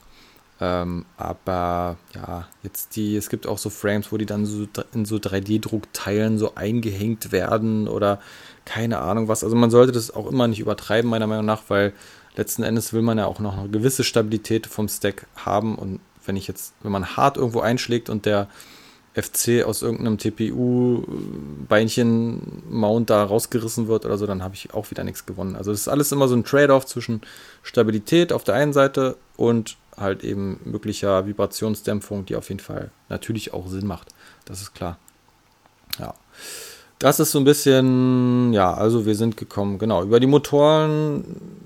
Ähm, 0.61 1.05
aber 1.15 1.97
ja, 2.13 2.47
jetzt 2.63 2.95
die, 2.95 3.15
es 3.15 3.29
gibt 3.29 3.47
auch 3.47 3.57
so 3.57 3.69
Frames, 3.69 4.11
wo 4.11 4.17
die 4.17 4.25
dann 4.25 4.45
so 4.45 4.67
in 4.93 5.05
so 5.05 5.15
3D-Druckteilen 5.15 6.37
so 6.37 6.55
eingehängt 6.55 7.31
werden 7.31 7.87
oder 7.87 8.19
keine 8.65 8.99
Ahnung 8.99 9.29
was. 9.29 9.43
Also 9.43 9.55
man 9.55 9.71
sollte 9.71 9.93
das 9.93 10.11
auch 10.11 10.27
immer 10.27 10.47
nicht 10.47 10.59
übertreiben, 10.59 11.09
meiner 11.09 11.27
Meinung 11.27 11.45
nach, 11.45 11.63
weil 11.69 11.93
letzten 12.35 12.63
Endes 12.63 12.91
will 12.91 13.01
man 13.01 13.17
ja 13.17 13.25
auch 13.25 13.39
noch 13.39 13.57
eine 13.57 13.69
gewisse 13.69 14.03
Stabilität 14.03 14.67
vom 14.67 14.89
Stack 14.89 15.27
haben. 15.37 15.75
Und 15.75 16.01
wenn 16.25 16.35
ich 16.35 16.47
jetzt, 16.47 16.73
wenn 16.81 16.91
man 16.91 17.15
hart 17.15 17.37
irgendwo 17.37 17.61
einschlägt 17.61 18.09
und 18.09 18.25
der 18.25 18.49
FC 19.21 19.63
aus 19.65 19.81
irgendeinem 19.81 20.17
TPU-Beinchen-Mount 20.17 23.09
da 23.09 23.23
rausgerissen 23.23 23.87
wird 23.87 24.05
oder 24.05 24.17
so, 24.17 24.27
dann 24.27 24.43
habe 24.43 24.55
ich 24.55 24.73
auch 24.73 24.91
wieder 24.91 25.03
nichts 25.03 25.25
gewonnen. 25.25 25.55
Also 25.55 25.71
das 25.71 25.81
ist 25.81 25.87
alles 25.87 26.11
immer 26.11 26.27
so 26.27 26.35
ein 26.35 26.43
Trade-off 26.43 26.85
zwischen 26.85 27.21
Stabilität 27.63 28.33
auf 28.33 28.43
der 28.43 28.55
einen 28.55 28.73
Seite 28.73 29.15
und 29.37 29.77
halt 29.97 30.23
eben 30.23 30.59
möglicher 30.63 31.25
Vibrationsdämpfung, 31.27 32.25
die 32.25 32.35
auf 32.35 32.49
jeden 32.49 32.61
Fall 32.61 32.91
natürlich 33.09 33.53
auch 33.53 33.67
Sinn 33.67 33.87
macht. 33.87 34.09
Das 34.45 34.61
ist 34.61 34.73
klar. 34.73 34.97
Ja. 35.99 36.13
Das 36.99 37.19
ist 37.21 37.31
so 37.31 37.39
ein 37.39 37.45
bisschen, 37.45 38.51
ja, 38.51 38.73
also 38.73 39.05
wir 39.05 39.15
sind 39.15 39.37
gekommen, 39.37 39.79
genau, 39.79 40.03
über 40.03 40.19
die 40.19 40.27
Motoren, 40.27 41.23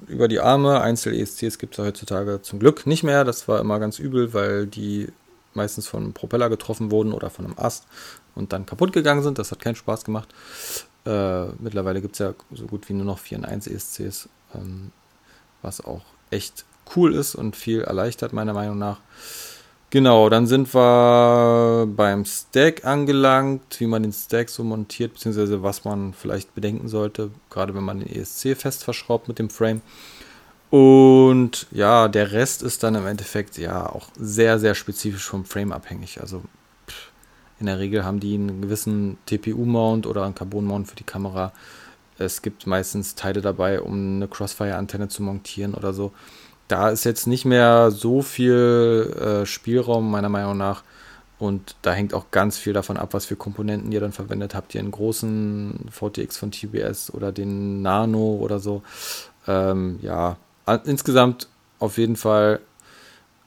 über 0.07 0.27
die 0.27 0.39
Arme, 0.39 0.81
Einzel-ESCs 0.81 1.57
gibt 1.57 1.77
es 1.77 1.83
heutzutage 1.83 2.43
zum 2.43 2.59
Glück 2.59 2.85
nicht 2.85 3.01
mehr. 3.01 3.23
Das 3.23 3.47
war 3.47 3.59
immer 3.59 3.79
ganz 3.79 3.97
übel, 3.97 4.35
weil 4.35 4.67
die 4.67 5.07
meistens 5.55 5.87
von 5.87 6.03
einem 6.03 6.13
Propeller 6.13 6.49
getroffen 6.49 6.91
wurden 6.91 7.13
oder 7.13 7.29
von 7.29 7.45
einem 7.45 7.57
Ast 7.57 7.85
und 8.35 8.53
dann 8.53 8.65
kaputt 8.65 8.93
gegangen 8.93 9.23
sind. 9.23 9.39
Das 9.39 9.51
hat 9.51 9.59
keinen 9.59 9.75
Spaß 9.75 10.03
gemacht. 10.03 10.29
Äh, 11.05 11.45
mittlerweile 11.59 12.01
gibt 12.01 12.13
es 12.15 12.19
ja 12.19 12.33
so 12.51 12.65
gut 12.65 12.87
wie 12.89 12.93
nur 12.93 13.05
noch 13.05 13.19
4 13.19 13.39
in 13.39 13.45
1 13.45 13.67
ESCs, 13.67 14.29
ähm, 14.55 14.91
was 15.61 15.83
auch 15.83 16.03
echt 16.31 16.65
cool 16.95 17.13
ist 17.13 17.35
und 17.35 17.55
viel 17.55 17.81
erleichtert, 17.81 18.33
meiner 18.33 18.53
Meinung 18.53 18.77
nach. 18.77 18.99
Genau, 19.89 20.27
dann 20.27 20.47
sind 20.47 20.73
wir 20.73 21.85
beim 21.87 22.25
Stack 22.25 22.83
angelangt, 22.83 23.79
wie 23.79 23.85
man 23.85 24.01
den 24.01 24.11
Stack 24.11 24.49
so 24.49 24.63
montiert, 24.63 25.13
beziehungsweise 25.13 25.61
was 25.61 25.85
man 25.85 26.13
vielleicht 26.13 26.55
bedenken 26.55 26.87
sollte, 26.87 27.29
gerade 27.51 27.75
wenn 27.75 27.83
man 27.83 27.99
den 27.99 28.09
ESC 28.09 28.55
fest 28.57 28.83
verschraubt 28.83 29.27
mit 29.27 29.37
dem 29.37 29.51
Frame. 29.51 29.81
Und 30.73 31.67
ja, 31.71 32.07
der 32.07 32.31
Rest 32.31 32.63
ist 32.63 32.81
dann 32.81 32.95
im 32.95 33.05
Endeffekt 33.05 33.57
ja 33.57 33.87
auch 33.87 34.07
sehr, 34.17 34.57
sehr 34.57 34.73
spezifisch 34.73 35.25
vom 35.25 35.45
Frame 35.45 35.71
abhängig. 35.71 36.19
Also 36.19 36.41
in 37.59 37.67
der 37.67 37.77
Regel 37.77 38.03
haben 38.03 38.19
die 38.19 38.33
einen 38.33 38.61
gewissen 38.61 39.17
TPU-Mount 39.27 40.07
oder 40.07 40.23
einen 40.23 40.35
Carbon-Mount 40.35 40.87
für 40.87 40.95
die 40.95 41.03
Kamera. 41.03 41.53
Es 42.17 42.41
gibt 42.41 42.65
meistens 42.65 43.15
Teile 43.15 43.41
dabei, 43.41 43.81
um 43.81 44.15
eine 44.15 44.27
Crossfire-Antenne 44.27 45.09
zu 45.09 45.21
montieren 45.21 45.75
oder 45.75 45.93
so 45.93 46.11
da 46.67 46.89
ist 46.89 47.03
jetzt 47.03 47.27
nicht 47.27 47.45
mehr 47.45 47.91
so 47.91 48.21
viel 48.21 49.15
äh, 49.19 49.45
Spielraum, 49.45 50.09
meiner 50.09 50.29
Meinung 50.29 50.57
nach. 50.57 50.83
Und 51.39 51.75
da 51.81 51.91
hängt 51.91 52.13
auch 52.13 52.31
ganz 52.31 52.57
viel 52.57 52.73
davon 52.73 52.95
ab, 52.95 53.13
was 53.13 53.25
für 53.25 53.35
Komponenten 53.35 53.91
ihr 53.91 53.99
dann 53.99 54.11
verwendet 54.11 54.55
habt. 54.55 54.73
Ihr 54.73 54.81
einen 54.81 54.91
großen 54.91 55.87
VTX 55.91 56.37
von 56.37 56.51
TBS 56.51 57.13
oder 57.13 57.31
den 57.31 57.81
Nano 57.81 58.37
oder 58.39 58.59
so. 58.59 58.81
Ähm, 59.47 59.99
ja, 60.01 60.37
insgesamt 60.85 61.47
auf 61.79 61.97
jeden 61.97 62.15
Fall 62.15 62.59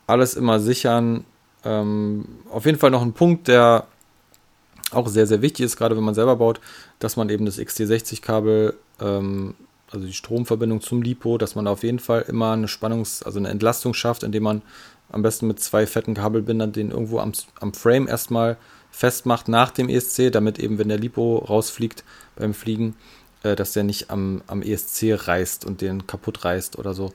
alles 0.06 0.34
immer 0.34 0.60
sichern. 0.60 1.24
Ähm, 1.64 2.26
auf 2.50 2.66
jeden 2.66 2.78
Fall 2.78 2.90
noch 2.90 3.02
ein 3.02 3.12
Punkt, 3.12 3.48
der 3.48 3.86
auch 4.92 5.08
sehr, 5.08 5.26
sehr 5.26 5.42
wichtig 5.42 5.66
ist, 5.66 5.76
gerade 5.76 5.96
wenn 5.96 6.04
man 6.04 6.14
selber 6.14 6.36
baut, 6.36 6.60
dass 6.98 7.16
man 7.16 7.28
eben 7.28 7.44
das 7.44 7.58
XT60-Kabel 7.58 8.74
ähm, 9.00 9.54
also 9.90 10.06
die 10.06 10.12
Stromverbindung 10.12 10.80
zum 10.80 11.02
Lipo, 11.02 11.38
dass 11.38 11.54
man 11.54 11.66
auf 11.66 11.82
jeden 11.82 11.98
Fall 11.98 12.22
immer 12.22 12.52
eine 12.52 12.66
Spannungs-, 12.66 13.22
also 13.22 13.38
eine 13.38 13.48
Entlastung 13.48 13.94
schafft, 13.94 14.22
indem 14.22 14.44
man 14.44 14.62
am 15.10 15.22
besten 15.22 15.46
mit 15.46 15.60
zwei 15.60 15.86
fetten 15.86 16.14
Kabelbindern 16.14 16.72
den 16.72 16.90
irgendwo 16.90 17.20
am, 17.20 17.32
am 17.60 17.72
Frame 17.72 18.08
erstmal 18.08 18.56
festmacht 18.90 19.48
nach 19.48 19.70
dem 19.70 19.88
ESC, 19.88 20.32
damit 20.32 20.58
eben, 20.58 20.78
wenn 20.78 20.88
der 20.88 20.98
Lipo 20.98 21.38
rausfliegt 21.38 22.04
beim 22.34 22.54
Fliegen, 22.54 22.96
äh, 23.46 23.56
dass 23.56 23.72
der 23.72 23.84
nicht 23.84 24.10
am, 24.10 24.42
am 24.46 24.62
ESC 24.62 25.14
reißt 25.14 25.64
und 25.64 25.80
den 25.80 26.06
kaputt 26.06 26.44
reißt 26.44 26.78
oder 26.78 26.94
so. 26.94 27.12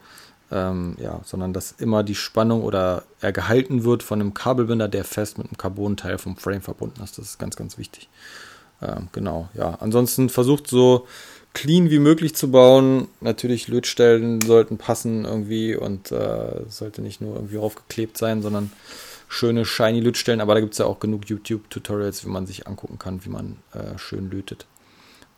Ähm, 0.52 0.98
ja, 1.00 1.22
sondern 1.24 1.54
dass 1.54 1.72
immer 1.72 2.04
die 2.04 2.16
Spannung 2.16 2.64
oder 2.64 3.04
er 3.22 3.32
gehalten 3.32 3.86
wird 3.86 4.04
von 4.04 4.20
einem 4.20 4.34
Kabelbinder, 4.34 4.90
der 4.90 5.06
fest 5.06 5.38
mit 5.38 5.48
einem 5.48 5.58
Carbonteil 5.58 6.18
vom 6.18 6.36
Frame 6.36 6.62
verbunden 6.62 7.02
ist. 7.02 7.18
Das 7.18 7.26
ist 7.26 7.40
ganz, 7.40 7.56
ganz 7.56 7.78
wichtig. 7.78 8.10
Ähm, 8.82 9.08
genau, 9.14 9.48
ja. 9.54 9.78
Ansonsten 9.80 10.28
versucht 10.28 10.68
so 10.68 11.08
clean 11.54 11.90
wie 11.90 12.00
möglich 12.00 12.36
zu 12.36 12.52
bauen. 12.52 13.08
Natürlich 13.22 13.70
Lötstellen 13.70 14.42
sollten 14.42 14.78
passen 14.78 15.24
irgendwie 15.24 15.76
und 15.76 16.12
äh, 16.12 16.64
sollte 16.68 17.02
nicht 17.02 17.22
nur 17.22 17.36
irgendwie 17.36 17.58
aufgeklebt 17.58 18.18
sein, 18.18 18.42
sondern 18.42 18.72
schöne 19.30 19.64
shiny 19.64 20.02
Lötstellen. 20.02 20.42
Aber 20.42 20.54
da 20.54 20.60
gibt 20.60 20.74
es 20.74 20.80
ja 20.80 20.86
auch 20.86 21.00
genug 21.00 21.30
YouTube-Tutorials, 21.30 22.26
wie 22.26 22.30
man 22.30 22.46
sich 22.46 22.68
angucken 22.68 23.00
kann, 23.00 23.24
wie 23.24 23.30
man 23.30 23.58
äh, 23.74 23.98
schön 23.98 24.30
lötet. 24.30 24.66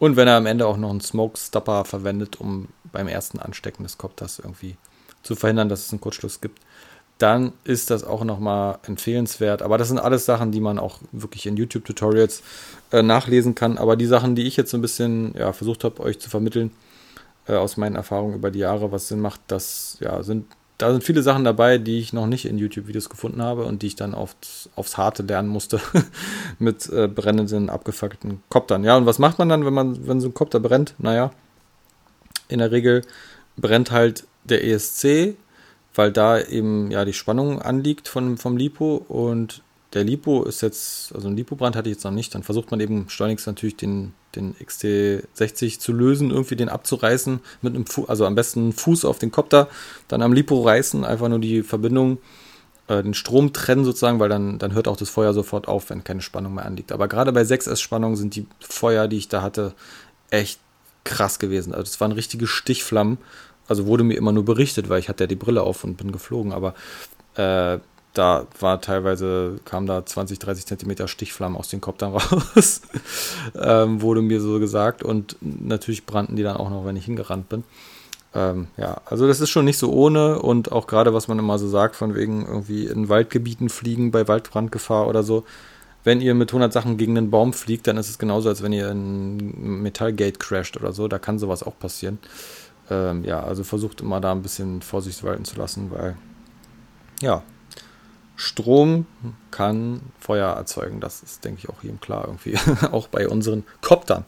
Und 0.04 0.18
wenn 0.18 0.28
er 0.28 0.36
am 0.36 0.48
Ende 0.48 0.68
auch 0.68 0.76
noch 0.76 0.90
einen 0.90 1.00
Smoke 1.00 1.40
Stopper 1.40 1.86
verwendet, 1.86 2.42
um 2.42 2.68
beim 2.92 3.08
ersten 3.08 3.40
Anstecken 3.40 3.84
des 3.84 3.98
Kopters 3.98 4.38
irgendwie 4.38 4.76
zu 5.22 5.34
verhindern, 5.34 5.70
dass 5.70 5.86
es 5.86 5.94
einen 5.94 6.02
Kurzschluss 6.02 6.42
gibt, 6.42 6.60
dann 7.20 7.54
ist 7.64 7.90
das 7.90 8.04
auch 8.04 8.26
nochmal 8.26 8.80
empfehlenswert. 8.86 9.62
Aber 9.62 9.78
das 9.78 9.88
sind 9.88 10.00
alles 10.00 10.26
Sachen, 10.26 10.52
die 10.52 10.60
man 10.60 10.78
auch 10.78 11.00
wirklich 11.14 11.46
in 11.46 11.56
YouTube-Tutorials 11.56 12.44
äh, 12.92 13.02
nachlesen 13.02 13.56
kann. 13.56 13.78
Aber 13.78 13.96
die 13.96 14.06
Sachen, 14.06 14.36
die 14.36 14.46
ich 14.46 14.58
jetzt 14.58 14.72
so 14.72 14.78
ein 14.78 14.82
bisschen 14.82 15.36
ja, 15.38 15.54
versucht 15.54 15.86
habe, 15.86 16.04
euch 16.04 16.20
zu 16.20 16.30
vermitteln, 16.30 16.72
äh, 17.48 17.54
aus 17.54 17.78
meinen 17.78 17.96
Erfahrungen 17.96 18.36
über 18.36 18.52
die 18.52 18.60
Jahre, 18.60 18.92
was 18.92 19.08
Sinn 19.08 19.22
macht, 19.22 19.40
das 19.48 19.96
ja, 20.02 20.22
sind, 20.22 20.48
da 20.84 20.92
sind 20.92 21.04
viele 21.04 21.24
Sachen 21.24 21.44
dabei, 21.44 21.78
die 21.78 22.00
ich 22.00 22.14
noch 22.14 22.28
nicht 22.28 22.46
in 22.46 22.58
YouTube-Videos 22.58 23.10
gefunden 23.10 23.42
habe 23.42 23.66
und 23.66 23.82
die 23.82 23.88
ich 23.88 23.96
dann 23.96 24.14
oft 24.14 24.70
aufs 24.76 24.98
Harte 24.98 25.24
lernen 25.24 25.50
musste 25.50 25.80
mit 26.60 26.90
äh, 26.90 27.08
brennenden, 27.08 27.70
abgefackelten 27.70 28.44
Koptern. 28.50 28.84
Ja, 28.84 28.98
und 28.98 29.06
was 29.06 29.20
macht 29.20 29.40
man 29.40 29.50
dann, 29.50 29.66
wenn 29.66 29.74
man, 29.74 30.08
wenn 30.08 30.22
so 30.22 30.28
ein 30.28 30.34
Kopter 30.34 30.60
brennt? 30.60 30.96
Naja, 30.98 31.32
in 32.48 32.60
der 32.60 32.72
Regel 32.72 33.02
brennt 33.56 33.92
halt 33.92 34.26
der 34.44 34.66
ESC 34.66 35.36
weil 35.96 36.12
da 36.12 36.40
eben 36.40 36.92
ja 36.92 37.06
die 37.06 37.14
Spannung 37.14 37.62
anliegt 37.62 38.08
von, 38.08 38.38
vom 38.38 38.58
Lipo 38.58 38.96
und 39.08 39.62
der 39.94 40.04
Lipo 40.04 40.44
ist 40.44 40.62
jetzt, 40.62 41.14
also 41.14 41.28
ein 41.28 41.36
Lipo-Brand 41.36 41.76
hatte 41.76 41.90
ich 41.90 41.96
jetzt 41.96 42.04
noch 42.04 42.12
nicht, 42.12 42.34
dann 42.34 42.44
versucht 42.44 42.72
man 42.72 42.80
eben 42.80 43.10
schleunigst 43.10 43.48
natürlich 43.48 43.78
den, 43.78 44.14
den 44.36 44.56
XT60 44.56 45.80
zu 45.80 45.94
lösen, 45.94 46.32
irgendwie 46.32 46.56
den 46.56 46.70
abzureißen 46.70 47.40
mit 47.62 47.76
einem 47.76 47.86
Fuß, 47.86 48.10
also 48.10 48.26
am 48.26 48.36
besten 48.36 48.74
Fuß 48.74 49.06
auf 49.06 49.20
den 49.20 49.32
Kopter, 49.32 49.68
dann 50.08 50.22
am 50.22 50.34
Lipo 50.34 50.62
reißen, 50.62 51.04
einfach 51.06 51.30
nur 51.30 51.40
die 51.40 51.64
Verbindung, 51.64 52.18
äh, 52.88 53.04
den 53.04 53.14
Strom 53.14 53.54
trennen 53.54 53.86
sozusagen, 53.86 54.20
weil 54.20 54.30
dann, 54.30 54.60
dann 54.60 54.74
hört 54.74 54.88
auch 54.88 54.98
das 54.98 55.10
Feuer 55.10 55.34
sofort 55.34 55.68
auf, 55.68 55.90
wenn 55.90 56.04
keine 56.04 56.22
Spannung 56.22 56.56
mehr 56.56 56.66
anliegt. 56.66 56.92
Aber 56.92 57.08
gerade 57.08 57.32
bei 57.32 57.44
6S-Spannung 57.44 58.16
sind 58.16 58.36
die 58.36 58.48
Feuer, 58.60 59.08
die 59.08 59.18
ich 59.18 59.28
da 59.28 59.42
hatte, 59.42 59.74
echt 60.30 60.60
krass 61.04 61.38
gewesen. 61.38 61.74
Also 61.74 61.84
es 61.84 62.02
waren 62.02 62.14
richtige 62.14 62.48
Stichflammen 62.48 63.18
also 63.68 63.86
wurde 63.88 64.04
mir 64.04 64.16
immer 64.16 64.32
nur 64.32 64.46
berichtet, 64.46 64.90
weil 64.90 65.00
ich 65.00 65.10
hatte 65.10 65.24
ja 65.24 65.28
die 65.28 65.36
Brille 65.36 65.64
auf 65.64 65.84
und 65.84 65.98
bin 65.98 66.12
geflogen, 66.12 66.52
aber 66.52 66.74
äh, 67.36 67.80
da 68.14 68.48
war 68.60 68.82
teilweise, 68.82 69.60
kam 69.66 69.86
da 69.86 70.06
20, 70.06 70.40
30 70.40 70.66
Zentimeter 70.66 71.08
Stichflammen 71.08 71.58
aus 71.58 71.70
den 71.70 71.82
Koptern 71.82 72.14
raus, 72.16 72.82
ähm, 73.56 74.02
wurde 74.02 74.22
mir 74.22 74.42
so 74.42 74.60
gesagt 74.60 75.04
und 75.04 75.38
natürlich 75.42 76.06
brannten 76.06 76.36
die 76.36 76.44
dann 76.44 76.58
auch 76.58 76.70
noch, 76.70 76.86
wenn 76.86 76.96
ich 76.96 77.06
hingerannt 77.06 77.50
bin. 77.50 77.64
Ähm, 78.36 78.68
ja, 78.78 79.02
also 79.06 79.28
das 79.28 79.42
ist 79.42 79.50
schon 79.50 79.66
nicht 79.66 79.78
so 79.78 79.92
ohne 79.92 80.40
und 80.40 80.72
auch 80.72 80.88
gerade, 80.88 81.14
was 81.14 81.28
man 81.28 81.40
immer 81.40 81.60
so 81.60 81.68
sagt, 81.68 81.96
von 81.96 82.16
wegen 82.16 82.46
irgendwie 82.46 82.86
in 82.86 83.10
Waldgebieten 83.10 83.70
fliegen 83.70 84.12
bei 84.12 84.28
Waldbrandgefahr 84.28 85.08
oder 85.08 85.24
so. 85.24 85.44
Wenn 86.04 86.20
ihr 86.20 86.34
mit 86.34 86.50
100 86.50 86.74
Sachen 86.74 86.98
gegen 86.98 87.18
einen 87.18 87.32
Baum 87.32 87.54
fliegt, 87.54 87.88
dann 87.88 87.96
ist 87.96 88.10
es 88.10 88.18
genauso, 88.18 88.50
als 88.50 88.62
wenn 88.62 88.74
ihr 88.74 88.90
in 88.92 89.82
Metallgate 89.82 90.38
crasht 90.38 90.76
oder 90.76 90.92
so. 90.92 91.08
Da 91.08 91.18
kann 91.18 91.40
sowas 91.40 91.64
auch 91.64 91.80
passieren 91.80 92.20
ähm, 92.90 93.24
ja, 93.24 93.42
also 93.42 93.64
versucht 93.64 94.02
immer 94.02 94.20
da 94.20 94.32
ein 94.32 94.42
bisschen 94.42 94.82
Vorsicht 94.82 95.24
walten 95.24 95.46
zu 95.46 95.58
lassen, 95.58 95.92
weil 95.92 96.16
ja, 97.22 97.44
Strom 98.44 99.06
kann 99.52 100.02
Feuer 100.20 100.50
erzeugen. 100.50 101.00
Das 101.00 101.24
ist, 101.24 101.46
denke 101.46 101.60
ich, 101.60 101.70
auch 101.70 101.82
jedem 101.82 102.02
klar 102.02 102.26
irgendwie. 102.26 102.58
auch 102.92 103.08
bei 103.08 103.28
unseren 103.28 103.64
Koptern. 103.82 104.26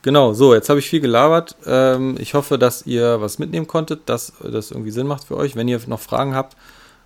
Genau, 0.00 0.32
so, 0.32 0.54
jetzt 0.54 0.70
habe 0.70 0.80
ich 0.80 0.88
viel 0.88 1.00
gelabert. 1.00 1.56
Ähm, 1.66 2.16
ich 2.18 2.32
hoffe, 2.32 2.58
dass 2.58 2.86
ihr 2.86 3.20
was 3.20 3.38
mitnehmen 3.38 3.66
konntet, 3.66 4.08
dass 4.08 4.32
das 4.42 4.70
irgendwie 4.70 4.90
Sinn 4.90 5.06
macht 5.06 5.24
für 5.24 5.36
euch. 5.36 5.54
Wenn 5.54 5.68
ihr 5.68 5.80
noch 5.86 6.00
Fragen 6.00 6.34
habt, 6.34 6.56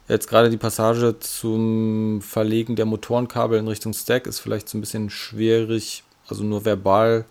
jetzt 0.08 0.28
gerade 0.28 0.48
die 0.48 0.56
Passage 0.56 1.18
zum 1.18 2.22
Verlegen 2.22 2.76
der 2.76 2.86
Motorenkabel 2.86 3.58
in 3.58 3.66
Richtung 3.66 3.92
Stack 3.92 4.28
ist 4.28 4.38
vielleicht 4.38 4.68
so 4.68 4.78
ein 4.78 4.80
bisschen 4.80 5.10
schwierig, 5.10 6.04
also 6.28 6.44
nur 6.44 6.64
verbal 6.64 7.24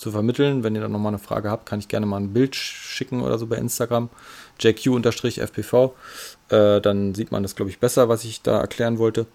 zu 0.00 0.10
vermitteln. 0.10 0.64
Wenn 0.64 0.74
ihr 0.74 0.80
dann 0.80 0.92
nochmal 0.92 1.10
eine 1.10 1.18
Frage 1.18 1.50
habt, 1.50 1.66
kann 1.66 1.78
ich 1.78 1.88
gerne 1.88 2.06
mal 2.06 2.16
ein 2.16 2.32
Bild 2.32 2.56
schicken 2.56 3.22
oder 3.22 3.38
so 3.38 3.46
bei 3.46 3.56
Instagram. 3.56 4.08
JQ-FPV. 4.58 5.94
Äh, 6.48 6.80
dann 6.80 7.14
sieht 7.14 7.30
man 7.30 7.42
das, 7.42 7.54
glaube 7.54 7.70
ich, 7.70 7.78
besser, 7.78 8.08
was 8.08 8.24
ich 8.24 8.42
da 8.42 8.60
erklären 8.60 8.98
wollte. 8.98 9.26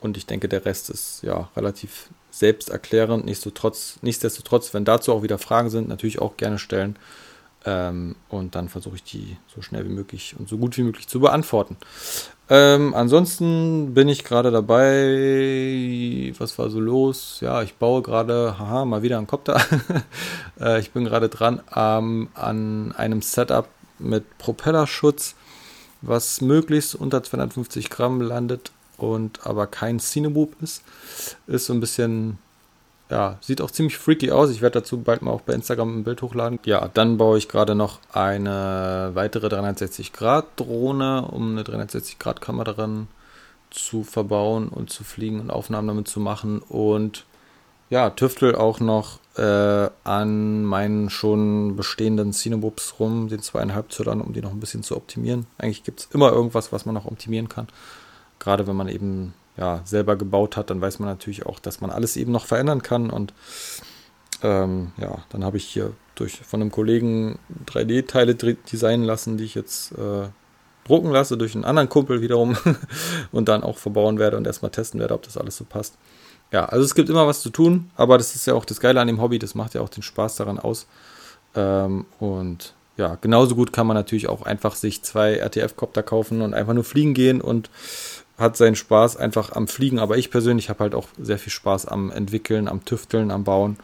Und 0.00 0.16
ich 0.16 0.26
denke, 0.26 0.48
der 0.48 0.64
Rest 0.64 0.90
ist 0.90 1.22
ja 1.22 1.48
relativ 1.56 2.08
selbsterklärend. 2.30 3.24
Nichtsdestotrotz, 3.24 3.98
nichtsdestotrotz, 4.02 4.74
wenn 4.74 4.84
dazu 4.84 5.12
auch 5.12 5.22
wieder 5.22 5.38
Fragen 5.38 5.70
sind, 5.70 5.88
natürlich 5.88 6.18
auch 6.20 6.36
gerne 6.36 6.58
stellen. 6.58 6.96
Ähm, 7.64 8.16
und 8.28 8.54
dann 8.54 8.68
versuche 8.68 8.96
ich 8.96 9.04
die 9.04 9.36
so 9.54 9.62
schnell 9.62 9.84
wie 9.84 9.92
möglich 9.92 10.34
und 10.38 10.48
so 10.48 10.58
gut 10.58 10.76
wie 10.76 10.82
möglich 10.82 11.08
zu 11.08 11.20
beantworten. 11.20 11.76
Ähm, 12.50 12.92
ansonsten 12.94 13.94
bin 13.94 14.08
ich 14.08 14.22
gerade 14.22 14.50
dabei. 14.50 16.32
Was 16.38 16.58
war 16.58 16.68
so 16.68 16.78
los? 16.78 17.38
Ja, 17.40 17.62
ich 17.62 17.74
baue 17.76 18.02
gerade, 18.02 18.58
haha, 18.58 18.84
mal 18.84 19.02
wieder 19.02 19.16
einen 19.16 19.26
Kopter. 19.26 19.60
äh, 20.60 20.78
ich 20.80 20.90
bin 20.90 21.04
gerade 21.04 21.30
dran 21.30 21.62
ähm, 21.74 22.28
an 22.34 22.92
einem 22.92 23.22
Setup 23.22 23.68
mit 23.98 24.38
Propellerschutz, 24.38 25.36
was 26.02 26.42
möglichst 26.42 26.94
unter 26.94 27.22
250 27.22 27.88
Gramm 27.88 28.20
landet 28.20 28.72
und 28.98 29.46
aber 29.46 29.66
kein 29.66 29.98
Cineboob 29.98 30.60
ist. 30.60 30.82
Ist 31.46 31.66
so 31.66 31.72
ein 31.72 31.80
bisschen 31.80 32.38
ja, 33.10 33.38
sieht 33.40 33.60
auch 33.60 33.70
ziemlich 33.70 33.98
freaky 33.98 34.30
aus. 34.30 34.50
Ich 34.50 34.62
werde 34.62 34.80
dazu 34.80 34.98
bald 34.98 35.22
mal 35.22 35.30
auch 35.30 35.42
bei 35.42 35.52
Instagram 35.52 35.98
ein 35.98 36.04
Bild 36.04 36.22
hochladen. 36.22 36.58
Ja, 36.64 36.88
dann 36.92 37.18
baue 37.18 37.38
ich 37.38 37.48
gerade 37.48 37.74
noch 37.74 37.98
eine 38.12 39.10
weitere 39.14 39.48
360-Grad-Drohne, 39.48 41.28
um 41.30 41.52
eine 41.52 41.62
360-Grad-Kamera 41.62 42.64
daran 42.64 43.08
zu 43.70 44.04
verbauen 44.04 44.68
und 44.68 44.90
zu 44.90 45.04
fliegen 45.04 45.40
und 45.40 45.50
Aufnahmen 45.50 45.88
damit 45.88 46.08
zu 46.08 46.20
machen. 46.20 46.60
Und 46.60 47.26
ja, 47.90 48.10
tüftel 48.10 48.54
auch 48.54 48.80
noch 48.80 49.18
äh, 49.36 49.90
an 50.04 50.64
meinen 50.64 51.10
schon 51.10 51.76
bestehenden 51.76 52.32
Cinebubs 52.32 52.94
rum, 52.98 53.28
den 53.28 53.42
zweieinhalb 53.42 53.92
Zöllern, 53.92 54.20
um 54.20 54.32
die 54.32 54.40
noch 54.40 54.52
ein 54.52 54.60
bisschen 54.60 54.82
zu 54.82 54.96
optimieren. 54.96 55.46
Eigentlich 55.58 55.84
gibt 55.84 56.00
es 56.00 56.08
immer 56.12 56.32
irgendwas, 56.32 56.72
was 56.72 56.86
man 56.86 56.94
noch 56.94 57.06
optimieren 57.06 57.48
kann. 57.48 57.68
Gerade 58.38 58.66
wenn 58.66 58.76
man 58.76 58.88
eben 58.88 59.34
ja, 59.56 59.80
selber 59.84 60.16
gebaut 60.16 60.56
hat, 60.56 60.70
dann 60.70 60.80
weiß 60.80 60.98
man 60.98 61.08
natürlich 61.08 61.46
auch, 61.46 61.58
dass 61.58 61.80
man 61.80 61.90
alles 61.90 62.16
eben 62.16 62.32
noch 62.32 62.46
verändern 62.46 62.82
kann. 62.82 63.10
Und 63.10 63.32
ähm, 64.42 64.92
ja, 64.96 65.18
dann 65.30 65.44
habe 65.44 65.56
ich 65.56 65.64
hier 65.64 65.92
durch 66.14 66.40
von 66.40 66.60
einem 66.60 66.70
Kollegen 66.70 67.38
3D-Teile 67.66 68.34
designen 68.34 69.04
lassen, 69.04 69.36
die 69.36 69.44
ich 69.44 69.54
jetzt 69.54 69.92
äh, 69.92 70.28
drucken 70.86 71.10
lasse 71.10 71.36
durch 71.36 71.54
einen 71.54 71.64
anderen 71.64 71.88
Kumpel 71.88 72.20
wiederum 72.20 72.56
und 73.32 73.48
dann 73.48 73.62
auch 73.62 73.78
verbauen 73.78 74.18
werde 74.18 74.36
und 74.36 74.46
erstmal 74.46 74.70
testen 74.70 75.00
werde, 75.00 75.14
ob 75.14 75.22
das 75.22 75.36
alles 75.36 75.56
so 75.56 75.64
passt. 75.64 75.96
Ja, 76.52 76.66
also 76.66 76.84
es 76.84 76.94
gibt 76.94 77.08
immer 77.08 77.26
was 77.26 77.40
zu 77.40 77.50
tun, 77.50 77.90
aber 77.96 78.18
das 78.18 78.34
ist 78.34 78.46
ja 78.46 78.54
auch 78.54 78.64
das 78.64 78.80
Geile 78.80 79.00
an 79.00 79.06
dem 79.06 79.20
Hobby, 79.20 79.38
das 79.38 79.54
macht 79.54 79.74
ja 79.74 79.80
auch 79.80 79.88
den 79.88 80.02
Spaß 80.02 80.36
daran 80.36 80.58
aus. 80.58 80.86
Ähm, 81.54 82.06
und 82.20 82.74
ja, 82.96 83.16
genauso 83.20 83.56
gut 83.56 83.72
kann 83.72 83.86
man 83.86 83.96
natürlich 83.96 84.28
auch 84.28 84.42
einfach 84.42 84.76
sich 84.76 85.02
zwei 85.02 85.36
RTF-Kopter 85.36 86.02
kaufen 86.02 86.42
und 86.42 86.54
einfach 86.54 86.74
nur 86.74 86.84
fliegen 86.84 87.14
gehen 87.14 87.40
und 87.40 87.70
hat 88.38 88.56
seinen 88.56 88.76
Spaß 88.76 89.16
einfach 89.16 89.52
am 89.52 89.68
Fliegen, 89.68 89.98
aber 89.98 90.18
ich 90.18 90.30
persönlich 90.30 90.68
habe 90.68 90.80
halt 90.80 90.94
auch 90.94 91.08
sehr 91.18 91.38
viel 91.38 91.52
Spaß 91.52 91.86
am 91.86 92.10
Entwickeln, 92.10 92.68
am 92.68 92.84
Tüfteln, 92.84 93.30
am 93.30 93.44
Bauen. 93.44 93.76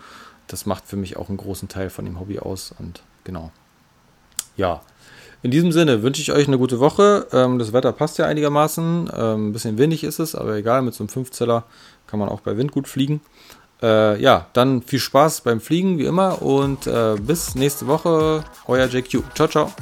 Das 0.49 0.67
macht 0.67 0.87
für 0.87 0.97
mich 0.97 1.17
auch 1.17 1.29
einen 1.29 1.39
großen 1.39 1.69
Teil 1.69 1.91
von 1.91 2.05
dem 2.05 2.19
Hobby 2.19 2.41
aus 2.41 2.75
und 2.79 3.03
genau. 3.25 3.53
Ja, 4.57 4.83
in 5.43 5.51
diesem 5.51 5.73
Sinne 5.73 6.03
wünsche 6.03 6.21
ich 6.21 6.33
euch 6.33 6.49
eine 6.49 6.59
gute 6.59 6.81
Woche. 6.81 7.27
Ähm, 7.33 7.59
das 7.59 7.73
Wetter 7.73 7.93
passt 7.93 8.19
ja 8.19 8.27
einigermaßen. 8.27 9.11
Ähm, 9.17 9.49
ein 9.49 9.53
bisschen 9.53 9.79
windig 9.79 10.05
ist 10.05 10.19
es, 10.19 10.35
aber 10.35 10.57
egal, 10.57 10.83
mit 10.83 10.95
so 10.95 11.03
einem 11.03 11.09
Fünfzeller 11.09 11.65
kann 12.07 12.19
man 12.19 12.29
auch 12.29 12.41
bei 12.41 12.57
Wind 12.57 12.73
gut 12.73 12.89
fliegen. 12.89 13.21
Äh, 13.83 14.21
ja, 14.21 14.47
dann 14.53 14.83
viel 14.83 14.99
Spaß 14.99 15.41
beim 15.41 15.61
Fliegen 15.61 15.99
wie 15.99 16.05
immer 16.05 16.43
und 16.43 16.87
äh, 16.87 17.17
bis 17.19 17.55
nächste 17.55 17.87
Woche. 17.87 18.45
Euer 18.67 18.87
JQ. 18.87 19.23
Ciao, 19.35 19.49
ciao. 19.49 19.73